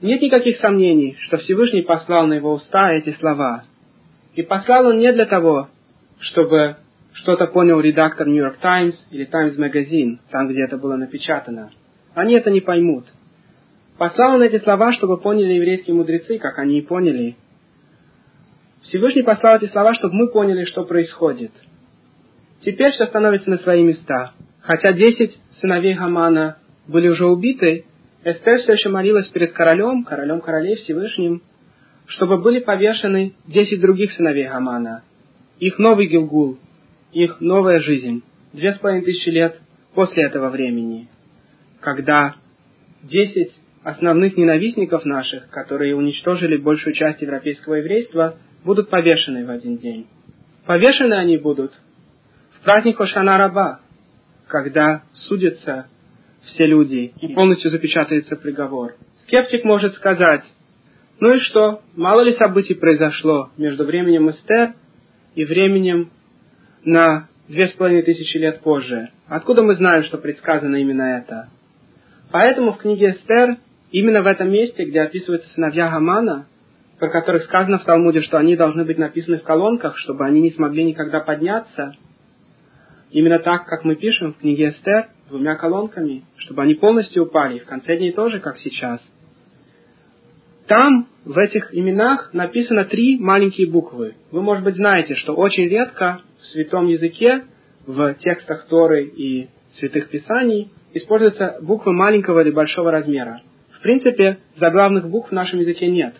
Нет 0.00 0.20
никаких 0.20 0.56
сомнений, 0.56 1.16
что 1.20 1.36
Всевышний 1.38 1.82
послал 1.82 2.26
на 2.26 2.34
его 2.34 2.52
уста 2.52 2.92
эти 2.92 3.10
слова. 3.12 3.62
И 4.34 4.42
послал 4.42 4.86
он 4.86 4.98
не 4.98 5.12
для 5.12 5.26
того, 5.26 5.68
чтобы 6.18 6.76
что-то 7.12 7.46
понял 7.46 7.78
редактор 7.80 8.26
New 8.26 8.42
York 8.42 8.58
Times 8.58 8.94
или 9.10 9.24
Times 9.24 9.56
Magazine, 9.58 10.18
там, 10.30 10.48
где 10.48 10.64
это 10.64 10.76
было 10.76 10.96
напечатано. 10.96 11.70
Они 12.14 12.34
это 12.34 12.50
не 12.50 12.60
поймут. 12.60 13.04
Послал 13.98 14.34
он 14.34 14.42
эти 14.42 14.58
слова, 14.58 14.92
чтобы 14.92 15.18
поняли 15.18 15.52
еврейские 15.52 15.94
мудрецы, 15.94 16.38
как 16.38 16.58
они 16.58 16.78
и 16.78 16.82
поняли. 16.82 17.36
Всевышний 18.82 19.22
послал 19.22 19.56
эти 19.56 19.66
слова, 19.66 19.94
чтобы 19.94 20.14
мы 20.14 20.28
поняли, 20.32 20.64
что 20.64 20.84
происходит– 20.84 21.52
Теперь 22.64 22.92
все 22.92 23.06
становится 23.06 23.50
на 23.50 23.58
свои 23.58 23.82
места. 23.82 24.32
Хотя 24.62 24.92
десять 24.92 25.38
сыновей 25.60 25.94
Гамана 25.94 26.58
были 26.86 27.08
уже 27.08 27.26
убиты, 27.26 27.84
Эстер 28.24 28.58
все 28.60 28.74
еще 28.74 28.88
молилась 28.88 29.28
перед 29.28 29.52
королем, 29.52 30.04
королем 30.04 30.40
королей 30.40 30.76
Всевышним, 30.76 31.42
чтобы 32.06 32.40
были 32.40 32.60
повешены 32.60 33.34
десять 33.46 33.80
других 33.80 34.12
сыновей 34.12 34.46
Гамана. 34.46 35.02
Их 35.58 35.78
новый 35.78 36.06
Гилгул, 36.06 36.58
их 37.12 37.40
новая 37.40 37.80
жизнь, 37.80 38.22
две 38.52 38.72
с 38.72 38.78
половиной 38.78 39.04
тысячи 39.04 39.28
лет 39.30 39.60
после 39.94 40.26
этого 40.26 40.50
времени, 40.50 41.08
когда 41.80 42.36
десять 43.02 43.52
основных 43.82 44.36
ненавистников 44.36 45.04
наших, 45.04 45.50
которые 45.50 45.96
уничтожили 45.96 46.56
большую 46.56 46.94
часть 46.94 47.20
европейского 47.20 47.74
еврейства, 47.74 48.36
будут 48.64 48.90
повешены 48.90 49.44
в 49.44 49.50
один 49.50 49.78
день. 49.78 50.06
Повешены 50.66 51.14
они 51.14 51.36
будут 51.36 51.72
праздник 52.62 53.00
Ошана 53.00 53.38
Раба, 53.38 53.80
когда 54.52 55.04
судятся 55.14 55.86
все 56.44 56.66
люди 56.66 57.14
и 57.22 57.28
полностью 57.28 57.70
запечатается 57.70 58.36
приговор. 58.36 58.96
Скептик 59.22 59.64
может 59.64 59.94
сказать, 59.94 60.44
ну 61.20 61.32
и 61.32 61.38
что, 61.38 61.80
мало 61.96 62.20
ли 62.20 62.34
событий 62.34 62.74
произошло 62.74 63.50
между 63.56 63.84
временем 63.84 64.28
Эстер 64.28 64.74
и 65.34 65.46
временем 65.46 66.10
на 66.84 67.28
две 67.48 67.68
с 67.68 67.72
половиной 67.72 68.02
тысячи 68.02 68.36
лет 68.36 68.60
позже. 68.60 69.08
Откуда 69.26 69.62
мы 69.62 69.74
знаем, 69.74 70.02
что 70.02 70.18
предсказано 70.18 70.76
именно 70.76 71.16
это? 71.18 71.48
Поэтому 72.30 72.72
в 72.72 72.78
книге 72.78 73.12
Эстер, 73.12 73.56
именно 73.90 74.20
в 74.20 74.26
этом 74.26 74.52
месте, 74.52 74.84
где 74.84 75.00
описываются 75.00 75.48
сыновья 75.48 75.88
Гамана, 75.88 76.46
про 76.98 77.08
которых 77.08 77.44
сказано 77.44 77.78
в 77.78 77.84
Талмуде, 77.84 78.20
что 78.20 78.36
они 78.36 78.54
должны 78.54 78.84
быть 78.84 78.98
написаны 78.98 79.38
в 79.38 79.44
колонках, 79.44 79.96
чтобы 79.96 80.26
они 80.26 80.42
не 80.42 80.50
смогли 80.50 80.84
никогда 80.84 81.20
подняться– 81.20 81.96
Именно 83.12 83.40
так, 83.40 83.66
как 83.66 83.84
мы 83.84 83.94
пишем 83.94 84.32
в 84.32 84.38
книге 84.38 84.70
Эстер, 84.70 85.08
двумя 85.28 85.54
колонками, 85.56 86.24
чтобы 86.38 86.62
они 86.62 86.74
полностью 86.74 87.24
упали, 87.24 87.56
и 87.56 87.60
в 87.60 87.66
конце 87.66 87.96
дней 87.96 88.12
тоже, 88.12 88.40
как 88.40 88.56
сейчас. 88.58 89.00
Там, 90.66 91.08
в 91.26 91.36
этих 91.36 91.74
именах, 91.74 92.32
написано 92.32 92.86
три 92.86 93.18
маленькие 93.18 93.70
буквы. 93.70 94.14
Вы, 94.30 94.40
может 94.40 94.64
быть, 94.64 94.76
знаете, 94.76 95.14
что 95.14 95.34
очень 95.34 95.68
редко 95.68 96.22
в 96.40 96.46
святом 96.46 96.88
языке, 96.88 97.44
в 97.86 98.14
текстах 98.14 98.66
Торы 98.68 99.04
и 99.04 99.48
святых 99.72 100.08
писаний, 100.08 100.70
используются 100.94 101.58
буквы 101.60 101.92
маленького 101.92 102.40
или 102.40 102.50
большого 102.50 102.90
размера. 102.90 103.42
В 103.72 103.82
принципе, 103.82 104.38
заглавных 104.56 105.10
букв 105.10 105.30
в 105.30 105.34
нашем 105.34 105.58
языке 105.58 105.88
нет. 105.88 106.14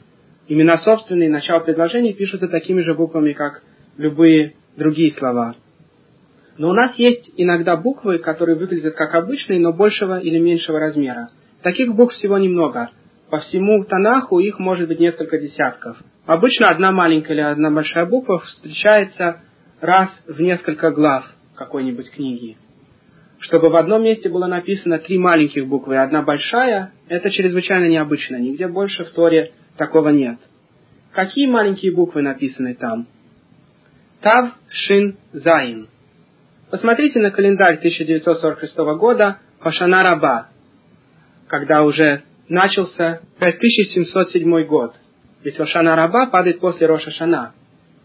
Имена 0.48 0.76
собственные, 0.78 1.30
начало 1.30 1.60
предложений 1.60 2.14
пишутся 2.14 2.48
такими 2.48 2.80
же 2.80 2.94
буквами, 2.94 3.32
как 3.32 3.62
любые 3.96 4.54
другие 4.76 5.12
слова. 5.12 5.54
Но 6.58 6.70
у 6.70 6.72
нас 6.74 6.94
есть 6.96 7.30
иногда 7.36 7.76
буквы, 7.76 8.18
которые 8.18 8.56
выглядят 8.56 8.94
как 8.94 9.14
обычные, 9.14 9.60
но 9.60 9.72
большего 9.72 10.18
или 10.18 10.38
меньшего 10.38 10.78
размера. 10.78 11.30
Таких 11.62 11.94
букв 11.94 12.14
всего 12.14 12.38
немного. 12.38 12.90
По 13.30 13.38
всему 13.40 13.82
Танаху 13.84 14.38
их 14.40 14.58
может 14.58 14.88
быть 14.88 15.00
несколько 15.00 15.38
десятков. 15.38 15.96
Обычно 16.26 16.66
одна 16.66 16.92
маленькая 16.92 17.32
или 17.32 17.40
одна 17.40 17.70
большая 17.70 18.06
буква 18.06 18.40
встречается 18.40 19.40
раз 19.80 20.10
в 20.26 20.40
несколько 20.40 20.90
глав 20.90 21.24
какой-нибудь 21.56 22.10
книги. 22.10 22.56
Чтобы 23.38 23.70
в 23.70 23.76
одном 23.76 24.04
месте 24.04 24.28
было 24.28 24.46
написано 24.46 24.98
три 24.98 25.18
маленьких 25.18 25.66
буквы 25.66 25.94
и 25.94 25.98
одна 25.98 26.22
большая, 26.22 26.92
это 27.08 27.30
чрезвычайно 27.30 27.88
необычно. 27.88 28.36
Нигде 28.36 28.68
больше 28.68 29.04
в 29.04 29.10
Торе 29.10 29.52
такого 29.76 30.10
нет. 30.10 30.38
Какие 31.12 31.46
маленькие 31.46 31.92
буквы 31.92 32.22
написаны 32.22 32.74
там? 32.74 33.08
Тав, 34.20 34.52
Шин, 34.68 35.16
Заин. 35.32 35.88
Посмотрите 36.72 37.18
на 37.20 37.30
календарь 37.30 37.74
1946 37.74 38.74
года 38.98 39.36
Хошана 39.60 40.02
Раба, 40.02 40.48
когда 41.46 41.82
уже 41.82 42.22
начался 42.48 43.20
5707 43.38 44.64
год. 44.64 44.94
Ведь 45.44 45.60
Рошана 45.60 45.96
Раба 45.96 46.28
падает 46.28 46.60
после 46.60 46.86
Роша 46.86 47.10
Шана. 47.10 47.52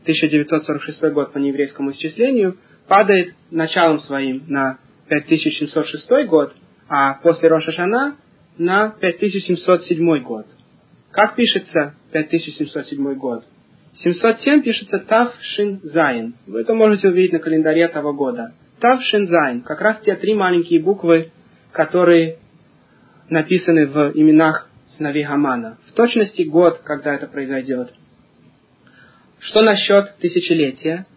1946 0.02 1.02
год 1.14 1.32
по 1.32 1.38
нееврейскому 1.38 1.92
исчислению 1.92 2.58
падает 2.90 3.36
началом 3.52 4.00
своим 4.00 4.44
на 4.50 4.80
5706 5.08 6.28
год, 6.28 6.54
а 6.90 7.14
после 7.24 7.48
Роша 7.48 7.72
Шана 7.72 8.18
на 8.58 8.90
5707 8.90 10.24
год. 10.24 10.46
Как 11.12 11.38
пишется 11.38 11.96
5707 12.12 13.14
год? 13.14 13.46
707 14.04 14.62
пишется 14.62 15.00
Тав 15.00 15.34
Шин 15.42 15.80
Зайн. 15.82 16.36
Вы 16.46 16.62
это 16.62 16.76
можете 16.76 17.08
увидеть 17.08 17.34
на 17.34 17.40
календаре 17.40 17.88
того 17.88 18.14
года. 18.14 18.54
Тав 18.80 19.02
Шин 19.02 19.28
Зайн. 19.28 19.62
Как 19.62 19.82
раз 19.82 20.00
те 20.02 20.16
три 20.16 20.36
маленькие 20.36 20.84
буквы, 20.84 21.32
которые 21.72 22.38
написаны 23.30 23.88
в 23.88 24.12
именах 24.14 24.70
сыновей 24.98 25.24
Хамана. 25.24 25.80
В 25.88 25.94
точности 25.94 26.44
год, 26.44 26.82
когда 26.84 27.16
это 27.16 27.26
произойдет. 27.26 27.92
Что 29.40 29.62
насчет 29.64 30.16
тысячелетия? 30.18 31.08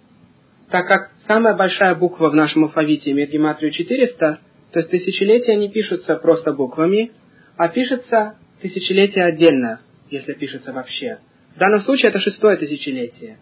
Так 0.70 0.86
как 0.86 1.10
самая 1.26 1.54
большая 1.54 1.94
буква 1.94 2.30
в 2.30 2.34
нашем 2.34 2.64
алфавите 2.64 3.10
имеет 3.10 3.30
гематрию 3.30 3.72
400, 3.72 4.38
то 4.72 4.78
есть 4.78 4.90
тысячелетия 4.90 5.56
не 5.56 5.68
пишутся 5.68 6.16
просто 6.16 6.52
буквами, 6.52 7.12
а 7.56 7.68
пишется 7.68 8.36
тысячелетие 8.62 9.24
отдельно, 9.24 9.80
если 10.10 10.32
пишется 10.32 10.72
вообще. 10.72 11.18
В 11.60 11.62
данном 11.62 11.82
случае 11.82 12.08
это 12.08 12.18
шестое 12.20 12.56
тысячелетие. 12.56 13.36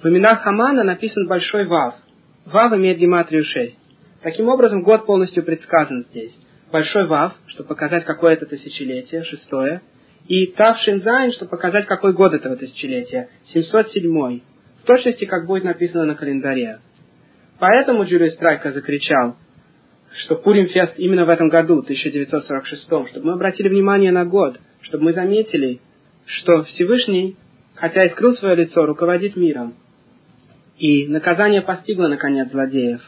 В 0.00 0.06
именах 0.06 0.42
Хамана 0.42 0.84
написан 0.84 1.26
большой 1.26 1.64
Вав. 1.64 1.96
Вав 2.44 2.72
имеет 2.74 2.98
гематрию 2.98 3.42
6. 3.44 3.76
Таким 4.22 4.48
образом, 4.48 4.84
год 4.84 5.04
полностью 5.04 5.42
предсказан 5.42 6.04
здесь. 6.04 6.32
Большой 6.70 7.08
Вав, 7.08 7.34
чтобы 7.48 7.70
показать, 7.70 8.04
какое 8.04 8.34
это 8.34 8.46
тысячелетие, 8.46 9.24
шестое, 9.24 9.82
и 10.28 10.46
Тав 10.52 10.78
Шин 10.78 11.02
Зайн, 11.02 11.32
чтобы 11.32 11.50
показать, 11.50 11.86
какой 11.86 12.12
год 12.12 12.34
этого 12.34 12.54
тысячелетия, 12.54 13.30
707 13.52 14.12
в 14.12 14.86
точности, 14.86 15.24
как 15.24 15.48
будет 15.48 15.64
написано 15.64 16.04
на 16.04 16.14
календаре. 16.14 16.78
Поэтому 17.58 18.04
Джулиус 18.04 18.34
Страйкер 18.34 18.70
закричал, 18.70 19.34
что 20.18 20.36
Пурим 20.36 20.68
Фест 20.68 20.94
именно 20.98 21.24
в 21.24 21.30
этом 21.30 21.48
году, 21.48 21.80
1946, 21.80 22.84
чтобы 22.84 23.26
мы 23.26 23.32
обратили 23.32 23.68
внимание 23.68 24.12
на 24.12 24.24
год, 24.24 24.56
чтобы 24.82 25.02
мы 25.06 25.14
заметили, 25.14 25.80
что 26.26 26.62
Всевышний, 26.62 27.36
хотя 27.76 28.04
и 28.04 28.10
скрыл 28.10 28.34
свое 28.34 28.56
лицо, 28.56 28.84
руководит 28.84 29.36
миром. 29.36 29.74
И 30.78 31.08
наказание 31.08 31.62
постигло, 31.62 32.08
наконец, 32.08 32.50
злодеев. 32.50 33.00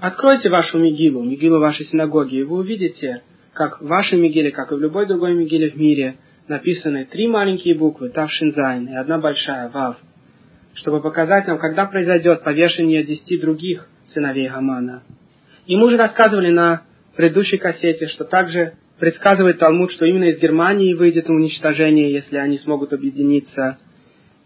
Откройте 0.00 0.48
вашу 0.48 0.78
Мигилу, 0.78 1.22
Мигилу 1.22 1.60
вашей 1.60 1.86
синагоги, 1.86 2.36
и 2.36 2.42
вы 2.42 2.58
увидите, 2.58 3.22
как 3.52 3.80
в 3.80 3.86
вашей 3.86 4.18
Мигиле, 4.18 4.50
как 4.50 4.72
и 4.72 4.74
в 4.74 4.80
любой 4.80 5.06
другой 5.06 5.34
Мигиле 5.34 5.70
в 5.70 5.76
мире, 5.76 6.16
написаны 6.48 7.04
три 7.04 7.28
маленькие 7.28 7.76
буквы, 7.76 8.08
Тавшинзайн, 8.08 8.88
и 8.88 8.94
одна 8.96 9.18
большая, 9.18 9.68
Вав– 9.68 9.96
чтобы 10.74 11.00
показать 11.00 11.46
нам, 11.46 11.58
когда 11.58 11.86
произойдет 11.86 12.42
повешение 12.42 13.04
десяти 13.04 13.38
других 13.38 13.88
сыновей 14.12 14.48
Гамана. 14.48 15.02
И 15.66 15.76
мы 15.76 15.86
уже 15.86 15.96
рассказывали 15.96 16.50
на 16.50 16.82
предыдущей 17.16 17.58
кассете, 17.58 18.06
что 18.06 18.24
также 18.24 18.74
предсказывает 18.98 19.58
Талмуд, 19.58 19.92
что 19.92 20.06
именно 20.06 20.24
из 20.24 20.38
Германии 20.38 20.94
выйдет 20.94 21.28
уничтожение, 21.28 22.12
если 22.12 22.36
они 22.36 22.58
смогут 22.58 22.92
объединиться. 22.92 23.78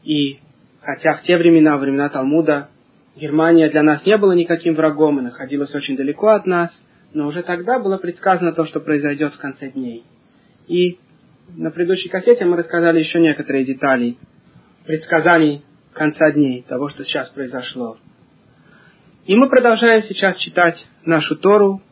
И 0.07 0.39
хотя 0.83 1.15
в 1.15 1.23
те 1.23 1.37
времена, 1.37 1.77
времена 1.77 2.09
Талмуда, 2.09 2.69
Германия 3.17 3.69
для 3.71 3.83
нас 3.83 4.07
не 4.07 4.17
была 4.17 4.35
никаким 4.35 4.75
врагом 4.75 5.19
и 5.19 5.23
находилась 5.23 5.75
очень 5.75 5.97
далеко 5.97 6.29
от 6.29 6.47
нас, 6.47 6.71
но 7.13 7.27
уже 7.27 7.43
тогда 7.43 7.79
было 7.79 7.97
предсказано 7.97 8.53
то, 8.53 8.67
что 8.67 8.79
произойдет 8.79 9.35
в 9.35 9.39
конце 9.39 9.71
дней. 9.71 10.05
И 10.69 10.99
на 11.57 11.71
предыдущей 11.71 12.09
кассете 12.09 12.45
мы 12.45 12.57
рассказали 12.57 13.01
еще 13.01 13.21
некоторые 13.21 13.65
детали 13.65 14.17
предсказаний 14.87 15.65
конца 15.93 16.31
дней, 16.31 16.65
того, 16.69 16.89
что 16.89 17.05
сейчас 17.05 17.29
произошло. 17.31 17.97
И 19.25 19.35
мы 19.35 19.49
продолжаем 19.49 20.05
сейчас 20.05 20.37
читать 20.37 20.87
нашу 21.05 21.35
Тору. 21.37 21.83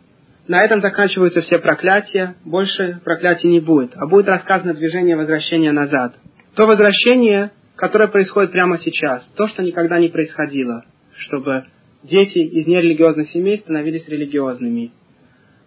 На 0.47 0.63
этом 0.63 0.81
заканчиваются 0.81 1.41
все 1.41 1.59
проклятия, 1.59 2.37
больше 2.45 3.01
проклятий 3.03 3.49
не 3.49 3.61
будет, 3.61 3.93
а 3.97 4.07
будет 4.07 4.29
рассказано 4.29 4.75
движение 4.75 5.17
возвращения 5.17 5.73
назад. 5.73 6.15
То 6.55 6.67
возвращение, 6.67 7.51
которое 7.77 8.09
происходит 8.09 8.53
прямо 8.53 8.79
сейчас, 8.79 9.29
то, 9.37 9.49
что 9.49 9.63
никогда 9.63 9.99
не 9.99 10.09
происходило, 10.09 10.85
чтобы 11.17 11.65
дети 12.03 12.39
из 12.39 12.67
нерелигиозных 12.67 13.31
семей 13.31 13.59
становились 13.59 14.09
религиозными. 14.09 14.93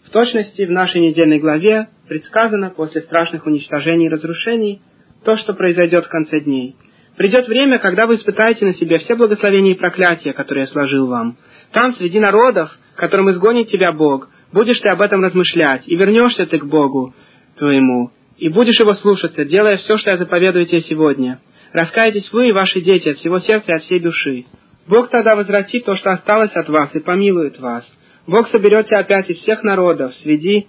В 0.06 0.10
точности 0.12 0.64
в 0.64 0.72
нашей 0.72 1.02
недельной 1.02 1.40
главе 1.40 1.90
предсказано 2.08 2.70
после 2.70 3.02
страшных 3.02 3.46
уничтожений 3.46 4.06
и 4.06 4.10
разрушений 4.10 4.82
то, 5.26 5.36
что 5.36 5.54
произойдет 5.54 6.06
в 6.06 6.10
конце 6.10 6.40
дней– 6.42 6.76
Придет 7.18 7.48
время, 7.48 7.80
когда 7.80 8.06
вы 8.06 8.16
испытаете 8.16 8.64
на 8.66 8.76
себе 8.76 9.00
все 9.00 9.16
благословения 9.16 9.74
и 9.74 9.78
проклятия, 9.78 10.34
которые 10.34 10.66
я 10.66 10.68
сложил 10.68 11.08
вам. 11.08 11.38
Там, 11.72 11.94
среди 11.96 12.20
народов, 12.20 12.70
которым 12.96 13.32
изгонит 13.32 13.70
тебя 13.70 13.92
Бог, 13.92 14.30
будешь 14.54 14.80
ты 14.80 14.90
об 14.90 15.02
этом 15.02 15.24
размышлять, 15.24 15.82
и 15.88 15.96
вернешься 15.96 16.46
ты 16.46 16.60
к 16.60 16.66
Богу 16.66 17.16
твоему, 17.58 18.12
и 18.38 18.50
будешь 18.50 18.80
его 18.80 18.94
слушаться, 18.94 19.46
делая 19.46 19.78
все, 19.78 19.98
что 19.98 20.12
я 20.12 20.18
заповедую 20.18 20.68
тебе 20.68 20.82
сегодня. 20.82 21.40
Раскаетесь 21.74 22.32
вы 22.32 22.50
и 22.50 22.52
ваши 22.52 22.82
дети 22.82 23.10
от 23.10 23.18
всего 23.18 23.40
сердца 23.40 23.72
и 23.72 23.76
от 23.76 23.84
всей 23.84 24.00
души. 24.00 24.46
Бог 24.88 25.10
тогда 25.10 25.36
возвратит 25.36 25.86
то, 25.86 25.96
что 25.96 26.12
осталось 26.12 26.56
от 26.56 26.70
вас, 26.70 26.96
и 26.96 27.00
помилует 27.00 27.60
вас. 27.60 27.86
Бог 28.26 28.48
соберет 28.50 28.88
тебя 28.88 29.00
опять 29.00 29.30
из 29.30 29.38
всех 29.38 29.64
народов, 29.64 30.14
среди 30.24 30.68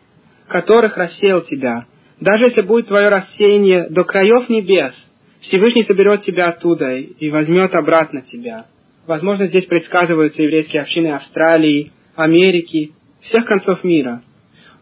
которых 0.48 0.96
рассеял 0.96 1.42
тебя. 1.42 1.87
Даже 2.20 2.46
если 2.46 2.62
будет 2.62 2.88
твое 2.88 3.08
рассеяние 3.08 3.88
до 3.90 4.04
краев 4.04 4.48
небес, 4.48 4.94
Всевышний 5.40 5.84
соберет 5.84 6.22
тебя 6.22 6.48
оттуда 6.48 6.96
и 6.96 7.30
возьмет 7.30 7.74
обратно 7.74 8.22
тебя. 8.22 8.66
Возможно, 9.06 9.46
здесь 9.46 9.66
предсказываются 9.66 10.42
еврейские 10.42 10.82
общины 10.82 11.14
Австралии, 11.14 11.92
Америки, 12.16 12.92
всех 13.22 13.44
концов 13.44 13.84
мира. 13.84 14.22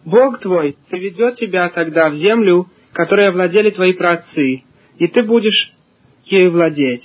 Бог 0.04 0.40
твой 0.40 0.76
приведет 0.88 1.36
тебя 1.36 1.68
тогда 1.68 2.08
в 2.10 2.14
землю, 2.14 2.66
которой 2.92 3.28
овладели 3.28 3.70
твои 3.70 3.92
праотцы, 3.92 4.62
и 4.98 5.06
ты 5.08 5.22
будешь 5.22 5.75
ею 6.26 6.52
владеть. 6.52 7.04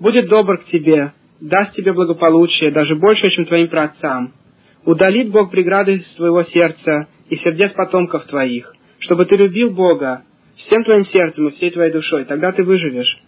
Будет 0.00 0.28
добр 0.28 0.58
к 0.58 0.66
тебе, 0.66 1.12
даст 1.40 1.74
тебе 1.74 1.92
благополучие, 1.92 2.70
даже 2.70 2.94
больше, 2.96 3.30
чем 3.30 3.46
твоим 3.46 3.68
праотцам. 3.68 4.32
Удалит 4.84 5.30
Бог 5.30 5.50
преграды 5.50 5.96
из 5.96 6.14
твоего 6.14 6.44
сердца 6.44 7.08
и 7.28 7.36
сердец 7.36 7.72
потомков 7.72 8.26
твоих, 8.26 8.72
чтобы 9.00 9.26
ты 9.26 9.36
любил 9.36 9.70
Бога, 9.70 10.22
всем 10.56 10.84
твоим 10.84 11.04
сердцем 11.04 11.48
и 11.48 11.50
всей 11.50 11.70
твоей 11.70 11.92
душой, 11.92 12.24
тогда 12.24 12.52
ты 12.52 12.62
выживешь. 12.62 13.18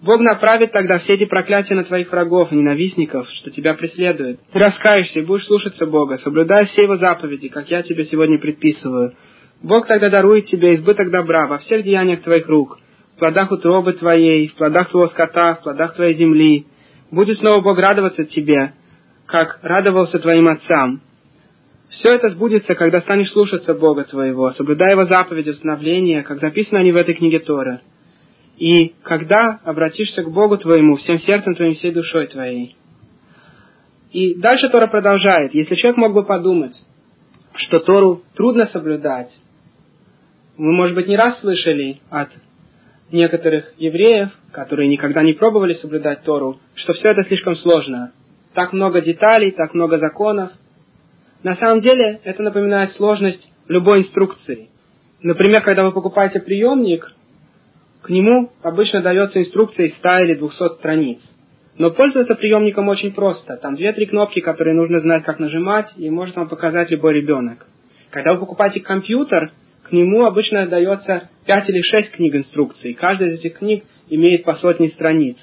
Бог 0.00 0.20
направит 0.20 0.70
тогда 0.70 0.98
все 1.00 1.14
эти 1.14 1.24
проклятия 1.24 1.74
на 1.74 1.82
твоих 1.82 2.12
врагов, 2.12 2.52
ненавистников, 2.52 3.28
что 3.30 3.50
тебя 3.50 3.74
преследуют. 3.74 4.38
Ты 4.52 4.58
раскаешься 4.58 5.18
и 5.18 5.24
будешь 5.24 5.44
слушаться 5.46 5.86
Бога, 5.86 6.18
соблюдая 6.18 6.66
все 6.66 6.82
Его 6.82 6.96
заповеди, 6.96 7.48
как 7.48 7.68
я 7.68 7.82
тебе 7.82 8.04
сегодня 8.04 8.38
предписываю. 8.38 9.14
Бог 9.60 9.88
тогда 9.88 10.08
дарует 10.08 10.46
тебе 10.46 10.76
избыток 10.76 11.10
добра 11.10 11.48
во 11.48 11.58
всех 11.58 11.82
деяниях 11.82 12.22
твоих 12.22 12.46
рук, 12.46 12.78
в 13.18 13.20
плодах 13.20 13.50
утробы 13.50 13.94
твоей, 13.94 14.46
в 14.46 14.54
плодах 14.54 14.90
твоего 14.90 15.08
скота, 15.08 15.56
в 15.56 15.64
плодах 15.64 15.96
твоей 15.96 16.14
земли. 16.14 16.66
Будет 17.10 17.38
снова 17.38 17.60
Бог 17.60 17.76
радоваться 17.76 18.22
тебе, 18.22 18.74
как 19.26 19.58
радовался 19.62 20.20
твоим 20.20 20.46
отцам. 20.46 21.00
Все 21.88 22.14
это 22.14 22.28
сбудется, 22.28 22.76
когда 22.76 23.00
станешь 23.00 23.32
слушаться 23.32 23.74
Бога 23.74 24.04
твоего, 24.04 24.52
соблюдая 24.52 24.92
Его 24.92 25.06
заповеди, 25.06 25.50
установления, 25.50 26.22
как 26.22 26.38
записано 26.38 26.78
они 26.78 26.92
в 26.92 26.96
этой 26.96 27.14
книге 27.14 27.40
Торы. 27.40 27.80
И 28.56 28.94
когда 29.02 29.58
обратишься 29.64 30.22
к 30.22 30.30
Богу 30.30 30.56
твоему 30.56 30.94
всем 30.94 31.18
сердцем 31.18 31.54
твоим, 31.54 31.74
всей 31.74 31.90
душой 31.90 32.28
твоей. 32.28 32.76
И 34.12 34.36
дальше 34.36 34.68
Тора 34.68 34.86
продолжает. 34.86 35.54
Если 35.54 35.74
человек 35.74 35.96
мог 35.96 36.14
бы 36.14 36.24
подумать, 36.24 36.76
что 37.54 37.80
Тору 37.80 38.22
трудно 38.36 38.66
соблюдать, 38.66 39.32
мы, 40.56 40.72
может 40.72 40.94
быть, 40.94 41.08
не 41.08 41.16
раз 41.16 41.40
слышали 41.40 42.00
от 42.10 42.28
некоторых 43.10 43.72
евреев, 43.78 44.30
которые 44.52 44.88
никогда 44.88 45.22
не 45.22 45.32
пробовали 45.32 45.74
соблюдать 45.74 46.22
Тору, 46.22 46.58
что 46.74 46.92
все 46.92 47.08
это 47.08 47.24
слишком 47.24 47.56
сложно. 47.56 48.12
Так 48.54 48.72
много 48.72 49.00
деталей, 49.00 49.50
так 49.52 49.74
много 49.74 49.98
законов– 49.98 50.50
на 51.42 51.54
самом 51.54 51.80
деле 51.80 52.20
это 52.24 52.42
напоминает 52.42 52.92
сложность 52.92 53.48
любой 53.68 54.00
инструкции. 54.00 54.70
Например, 55.22 55.62
когда 55.62 55.84
вы 55.84 55.92
покупаете 55.92 56.40
приемник, 56.40 57.12
к 58.02 58.10
нему 58.10 58.50
обычно 58.62 59.02
дается 59.02 59.40
инструкция 59.40 59.86
из 59.86 59.94
100 59.96 60.08
или 60.20 60.34
200 60.34 60.74
страниц. 60.76 61.20
Но 61.76 61.90
пользоваться 61.92 62.34
приемником 62.34 62.88
очень 62.88 63.12
просто. 63.12 63.56
Там 63.56 63.76
две-три 63.76 64.06
кнопки, 64.06 64.40
которые 64.40 64.74
нужно 64.74 64.98
знать, 65.00 65.24
как 65.24 65.38
нажимать, 65.38 65.92
и 65.96 66.10
может 66.10 66.34
вам 66.34 66.48
показать 66.48 66.90
любой 66.90 67.14
ребенок. 67.14 67.66
Когда 68.10 68.34
вы 68.34 68.40
покупаете 68.40 68.80
компьютер, 68.80 69.52
к 69.88 69.92
нему 69.92 70.24
обычно 70.24 70.66
дается 70.66 71.30
5 71.46 71.68
или 71.70 71.80
6 71.82 72.10
книг 72.12 72.34
инструкций. 72.34 72.94
Каждая 72.94 73.30
из 73.30 73.40
этих 73.40 73.58
книг 73.58 73.84
имеет 74.10 74.44
по 74.44 74.54
сотне 74.54 74.88
страниц. 74.88 75.36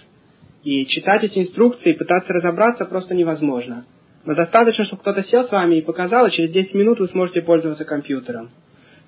И 0.64 0.86
читать 0.88 1.24
эти 1.24 1.40
инструкции 1.40 1.92
и 1.92 1.98
пытаться 1.98 2.34
разобраться 2.34 2.86
просто 2.86 3.16
невозможно. 3.16 3.86
Но 4.26 4.34
достаточно, 4.36 4.86
чтобы 4.86 5.02
кто-то 5.02 5.24
сел 5.24 5.46
с 5.46 5.52
вами 5.52 5.76
и 5.76 5.82
показал, 5.82 6.28
и 6.28 6.32
через 6.32 6.52
10 6.52 6.74
минут 6.76 7.00
вы 7.00 7.08
сможете 7.08 7.42
пользоваться 7.42 7.86
компьютером. 7.86 8.50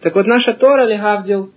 Так 0.02 0.16
вот, 0.16 0.28
наша 0.28 0.54
Тора, 0.54 0.86
Легавдил, 0.86 1.52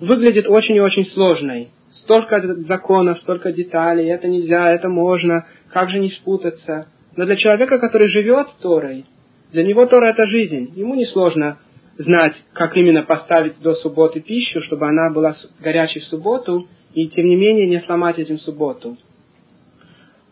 выглядит 0.00 0.48
очень 0.48 0.76
и 0.76 0.80
очень 0.80 1.06
сложной. 1.06 1.68
Столько 2.02 2.40
законов, 2.66 3.18
столько 3.18 3.52
деталей, 3.52 4.10
это 4.10 4.28
нельзя, 4.28 4.70
это 4.70 4.88
можно, 4.88 5.46
как 5.72 5.90
же 5.90 5.98
не 5.98 6.10
спутаться. 6.10 6.88
Но 7.16 7.26
для 7.26 7.36
человека, 7.36 7.78
который 7.78 8.08
живет 8.08 8.48
Торой, 8.60 9.04
для 9.52 9.64
него 9.64 9.86
Тора 9.86 10.06
это 10.06 10.26
жизнь. 10.26 10.72
Ему 10.74 10.94
несложно 10.94 11.58
знать, 11.98 12.34
как 12.52 12.76
именно 12.76 13.02
поставить 13.02 13.60
до 13.60 13.74
субботы 13.76 14.20
пищу, 14.20 14.60
чтобы 14.62 14.88
она 14.88 15.10
была 15.10 15.34
горячей 15.60 16.00
в 16.00 16.04
субботу, 16.04 16.68
и 16.92 17.08
тем 17.08 17.26
не 17.26 17.36
менее 17.36 17.66
не 17.66 17.80
сломать 17.80 18.18
этим 18.18 18.38
субботу. 18.38 18.96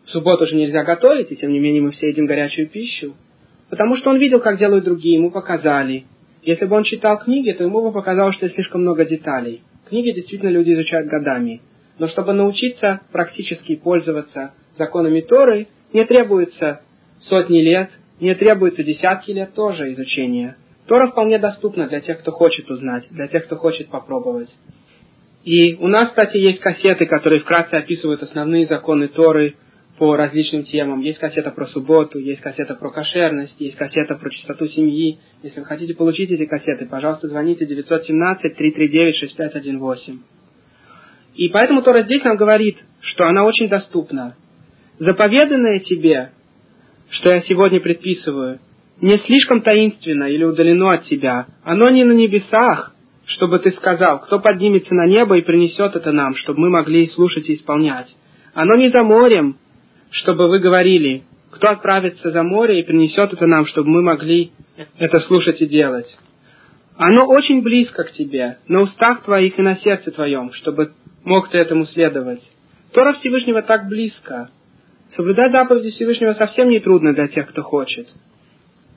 В 0.05 0.11
субботу 0.11 0.47
же 0.47 0.57
нельзя 0.57 0.83
готовить, 0.83 1.31
и 1.31 1.37
тем 1.37 1.53
не 1.53 1.61
менее 1.61 1.83
мы 1.83 1.93
все 1.93 2.09
едим 2.09 2.27
горячую 2.27 2.69
пищу. 2.69 3.15
Потому 3.71 3.97
что 3.97 4.11
он 4.11 4.19
видел, 4.19 4.41
как 4.41 4.59
делают 4.59 4.85
другие, 4.85 5.17
ему 5.17 5.31
показали. 5.31 6.05
Если 6.43 6.67
бы 6.67 6.77
он 6.77 6.85
читал 6.85 7.19
книги, 7.19 7.53
то 7.53 7.65
ему 7.65 7.83
бы 7.83 7.93
показалось, 7.93 8.37
что 8.37 8.49
слишком 8.49 8.83
много 8.83 9.05
деталей. 9.05 9.63
Книги 9.89 10.11
действительно 10.11 10.51
люди 10.51 10.73
изучают 10.73 11.09
годами. 11.09 11.63
Но 11.99 12.09
чтобы 12.09 12.33
научиться 12.33 13.01
практически 13.13 13.77
пользоваться 13.77 14.55
законами 14.77 15.21
Торы, 15.21 15.69
не 15.93 16.05
требуется 16.05 16.81
сотни 17.21 17.61
лет, 17.61 17.91
не 18.21 18.35
требуется 18.35 18.83
десятки 18.83 19.31
лет 19.31 19.55
тоже 19.55 19.93
изучения. 19.93 20.57
Тора 20.87 21.09
вполне 21.09 21.39
доступна 21.39 21.89
для 21.89 22.01
тех, 22.01 22.21
кто 22.21 22.33
хочет 22.33 22.71
узнать, 22.71 23.07
для 23.11 23.29
тех, 23.29 23.47
кто 23.47 23.57
хочет 23.57 23.89
попробовать. 23.89 24.51
И 25.45 25.75
у 25.75 25.89
нас, 25.89 26.11
кстати, 26.11 26.37
есть 26.37 26.61
кассеты, 26.61 27.07
которые 27.07 27.41
вкратце 27.41 27.75
описывают 27.75 28.23
основные 28.23 28.67
законы 28.67 29.09
Торы 29.09 29.57
по 29.99 30.15
различным 30.17 30.65
темам. 30.65 31.01
Есть 31.01 31.19
кассета 31.19 31.51
про 31.51 31.67
субботу, 31.67 32.19
есть 32.19 32.41
кассета 32.41 32.75
про 32.75 32.91
кошерность, 32.91 33.55
есть 33.59 33.77
кассета 33.77 34.15
про 34.17 34.31
чистоту 34.31 34.67
семьи. 34.67 35.19
Если 35.43 35.61
вы 35.61 35.67
хотите 35.67 35.95
получить 35.95 36.31
эти 36.31 36.47
кассеты, 36.47 36.87
пожалуйста, 36.87 37.29
звоните 37.29 37.67
917-339-6518. 37.67 40.19
И 41.35 41.49
поэтому 41.49 41.83
Тора 41.83 42.03
здесь 42.03 42.23
нам 42.25 42.37
говорит, 42.37 42.79
что 43.01 43.25
она 43.25 43.45
очень 43.45 43.69
доступна. 43.69 44.37
Заповеданное 44.99 45.79
тебе, 45.81 46.31
что 47.11 47.33
я 47.33 47.41
сегодня 47.43 47.81
предписываю, 47.81 48.61
не 49.01 49.19
слишком 49.19 49.63
таинственно 49.63 50.25
или 50.25 50.45
удалено 50.45 50.93
от 50.93 51.05
тебя. 51.05 51.47
Оно 51.65 51.87
не 51.87 52.05
на 52.05 52.13
небесах, 52.13 52.95
чтобы 53.27 53.59
ты 53.59 53.73
сказал, 53.73 54.21
кто 54.21 54.39
поднимется 54.39 54.95
на 54.95 55.07
небо 55.07 55.37
и 55.37 55.43
принесет 55.43 55.97
это 55.97 56.13
нам, 56.13 56.37
чтобы 56.37 56.61
мы 56.61 56.71
могли 56.71 57.09
слушать 57.09 57.49
и 57.49 57.55
исполнять. 57.55 58.09
Оно 58.55 58.75
не 58.75 58.91
за 58.91 59.03
морем, 59.03 59.57
чтобы 60.11 60.49
вы 60.49 60.59
говорили, 60.59 61.25
кто 61.51 61.71
отправится 61.71 62.31
за 62.31 62.43
море 62.43 62.81
и 62.81 62.85
принесет 62.85 63.33
это 63.33 63.47
нам, 63.47 63.67
чтобы 63.67 63.91
мы 63.91 64.03
могли 64.03 64.53
это 64.99 65.21
слушать 65.21 65.61
и 65.61 65.67
делать. 65.67 66.07
Оно 66.97 67.27
очень 67.27 67.63
близко 67.63 68.05
к 68.05 68.13
тебе, 68.13 68.59
на 68.69 68.83
устах 68.83 69.23
твоих 69.23 69.59
и 69.59 69.63
на 69.63 69.77
сердце 69.77 70.11
твоем, 70.11 70.53
чтобы 70.53 70.93
мог 71.25 71.49
ты 71.49 71.59
этому 71.59 71.87
следовать. 71.87 72.43
Тора 72.93 73.15
Всевышнего 73.15 73.63
так 73.63 73.89
близко. 73.89 74.51
Соблюдать 75.17 75.53
заповеди 75.53 75.91
Всевышнего 75.91 76.33
совсем 76.35 76.69
не 76.69 76.81
трудно 76.81 77.15
для 77.15 77.29
тех, 77.29 77.49
кто 77.49 77.63
хочет. 77.63 78.09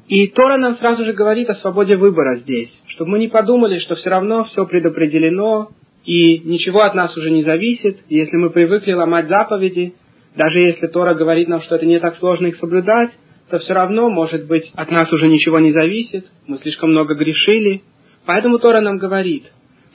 И 0.07 0.27
Тора 0.27 0.57
нам 0.57 0.75
сразу 0.75 1.03
же 1.03 1.13
говорит 1.13 1.49
о 1.49 1.55
свободе 1.55 1.95
выбора 1.95 2.37
здесь, 2.37 2.71
чтобы 2.87 3.11
мы 3.11 3.19
не 3.19 3.27
подумали, 3.27 3.79
что 3.79 3.95
все 3.95 4.09
равно 4.09 4.43
все 4.43 4.65
предопределено, 4.67 5.69
и 6.05 6.39
ничего 6.39 6.81
от 6.81 6.93
нас 6.93 7.15
уже 7.17 7.31
не 7.31 7.43
зависит, 7.43 7.97
и 8.09 8.17
если 8.17 8.37
мы 8.37 8.51
привыкли 8.51 8.93
ломать 8.93 9.27
заповеди, 9.27 9.95
даже 10.35 10.59
если 10.59 10.87
Тора 10.87 11.15
говорит 11.15 11.47
нам, 11.47 11.61
что 11.61 11.75
это 11.75 11.87
не 11.87 11.99
так 11.99 12.17
сложно 12.17 12.47
их 12.47 12.57
соблюдать, 12.57 13.11
то 13.49 13.57
все 13.59 13.73
равно, 13.73 14.09
может 14.09 14.45
быть, 14.45 14.71
от 14.75 14.91
нас 14.91 15.11
уже 15.11 15.27
ничего 15.27 15.59
не 15.59 15.71
зависит, 15.71 16.25
мы 16.45 16.57
слишком 16.59 16.91
много 16.91 17.15
грешили. 17.15 17.81
Поэтому 18.25 18.59
Тора 18.59 18.81
нам 18.81 18.97
говорит, 18.97 19.43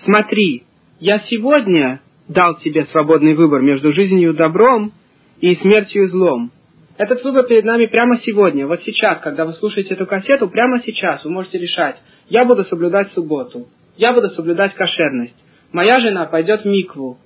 смотри, 0.04 0.64
я 0.98 1.20
сегодня 1.20 2.00
дал 2.28 2.56
тебе 2.58 2.84
свободный 2.86 3.34
выбор 3.34 3.60
между 3.60 3.92
жизнью 3.92 4.34
добром 4.34 4.92
и 5.40 5.54
смертью 5.56 6.08
злом. 6.08 6.52
Этот 7.00 7.24
выбор 7.24 7.46
перед 7.46 7.64
нами 7.64 7.86
прямо 7.86 8.18
сегодня, 8.18 8.66
вот 8.66 8.82
сейчас, 8.82 9.20
когда 9.20 9.46
вы 9.46 9.54
слушаете 9.54 9.94
эту 9.94 10.04
кассету, 10.04 10.50
прямо 10.50 10.80
сейчас 10.80 11.24
вы 11.24 11.30
можете 11.30 11.56
решать, 11.56 11.96
я 12.28 12.44
буду 12.44 12.62
соблюдать 12.64 13.08
субботу, 13.12 13.68
я 13.96 14.12
буду 14.12 14.28
соблюдать 14.28 14.74
кошерность, 14.74 15.42
моя 15.72 15.98
жена 16.00 16.26
пойдет 16.26 16.60
в 16.60 16.66
микву, 16.66 17.16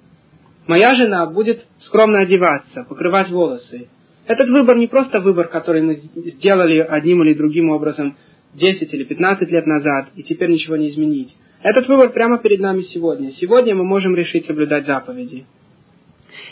моя 0.69 0.95
жена 0.95 1.27
будет 1.27 1.67
скромно 1.81 2.21
одеваться, 2.21 2.87
покрывать 2.89 3.31
волосы. 3.31 3.89
Этот 4.29 4.49
выбор 4.49 4.77
не 4.77 4.87
просто 4.87 5.19
выбор, 5.19 5.49
который 5.49 5.83
мы 5.83 6.01
сделали 6.15 6.79
одним 6.79 7.25
или 7.25 7.35
другим 7.35 7.71
образом 7.71 8.17
10 8.55 8.95
или 8.95 9.03
15 9.03 9.51
лет 9.51 9.67
назад, 9.67 10.07
и 10.15 10.23
теперь 10.23 10.51
ничего 10.51 10.77
не 10.77 10.91
изменить. 10.91 11.35
Этот 11.65 11.89
выбор 11.89 12.11
прямо 12.11 12.39
перед 12.39 12.61
нами 12.61 12.83
сегодня. 12.83 13.33
Сегодня 13.41 13.75
мы 13.75 13.83
можем 13.83 14.15
решить 14.15 14.47
соблюдать 14.47 14.87
заповеди. 14.87 15.47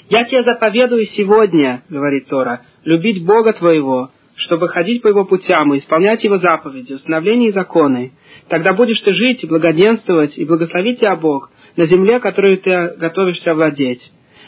«Я 0.08 0.24
тебе 0.24 0.42
заповедую 0.42 1.06
сегодня,— 1.06 1.82
говорит 1.88 2.28
Тора,— 2.28 2.62
любить 2.84 3.24
Бога 3.24 3.52
твоего, 3.52 4.10
чтобы 4.36 4.68
ходить 4.68 5.02
по 5.02 5.08
Его 5.08 5.24
путям 5.24 5.74
и 5.74 5.78
исполнять 5.78 6.24
Его 6.24 6.38
заповеди, 6.38 6.94
установления 6.94 7.48
и 7.48 7.52
законы. 7.52 8.12
Тогда 8.48 8.72
будешь 8.72 9.00
ты 9.00 9.12
жить 9.12 9.42
и 9.42 9.46
благоденствовать, 9.46 10.36
и 10.38 10.44
благословить 10.44 11.00
тебя 11.00 11.16
Бог 11.16 11.50
на 11.76 11.86
земле, 11.86 12.20
которую 12.20 12.58
ты 12.58 12.94
готовишься 12.98 13.54
владеть. 13.54 14.02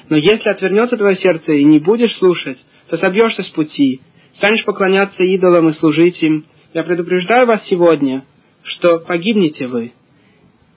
Но 0.08 0.16
если 0.16 0.50
отвернется 0.50 0.96
твое 0.96 1.16
сердце 1.16 1.52
и 1.52 1.64
не 1.64 1.78
будешь 1.78 2.16
слушать, 2.18 2.58
то 2.88 2.98
собьешься 2.98 3.42
с 3.42 3.48
пути, 3.48 4.00
станешь 4.36 4.64
поклоняться 4.64 5.22
идолам 5.22 5.68
и 5.68 5.74
служить 5.74 6.22
им. 6.22 6.44
Я 6.74 6.82
предупреждаю 6.82 7.46
вас 7.46 7.64
сегодня, 7.66 8.24
что 8.64 8.98
погибнете 8.98 9.66
вы. 9.66 9.92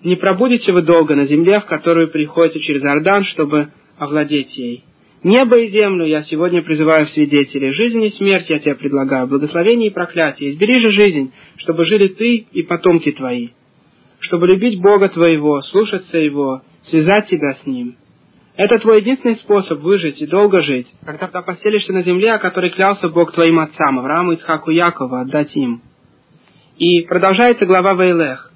Не 0.03 0.15
пробудете 0.15 0.71
вы 0.71 0.83
долго 0.83 1.15
на 1.15 1.25
земле, 1.25 1.59
в 1.59 1.65
которую 1.65 2.09
приходите 2.09 2.59
через 2.61 2.83
Ордан, 2.83 3.25
чтобы 3.25 3.69
овладеть 3.97 4.57
ей. 4.57 4.83
Небо 5.23 5.57
и 5.59 5.69
землю 5.69 6.05
я 6.05 6.23
сегодня 6.23 6.61
призываю 6.61 7.07
в 7.07 7.09
свидетели. 7.09 7.71
Жизнь 7.71 8.03
и 8.03 8.09
смерть 8.11 8.49
я 8.49 8.59
тебе 8.59 8.75
предлагаю, 8.75 9.27
благословение 9.27 9.89
и 9.89 9.93
проклятие. 9.93 10.51
Избери 10.51 10.79
же 10.79 10.91
жизнь, 10.91 11.33
чтобы 11.57 11.85
жили 11.85 12.09
ты 12.09 12.45
и 12.51 12.61
потомки 12.63 13.11
твои. 13.11 13.49
Чтобы 14.19 14.47
любить 14.47 14.79
Бога 14.79 15.09
твоего, 15.09 15.61
слушаться 15.63 16.17
Его, 16.17 16.61
связать 16.83 17.27
тебя 17.27 17.55
с 17.55 17.65
Ним. 17.65 17.95
Это 18.55 18.79
твой 18.79 19.01
единственный 19.01 19.35
способ 19.35 19.79
выжить 19.79 20.19
и 20.21 20.25
долго 20.25 20.61
жить, 20.61 20.87
когда 21.05 21.27
ты 21.27 21.41
поселишься 21.43 21.93
на 21.93 22.01
земле, 22.01 22.33
о 22.33 22.39
которой 22.39 22.71
клялся 22.71 23.07
Бог 23.07 23.31
твоим 23.31 23.59
отцам, 23.59 23.99
Аврааму, 23.99 24.33
Ицхаку, 24.33 24.71
Якова, 24.71 25.21
отдать 25.21 25.55
им. 25.55 25.81
И 26.77 27.01
продолжается 27.01 27.65
глава 27.65 27.93
Вейлех. 27.93 28.51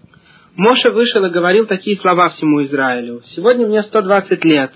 Моше 0.55 0.91
вышел 0.91 1.23
и 1.25 1.29
говорил 1.29 1.65
такие 1.65 1.97
слова 1.97 2.29
всему 2.29 2.63
Израилю. 2.63 3.21
«Сегодня 3.35 3.67
мне 3.67 3.83
120 3.83 4.43
лет, 4.43 4.71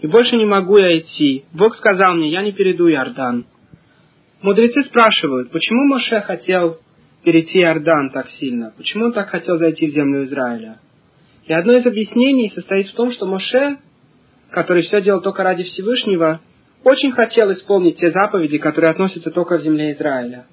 и 0.00 0.06
больше 0.06 0.36
не 0.36 0.44
могу 0.44 0.78
я 0.78 0.98
идти. 0.98 1.44
Бог 1.52 1.74
сказал 1.76 2.14
мне, 2.14 2.30
я 2.30 2.42
не 2.42 2.52
перейду 2.52 2.88
Иордан. 2.88 3.46
Мудрецы 4.42 4.84
спрашивают, 4.84 5.50
почему 5.50 5.86
Моше 5.86 6.20
хотел 6.20 6.78
перейти 7.24 7.60
Иордан 7.60 8.10
так 8.10 8.28
сильно? 8.38 8.72
Почему 8.76 9.06
он 9.06 9.12
так 9.12 9.28
хотел 9.28 9.58
зайти 9.58 9.86
в 9.86 9.90
землю 9.90 10.24
Израиля? 10.24 10.78
И 11.46 11.52
одно 11.52 11.72
из 11.72 11.86
объяснений 11.86 12.50
состоит 12.50 12.88
в 12.88 12.94
том, 12.94 13.10
что 13.10 13.26
Моше, 13.26 13.78
который 14.50 14.84
все 14.84 15.00
делал 15.02 15.20
только 15.20 15.42
ради 15.42 15.64
Всевышнего, 15.64 16.40
очень 16.84 17.10
хотел 17.10 17.52
исполнить 17.52 17.96
те 17.96 18.12
заповеди, 18.12 18.58
которые 18.58 18.92
относятся 18.92 19.32
только 19.32 19.58
к 19.58 19.62
земле 19.62 19.94
Израиля. 19.94 20.46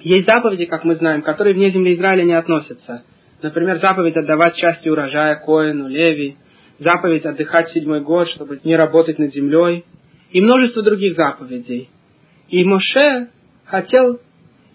Есть 0.00 0.26
заповеди, 0.26 0.64
как 0.64 0.84
мы 0.84 0.96
знаем, 0.96 1.22
которые 1.22 1.54
вне 1.54 1.70
земли 1.70 1.94
Израиля 1.94 2.24
не 2.24 2.32
относятся. 2.32 3.04
Например, 3.40 3.78
заповедь 3.78 4.16
отдавать 4.16 4.56
части 4.56 4.88
урожая 4.88 5.36
Коину, 5.36 5.86
Леви– 5.86 6.36
заповедь 6.78 7.26
отдыхать 7.26 7.70
седьмой 7.70 8.00
год, 8.00 8.28
чтобы 8.28 8.60
не 8.64 8.76
работать 8.76 9.18
над 9.18 9.34
землей, 9.34 9.84
и 10.30 10.40
множество 10.40 10.82
других 10.82 11.16
заповедей. 11.16 11.88
И 12.48 12.64
Моше 12.64 13.28
хотел 13.64 14.20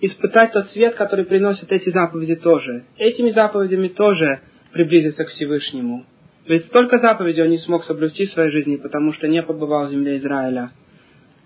испытать 0.01 0.51
тот 0.51 0.69
свет, 0.71 0.95
который 0.95 1.25
приносят 1.25 1.71
эти 1.71 1.89
заповеди 1.89 2.35
тоже. 2.35 2.85
Этими 2.97 3.29
заповедями 3.29 3.87
тоже 3.87 4.41
приблизиться 4.71 5.23
к 5.23 5.29
Всевышнему. 5.29 6.05
Ведь 6.45 6.65
столько 6.65 6.97
заповедей 6.97 7.43
он 7.43 7.49
не 7.49 7.59
смог 7.59 7.85
соблюсти 7.85 8.25
в 8.25 8.31
своей 8.31 8.51
жизни, 8.51 8.75
потому 8.75 9.13
что 9.13 9.27
не 9.27 9.41
побывал 9.41 9.87
в 9.87 9.91
земле 9.91 10.17
Израиля. 10.17 10.71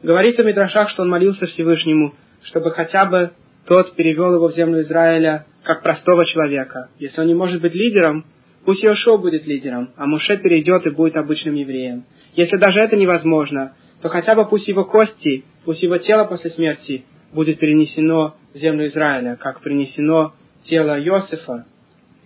Говорится 0.01 0.43
в 0.43 0.45
Мидрашах, 0.45 0.89
что 0.89 1.03
он 1.03 1.09
молился 1.09 1.45
Всевышнему, 1.45 2.15
чтобы 2.43 2.71
хотя 2.71 3.05
бы 3.05 3.31
тот 3.67 3.95
перевел 3.95 4.33
его 4.33 4.47
в 4.47 4.55
землю 4.55 4.81
Израиля 4.81 5.45
как 5.63 5.83
простого 5.83 6.25
человека. 6.25 6.89
Если 6.97 7.19
он 7.19 7.27
не 7.27 7.35
может 7.35 7.61
быть 7.61 7.75
лидером, 7.75 8.25
Пусть 8.67 8.83
Йошуа 8.83 9.15
будет 9.15 9.47
лидером, 9.47 9.93
а 9.95 10.05
Муше 10.07 10.35
перейдет 10.35 10.85
и 10.85 10.89
будет 10.89 11.15
обычным 11.15 11.55
евреем. 11.55 12.03
Если 12.35 12.57
даже 12.57 12.81
это 12.81 12.97
невозможно, 12.97 13.77
то 14.01 14.09
хотя 14.09 14.35
бы 14.35 14.45
пусть 14.45 14.67
его 14.67 14.83
кости, 14.83 15.45
пусть 15.63 15.81
его 15.83 15.97
тело 15.99 16.25
после 16.25 16.51
смерти 16.51 17.05
будет 17.31 17.59
перенесено 17.59 18.35
в 18.53 18.57
землю 18.57 18.89
Израиля, 18.89 19.37
как 19.39 19.61
принесено 19.61 20.33
тело 20.65 21.01
Иосифа. 21.01 21.65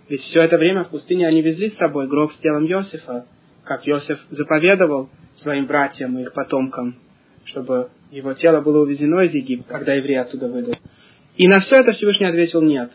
Ведь 0.08 0.22
все 0.22 0.42
это 0.42 0.58
время 0.58 0.82
в 0.82 0.88
пустыне 0.88 1.28
они 1.28 1.42
везли 1.42 1.70
с 1.70 1.76
собой 1.76 2.08
гроб 2.08 2.32
с 2.32 2.38
телом 2.38 2.66
Иосифа, 2.66 3.24
как 3.62 3.86
Иосиф 3.86 4.18
заповедовал 4.30 5.10
своим 5.42 5.66
братьям 5.66 6.18
и 6.18 6.22
их 6.22 6.32
потомкам, 6.32 6.96
чтобы 7.44 7.90
его 8.10 8.34
тело 8.34 8.60
было 8.62 8.82
увезено 8.82 9.20
из 9.20 9.32
Египта, 9.32 9.74
когда 9.74 9.94
евреи 9.94 10.16
оттуда 10.16 10.48
выйдут. 10.48 10.76
И 11.36 11.46
на 11.46 11.60
все 11.60 11.76
это 11.76 11.92
Всевышний 11.92 12.26
ответил 12.26 12.62
нет. 12.62 12.90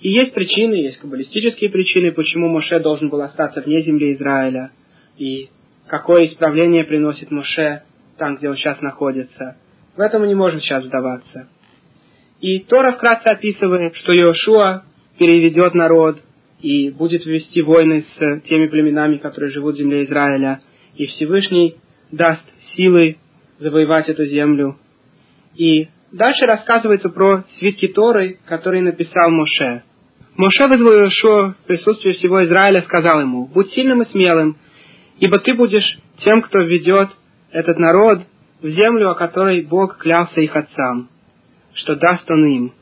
И 0.00 0.10
есть 0.10 0.34
причины, 0.34 0.74
есть 0.74 0.98
каббалистические 0.98 1.70
причины, 1.70 2.12
почему 2.12 2.48
Моше 2.48 2.80
должен 2.80 3.08
был 3.08 3.22
остаться 3.22 3.60
вне 3.60 3.82
земли 3.82 4.12
Израиля, 4.12 4.72
и 5.16 5.48
какое 5.86 6.26
исправление 6.26 6.84
приносит 6.84 7.30
Моше 7.30 7.82
там, 8.18 8.36
где 8.36 8.48
он 8.48 8.56
сейчас 8.56 8.80
находится. 8.80 9.56
В 9.96 10.00
этом 10.00 10.22
мы 10.22 10.28
не 10.28 10.34
можем 10.34 10.60
сейчас 10.60 10.84
вдаваться. 10.84 11.48
И 12.40 12.60
Тора 12.60 12.92
вкратце 12.92 13.28
описывает, 13.28 13.94
что 13.96 14.12
Иошуа 14.12 14.84
переведет 15.18 15.74
народ 15.74 16.18
и 16.60 16.90
будет 16.90 17.24
вести 17.24 17.62
войны 17.62 18.02
с 18.02 18.40
теми 18.48 18.66
племенами, 18.66 19.16
которые 19.16 19.50
живут 19.50 19.76
в 19.76 19.78
земле 19.78 20.04
Израиля, 20.04 20.60
и 20.96 21.06
Всевышний 21.06 21.76
даст 22.10 22.44
силы 22.74 23.16
завоевать 23.58 24.08
эту 24.08 24.26
землю. 24.26 24.76
И 25.54 25.88
дальше 26.16 26.46
рассказывается 26.46 27.08
про 27.08 27.44
свитки 27.58 27.88
Торы, 27.88 28.38
которые 28.46 28.82
написал 28.82 29.30
Моше. 29.30 29.82
Моше, 30.36 30.66
вызвал 30.66 30.92
Иошуа 30.92 31.52
в 31.52 31.66
присутствии 31.66 32.12
всего 32.12 32.44
Израиля, 32.44 32.82
сказал 32.82 33.20
ему, 33.20 33.46
«Будь 33.46 33.70
сильным 33.70 34.02
и 34.02 34.06
смелым, 34.06 34.56
ибо 35.18 35.38
ты 35.38 35.54
будешь 35.54 35.98
тем, 36.18 36.42
кто 36.42 36.60
ведет 36.60 37.10
этот 37.50 37.78
народ 37.78 38.20
в 38.60 38.68
землю, 38.68 39.10
о 39.10 39.14
которой 39.14 39.62
Бог 39.62 39.98
клялся 39.98 40.40
их 40.40 40.54
отцам, 40.56 41.08
что 41.74 41.96
даст 41.96 42.30
он 42.30 42.44
им. 42.46 42.72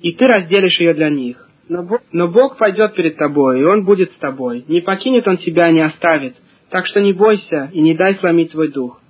И 0.00 0.12
ты 0.12 0.26
разделишь 0.26 0.78
ее 0.80 0.94
для 0.94 1.08
них. 1.08 1.48
Но 1.68 1.82
Бог, 1.82 2.02
но 2.12 2.28
Бог 2.28 2.58
пойдет 2.58 2.94
перед 2.94 3.16
тобой, 3.16 3.60
и 3.60 3.64
Он 3.64 3.84
будет 3.84 4.10
с 4.12 4.16
тобой. 4.16 4.64
Не 4.68 4.82
покинет 4.82 5.26
Он 5.26 5.38
тебя, 5.38 5.70
не 5.70 5.80
оставит. 5.80 6.36
Так 6.68 6.86
что 6.86 7.00
не 7.00 7.12
бойся 7.12 7.70
и 7.72 7.80
не 7.80 7.94
дай 7.94 8.16
сломить 8.16 8.52
твой 8.52 8.68
дух. 8.68 9.00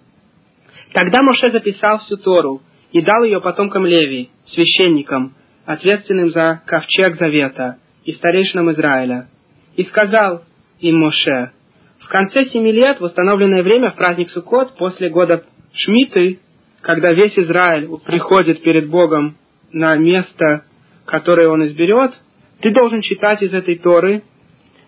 Тогда 0.92 1.22
Моше 1.22 1.50
записал 1.50 1.98
всю 1.98 2.16
Тору 2.16 2.62
и 2.95 3.03
дал 3.03 3.24
ее 3.24 3.40
потомкам 3.40 3.84
Леви, 3.84 4.30
священникам, 4.47 5.34
ответственным 5.66 6.30
за 6.30 6.62
ковчег 6.64 7.16
завета 7.18 7.78
и 8.05 8.12
старейшинам 8.12 8.70
Израиля. 8.70 9.26
И 9.74 9.82
сказал 9.82 10.45
им 10.78 11.01
Моше, 11.01 11.51
в 11.99 12.09
конце 12.09 12.45
семи 12.47 12.70
лет, 12.70 13.01
в 13.01 13.05
установленное 13.05 13.64
время, 13.64 13.90
в 13.90 13.97
праздник 13.97 14.30
Суккот, 14.30 14.76
после 14.76 15.09
года 15.09 15.42
Шмиты, 15.72 16.38
когда 16.82 17.12
весь 17.12 17.36
Израиль 17.36 17.88
приходит 18.07 18.62
перед 18.62 18.88
Богом 18.88 19.38
на 19.72 19.97
место, 19.97 20.64
которое 21.05 21.49
он 21.49 21.66
изберет, 21.66 22.12
ты 22.61 22.70
должен 22.70 23.01
читать 23.01 23.42
из 23.42 23.53
этой 23.53 23.76
Торы 23.76 24.22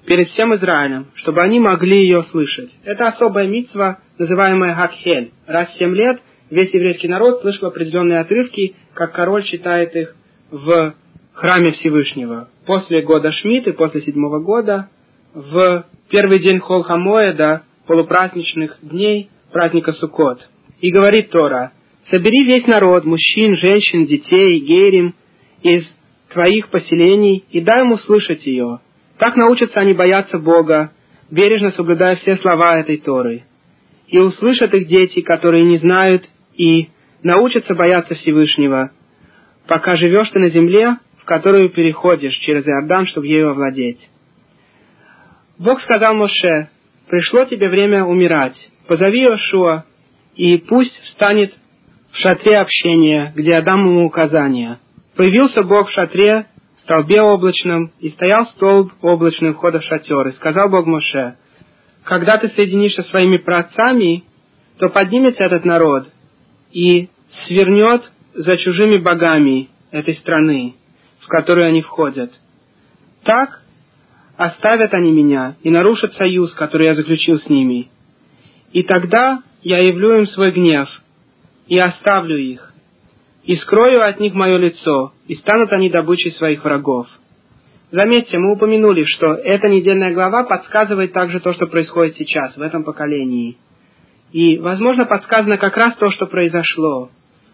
перед 0.06 0.28
всем 0.28 0.54
Израилем, 0.54 1.06
чтобы 1.14 1.42
они 1.42 1.58
могли 1.58 2.02
ее 2.02 2.22
слышать. 2.30 2.70
Это 2.84 3.08
особая 3.08 3.48
митцва, 3.48 3.98
называемая 4.16 4.76
Хакхель. 4.76 5.32
Раз 5.48 5.70
в 5.70 5.78
семь 5.78 5.94
лет 5.94 6.20
весь 6.50 6.72
еврейский 6.72 7.08
народ 7.08 7.40
слышал 7.40 7.68
определенные 7.68 8.20
отрывки, 8.20 8.74
как 8.94 9.12
король 9.12 9.44
читает 9.44 9.94
их 9.94 10.14
в 10.50 10.94
храме 11.32 11.72
Всевышнего. 11.72 12.48
После 12.66 13.02
года 13.02 13.30
Шмиты, 13.32 13.72
после 13.72 14.00
седьмого 14.02 14.40
года, 14.40 14.88
в 15.34 15.86
первый 16.08 16.38
день 16.38 16.60
Холхамоэда, 16.60 17.62
полупраздничных 17.86 18.78
дней 18.82 19.30
праздника 19.52 19.92
Суккот. 19.92 20.48
И 20.80 20.90
говорит 20.90 21.30
Тора, 21.30 21.72
собери 22.10 22.44
весь 22.44 22.66
народ, 22.66 23.04
мужчин, 23.04 23.56
женщин, 23.56 24.06
детей, 24.06 24.60
герим, 24.60 25.14
из 25.62 25.84
твоих 26.32 26.68
поселений 26.68 27.44
и 27.50 27.60
дай 27.60 27.82
ему 27.82 27.96
слышать 27.98 28.46
ее. 28.46 28.80
Так 29.18 29.36
научатся 29.36 29.80
они 29.80 29.94
бояться 29.94 30.38
Бога, 30.38 30.92
бережно 31.30 31.70
соблюдая 31.72 32.16
все 32.16 32.36
слова 32.36 32.78
этой 32.78 32.98
Торы. 32.98 33.44
И 34.08 34.18
услышат 34.18 34.72
их 34.74 34.86
дети, 34.86 35.20
которые 35.22 35.64
не 35.64 35.78
знают, 35.78 36.28
и 36.56 36.88
научатся 37.22 37.74
бояться 37.74 38.14
Всевышнего, 38.14 38.90
пока 39.66 39.96
живешь 39.96 40.28
ты 40.30 40.38
на 40.38 40.50
земле, 40.50 40.96
в 41.18 41.24
которую 41.24 41.70
переходишь 41.70 42.34
через 42.38 42.66
Иордан, 42.66 43.06
чтобы 43.06 43.26
ею 43.26 43.50
овладеть. 43.50 44.00
Бог 45.58 45.80
сказал 45.82 46.14
Моше, 46.14 46.68
пришло 47.08 47.44
тебе 47.44 47.68
время 47.68 48.04
умирать, 48.04 48.56
позови 48.86 49.22
Иошуа, 49.22 49.84
и 50.34 50.58
пусть 50.58 50.96
встанет 51.04 51.54
в 52.12 52.18
шатре 52.18 52.58
общения, 52.58 53.32
где 53.34 53.52
я 53.52 53.58
ему 53.58 54.04
указания. 54.04 54.80
Появился 55.16 55.62
Бог 55.62 55.88
в 55.88 55.92
шатре, 55.92 56.46
в 56.76 56.80
столбе 56.80 57.22
облачном, 57.22 57.90
и 58.00 58.10
стоял 58.10 58.46
столб 58.46 58.92
облачный 59.02 59.52
входа 59.52 59.80
в 59.80 59.84
шатер, 59.84 60.28
и 60.28 60.32
сказал 60.32 60.68
Бог 60.68 60.86
Моше, 60.86 61.36
когда 62.04 62.38
ты 62.38 62.48
соединишься 62.48 63.02
со 63.02 63.10
своими 63.10 63.38
праотцами, 63.38 64.24
то 64.78 64.88
поднимется 64.90 65.42
этот 65.42 65.64
народ 65.64 66.06
и 66.76 67.08
свернет 67.46 68.02
за 68.34 68.58
чужими 68.58 68.98
богами 68.98 69.70
этой 69.90 70.12
страны, 70.16 70.74
в 71.20 71.26
которую 71.26 71.66
они 71.66 71.80
входят. 71.80 72.30
Так 73.24 73.62
оставят 74.36 74.92
они 74.92 75.10
меня 75.10 75.56
и 75.62 75.70
нарушат 75.70 76.12
союз, 76.12 76.52
который 76.52 76.88
я 76.88 76.94
заключил 76.94 77.38
с 77.38 77.48
ними. 77.48 77.88
И 78.72 78.82
тогда 78.82 79.42
я 79.62 79.78
явлю 79.78 80.18
им 80.18 80.26
свой 80.26 80.50
гнев 80.50 80.86
и 81.66 81.78
оставлю 81.78 82.36
их, 82.36 82.74
и 83.44 83.56
скрою 83.56 84.06
от 84.06 84.20
них 84.20 84.34
мое 84.34 84.58
лицо, 84.58 85.14
и 85.28 85.34
станут 85.36 85.72
они 85.72 85.88
добычей 85.88 86.32
своих 86.32 86.62
врагов. 86.62 87.06
Заметьте, 87.90 88.36
мы 88.36 88.52
упомянули, 88.52 89.04
что 89.04 89.32
эта 89.32 89.70
недельная 89.70 90.12
глава 90.12 90.44
подсказывает 90.44 91.14
также 91.14 91.40
то, 91.40 91.54
что 91.54 91.68
происходит 91.68 92.16
сейчас, 92.16 92.54
в 92.54 92.60
этом 92.60 92.84
поколении. 92.84 93.56
И, 94.32 94.58
возможно, 94.58 95.04
подсказано 95.04 95.56
как 95.56 95.76
раз 95.76 95.96
то, 95.96 96.10
что 96.10 96.26
произошло. 96.26 97.10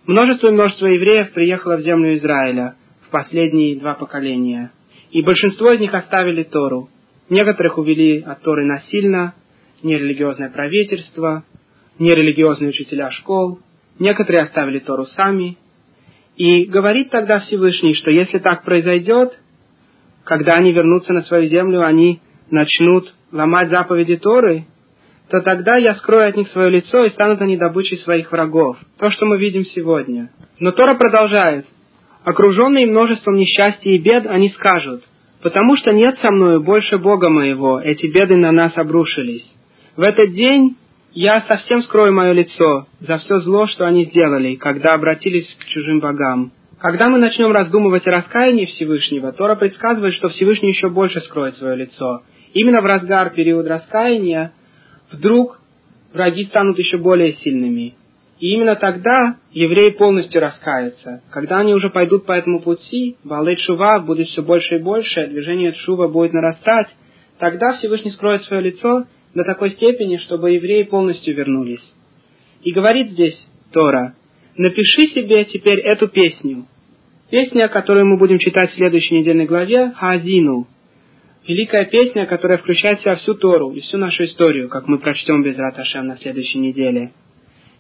Множество 0.07 0.49
и 0.49 0.53
множество 0.53 0.87
евреев 0.87 1.33
приехало 1.33 1.77
в 1.77 1.81
землю 1.81 2.15
Израиля 2.15 2.75
в 3.07 3.11
последние 3.11 3.79
два 3.79 3.95
поколения– 3.95 4.73
и 5.13 5.23
большинство 5.23 5.71
из 5.73 5.81
них 5.81 5.95
оставили 5.95 6.43
Тору. 6.43 6.89
Некоторых 7.29 7.79
увели 7.79 8.23
от 8.23 8.43
Торы 8.43 8.65
насильно, 8.65 9.35
нерелигиозное 9.83 10.51
правительство, 10.51 11.45
нерелигиозные 11.99 12.71
учителя 12.71 13.11
школ, 13.11 13.61
некоторые 13.99 14.45
оставили 14.45 14.79
Тору 14.79 15.05
сами. 15.05 15.59
И 16.37 16.65
говорит 16.65 17.11
тогда 17.11 17.41
Всевышний, 17.41 17.95
что 17.95 18.11
если 18.11 18.39
так 18.39 18.65
произойдет, 18.65 19.39
когда 20.25 20.55
они 20.55 20.73
вернутся 20.73 21.13
на 21.13 21.21
свою 21.23 21.47
землю, 21.47 21.85
они 21.85 22.21
начнут 22.51 23.15
ломать 23.33 23.69
заповеди 23.69 24.17
Торы, 24.17 24.65
то 25.33 25.41
тогда 25.41 25.79
я 25.79 25.95
скрою 25.95 26.29
от 26.29 26.37
них 26.37 26.49
свое 26.49 26.69
лицо, 26.69 27.05
и 27.05 27.09
станут 27.09 27.41
они 27.41 27.57
добычей 27.57 27.97
своих 27.97 28.31
врагов. 28.31 28.77
То, 28.99 29.09
что 29.11 29.25
мы 29.25 29.39
видим 29.39 29.65
сегодня. 29.65 30.29
Но 30.59 30.73
Тора 30.73 30.95
продолжает. 30.95 31.65
Окруженные 32.23 32.87
множеством 32.87 33.37
несчастья 33.37 33.91
и 33.91 33.99
бед, 33.99 34.27
они 34.27 34.51
скажут, 34.51 35.03
«Потому 35.43 35.75
что 35.77 35.91
нет 35.91 36.19
со 36.19 36.31
мною 36.31 36.63
больше 36.63 36.99
Бога 36.99 37.31
моего, 37.31 37.81
эти 37.81 38.07
беды 38.09 38.37
на 38.37 38.53
нас 38.53 38.77
обрушились. 38.77 39.51
В 39.97 40.03
этот 40.03 40.33
день 40.35 40.77
я 41.15 41.41
совсем 41.49 41.83
скрою 41.83 42.13
мое 42.13 42.33
лицо 42.33 42.87
за 43.01 43.17
все 43.17 43.39
зло, 43.39 43.67
что 43.69 43.87
они 43.87 44.05
сделали, 44.05 44.57
когда 44.57 44.93
обратились 44.93 45.49
к 45.59 45.65
чужим 45.65 46.01
богам». 46.01 46.53
Когда 46.79 47.09
мы 47.09 47.19
начнем 47.19 47.53
раздумывать 47.53 48.07
о 48.07 48.11
раскаянии 48.11 48.67
Всевышнего, 48.67 49.33
Тора 49.33 49.55
предсказывает, 49.55 50.13
что 50.13 50.29
Всевышний 50.29 50.71
еще 50.71 50.91
больше 50.91 51.23
скроет 51.23 51.57
свое 51.57 51.77
лицо. 51.77 52.23
Именно 52.53 52.83
в 52.83 52.85
разгар 52.85 53.31
период 53.31 53.67
раскаяния 53.67 54.53
вдруг 55.13 55.61
враги 56.13 56.45
станут 56.45 56.79
еще 56.79 56.99
более 56.99 57.35
сильными. 57.35 57.95
И 58.39 58.55
именно 58.55 58.75
тогда 58.75 59.37
евреи 59.53 59.91
полностью 59.91 60.41
раскаются. 60.41 61.23
Когда 61.31 61.59
они 61.59 61.75
уже 61.75 61.91
пойдут 61.91 62.27
по 62.27 62.33
этому 62.33 62.61
пути, 62.61 63.17
Балет 63.23 63.61
Шува 63.61 64.01
будет 64.01 64.27
все 64.29 64.43
больше 64.43 64.77
и 64.77 64.83
больше, 64.83 65.29
движение 65.29 65.73
Шува 65.73 66.09
будет 66.09 66.33
нарастать, 66.33 66.89
тогда 67.39 67.75
Всевышний 67.75 68.11
скроет 68.11 68.43
свое 68.43 68.63
лицо 68.63 69.05
до 69.35 69.45
такой 69.45 69.71
степени, 69.71 70.17
чтобы 70.17 70.51
евреи 70.51 70.83
полностью 70.83 71.37
вернулись. 71.37 71.83
И 72.65 72.73
говорит 72.73 73.13
здесь 73.13 73.39
Тора, 73.73 74.15
напиши 74.57 75.03
себе 75.15 75.45
теперь 75.45 75.79
эту 75.81 76.09
песню. 76.09 76.67
Песня, 77.31 77.69
которую 77.69 78.07
мы 78.07 78.19
будем 78.19 78.39
читать 78.39 78.71
в 78.71 78.75
следующей 78.75 79.21
недельной 79.21 79.47
главе, 79.47 79.93
Хазину. 79.93 80.67
Великая 81.47 81.87
песня, 81.87 82.27
которая 82.27 82.59
включает 82.59 83.01
в 83.01 83.03
себя 83.03 83.17
всю 83.17 83.35
Тору 83.35 83.73
и 83.73 83.81
всю 83.81 83.99
нашу 83.99 84.25
историю, 84.25 84.69
как 84.69 84.87
мы 84.87 84.99
прочтем 84.99 85.43
без 85.43 85.57
Раташем 85.57 86.07
на 86.07 86.17
следующей 86.19 86.59
неделе. 86.59 87.13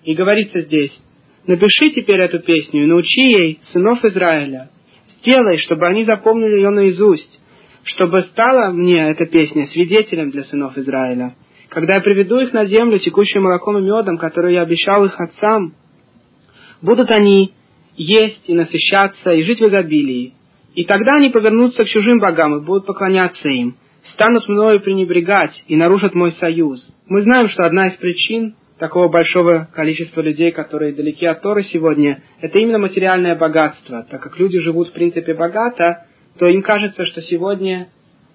И 0.03 0.15
говорится 0.15 0.63
здесь, 0.63 0.93
напиши 1.47 1.91
теперь 1.91 2.21
эту 2.21 2.41
песню 2.41 2.83
и 2.83 2.87
научи 2.87 3.21
ей 3.21 3.61
сынов 3.73 4.05
Израиля. 4.05 4.71
Сделай, 5.19 5.59
чтобы 5.59 5.87
они 5.87 6.05
запомнили 6.05 6.57
ее 6.57 6.71
наизусть, 6.71 7.41
чтобы 7.85 8.23
стала 8.23 8.73
мне 8.73 9.11
эта 9.11 9.27
песня 9.27 9.67
свидетелем 9.67 10.31
для 10.31 10.43
сынов 10.43 10.77
Израиля. 10.77 11.37
Когда 11.69 11.95
я 11.95 12.01
приведу 12.01 12.41
их 12.41 12.53
на 12.53 12.67
землю, 12.67 12.99
текущую 12.99 13.45
молоком 13.45 13.79
и 13.79 13.83
медом, 13.83 14.19
которую 14.19 14.55
я 14.55 14.63
обещал 14.63 15.05
их 15.05 15.19
отцам, 15.21 15.75
будут 16.83 17.11
они 17.13 17.53
есть 17.97 18.43
и 18.49 18.55
насыщаться, 18.55 19.31
и 19.31 19.45
жить 19.45 19.61
в 19.61 19.69
изобилии. 19.69 20.35
И 20.75 20.85
тогда 20.85 21.16
они 21.16 21.29
повернутся 21.31 21.85
к 21.85 21.89
чужим 21.89 22.18
богам 22.18 22.57
и 22.57 22.64
будут 22.64 22.87
поклоняться 22.87 23.49
им, 23.49 23.77
станут 24.14 24.49
мною 24.49 24.81
пренебрегать 24.81 25.62
и 25.68 25.77
нарушат 25.77 26.14
мой 26.14 26.33
союз. 26.33 26.81
Мы 27.07 27.23
знаем, 27.23 27.49
что 27.49 27.64
одна 27.64 27.89
из 27.89 27.97
причин 27.97 28.55
такого 28.79 29.09
большого 29.09 29.68
количества 29.75 30.23
людей, 30.23 30.51
которые 30.51 30.93
далеки 30.93 31.27
от 31.27 31.43
Торы 31.43 31.62
сегодня, 31.62 32.23
это 32.41 32.59
именно 32.59 32.79
материальное 32.79 33.37
богатство. 33.37 34.07
Так 34.11 34.23
как 34.23 34.39
люди 34.39 34.59
живут 34.59 34.89
в 34.89 34.93
принципе 34.93 35.35
богато, 35.35 36.07
то 36.39 36.47
им 36.47 36.62
кажется, 36.62 37.05
что 37.05 37.20
сегодня 37.20 37.89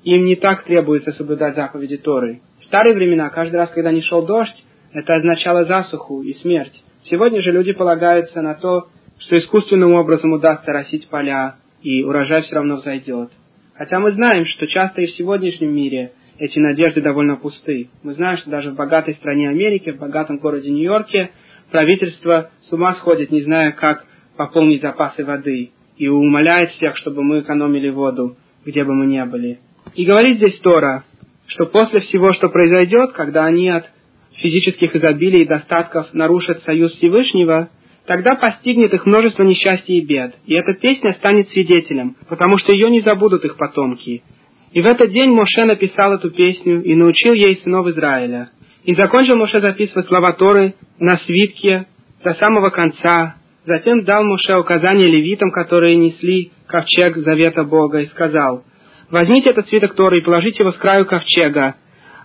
им 0.03 0.25
не 0.25 0.35
так 0.35 0.63
требуется 0.63 1.11
соблюдать 1.13 1.55
заповеди 1.55 1.97
Торы. 1.97 2.41
В 2.61 2.65
старые 2.65 2.95
времена, 2.95 3.29
каждый 3.29 3.55
раз, 3.55 3.69
когда 3.71 3.91
не 3.91 4.01
шел 4.01 4.25
дождь, 4.25 4.63
это 4.93 5.15
означало 5.15 5.65
засуху 5.65 6.21
и 6.21 6.33
смерть. 6.35 6.83
Сегодня 7.03 7.41
же 7.41 7.51
люди 7.51 7.73
полагаются 7.73 8.41
на 8.41 8.53
то, 8.53 8.87
что 9.19 9.37
искусственным 9.37 9.93
образом 9.93 10.31
удастся 10.31 10.71
росить 10.71 11.09
поля, 11.09 11.55
и 11.81 12.03
урожай 12.03 12.41
все 12.41 12.55
равно 12.55 12.77
взойдет. 12.77 13.31
Хотя 13.75 13.99
мы 13.99 14.11
знаем, 14.11 14.45
что 14.45 14.67
часто 14.67 15.01
и 15.01 15.05
в 15.05 15.11
сегодняшнем 15.11 15.73
мире 15.73 16.13
эти 16.39 16.59
надежды 16.59 17.01
довольно 17.01 17.35
пусты. 17.35 17.89
Мы 18.03 18.13
знаем, 18.13 18.37
что 18.37 18.49
даже 18.49 18.71
в 18.71 18.75
богатой 18.75 19.15
стране 19.15 19.49
Америки, 19.49 19.91
в 19.91 19.99
богатом 19.99 20.37
городе 20.37 20.69
Нью-Йорке, 20.69 21.31
правительство 21.71 22.51
с 22.61 22.73
ума 22.73 22.95
сходит, 22.95 23.31
не 23.31 23.41
зная, 23.41 23.71
как 23.71 24.05
пополнить 24.35 24.81
запасы 24.81 25.23
воды, 25.23 25.71
и 25.97 26.07
умоляет 26.07 26.71
всех, 26.71 26.97
чтобы 26.97 27.23
мы 27.23 27.41
экономили 27.41 27.89
воду, 27.89 28.37
где 28.65 28.83
бы 28.83 28.93
мы 28.93 29.07
ни 29.07 29.21
были. 29.23 29.59
И 29.95 30.05
говорит 30.05 30.37
здесь 30.37 30.59
Тора, 30.59 31.03
что 31.47 31.65
после 31.65 32.01
всего, 32.01 32.33
что 32.33 32.49
произойдет, 32.49 33.13
когда 33.13 33.45
они 33.45 33.69
от 33.69 33.85
физических 34.33 34.95
изобилий 34.95 35.41
и 35.41 35.47
достатков 35.47 36.13
нарушат 36.13 36.61
союз 36.63 36.91
Всевышнего, 36.93 37.69
тогда 38.07 38.35
постигнет 38.35 38.93
их 38.93 39.05
множество 39.05 39.43
несчастий 39.43 39.99
и 39.99 40.05
бед, 40.05 40.35
и 40.45 40.55
эта 40.55 40.73
песня 40.73 41.13
станет 41.13 41.49
свидетелем, 41.49 42.15
потому 42.29 42.57
что 42.57 42.73
ее 42.73 42.89
не 42.89 43.01
забудут 43.01 43.45
их 43.45 43.57
потомки. 43.57 44.23
И 44.71 44.81
в 44.81 44.85
этот 44.85 45.11
день 45.11 45.31
Моше 45.31 45.65
написал 45.65 46.13
эту 46.13 46.31
песню 46.31 46.81
и 46.81 46.95
научил 46.95 47.33
ей 47.33 47.57
сынов 47.57 47.87
Израиля. 47.87 48.49
И 48.83 48.93
закончил 48.95 49.35
Моше 49.35 49.59
записывать 49.59 50.07
слова 50.07 50.31
Торы 50.33 50.73
на 50.99 51.17
свитке 51.17 51.87
до 52.23 52.33
самого 52.33 52.69
конца. 52.69 53.35
Затем 53.65 54.03
дал 54.03 54.23
Моше 54.23 54.57
указания 54.57 55.03
левитам, 55.03 55.51
которые 55.51 55.97
несли 55.97 56.51
ковчег 56.67 57.17
завета 57.17 57.63
Бога, 57.63 57.99
и 57.99 58.07
сказал, 58.07 58.63
«Возьмите 59.11 59.49
этот 59.49 59.67
свиток 59.67 59.95
Торы 59.95 60.19
и 60.19 60.23
положите 60.23 60.63
его 60.63 60.71
с 60.71 60.77
краю 60.77 61.05
ковчега, 61.05 61.75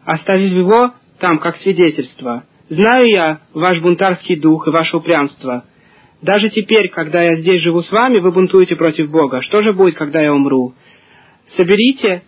оставив 0.04 0.52
его 0.52 0.92
там, 1.18 1.38
как 1.38 1.56
свидетельство. 1.56 2.44
Знаю 2.68 3.08
я 3.08 3.40
ваш 3.52 3.80
бунтарский 3.80 4.40
дух 4.40 4.66
и 4.66 4.70
ваше 4.70 4.96
упрямство. 4.96 5.64
Даже 6.22 6.50
теперь, 6.50 6.88
когда 6.88 7.22
я 7.22 7.36
здесь 7.36 7.62
живу 7.62 7.82
с 7.82 7.90
вами, 7.90 8.20
вы 8.20 8.30
бунтуете 8.30 8.76
против 8.76 9.10
Бога. 9.10 9.42
Что 9.42 9.62
же 9.62 9.72
будет, 9.72 9.96
когда 9.96 10.20
я 10.20 10.32
умру? 10.32 10.72
Соберите 11.56 12.22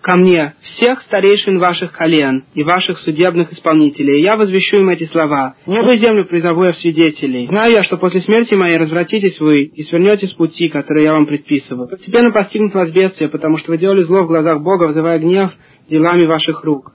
ко 0.00 0.14
мне 0.14 0.54
всех 0.62 1.02
старейшин 1.02 1.58
ваших 1.58 1.92
колен 1.92 2.44
и 2.54 2.62
ваших 2.62 2.98
судебных 3.00 3.52
исполнителей, 3.52 4.22
я 4.22 4.36
возвещу 4.36 4.76
им 4.76 4.88
эти 4.90 5.04
слова. 5.06 5.56
Небо 5.66 5.92
и 5.92 5.98
землю 5.98 6.24
призову 6.24 6.64
я 6.64 6.72
в 6.72 6.76
свидетелей. 6.76 7.48
Знаю 7.48 7.72
я, 7.76 7.82
что 7.82 7.98
после 7.98 8.20
смерти 8.20 8.54
моей 8.54 8.76
развратитесь 8.76 9.40
вы 9.40 9.64
и 9.64 9.82
свернете 9.82 10.28
с 10.28 10.32
пути, 10.34 10.68
который 10.68 11.02
я 11.02 11.12
вам 11.12 11.26
предписываю. 11.26 11.88
Постепенно 11.88 12.32
постигнут 12.32 12.72
вас 12.74 12.92
бедствие, 12.92 13.28
потому 13.28 13.58
что 13.58 13.72
вы 13.72 13.78
делали 13.78 14.02
зло 14.02 14.22
в 14.22 14.28
глазах 14.28 14.62
Бога, 14.62 14.84
вызывая 14.84 15.18
гнев 15.18 15.50
делами 15.88 16.26
ваших 16.26 16.62
рук. 16.62 16.92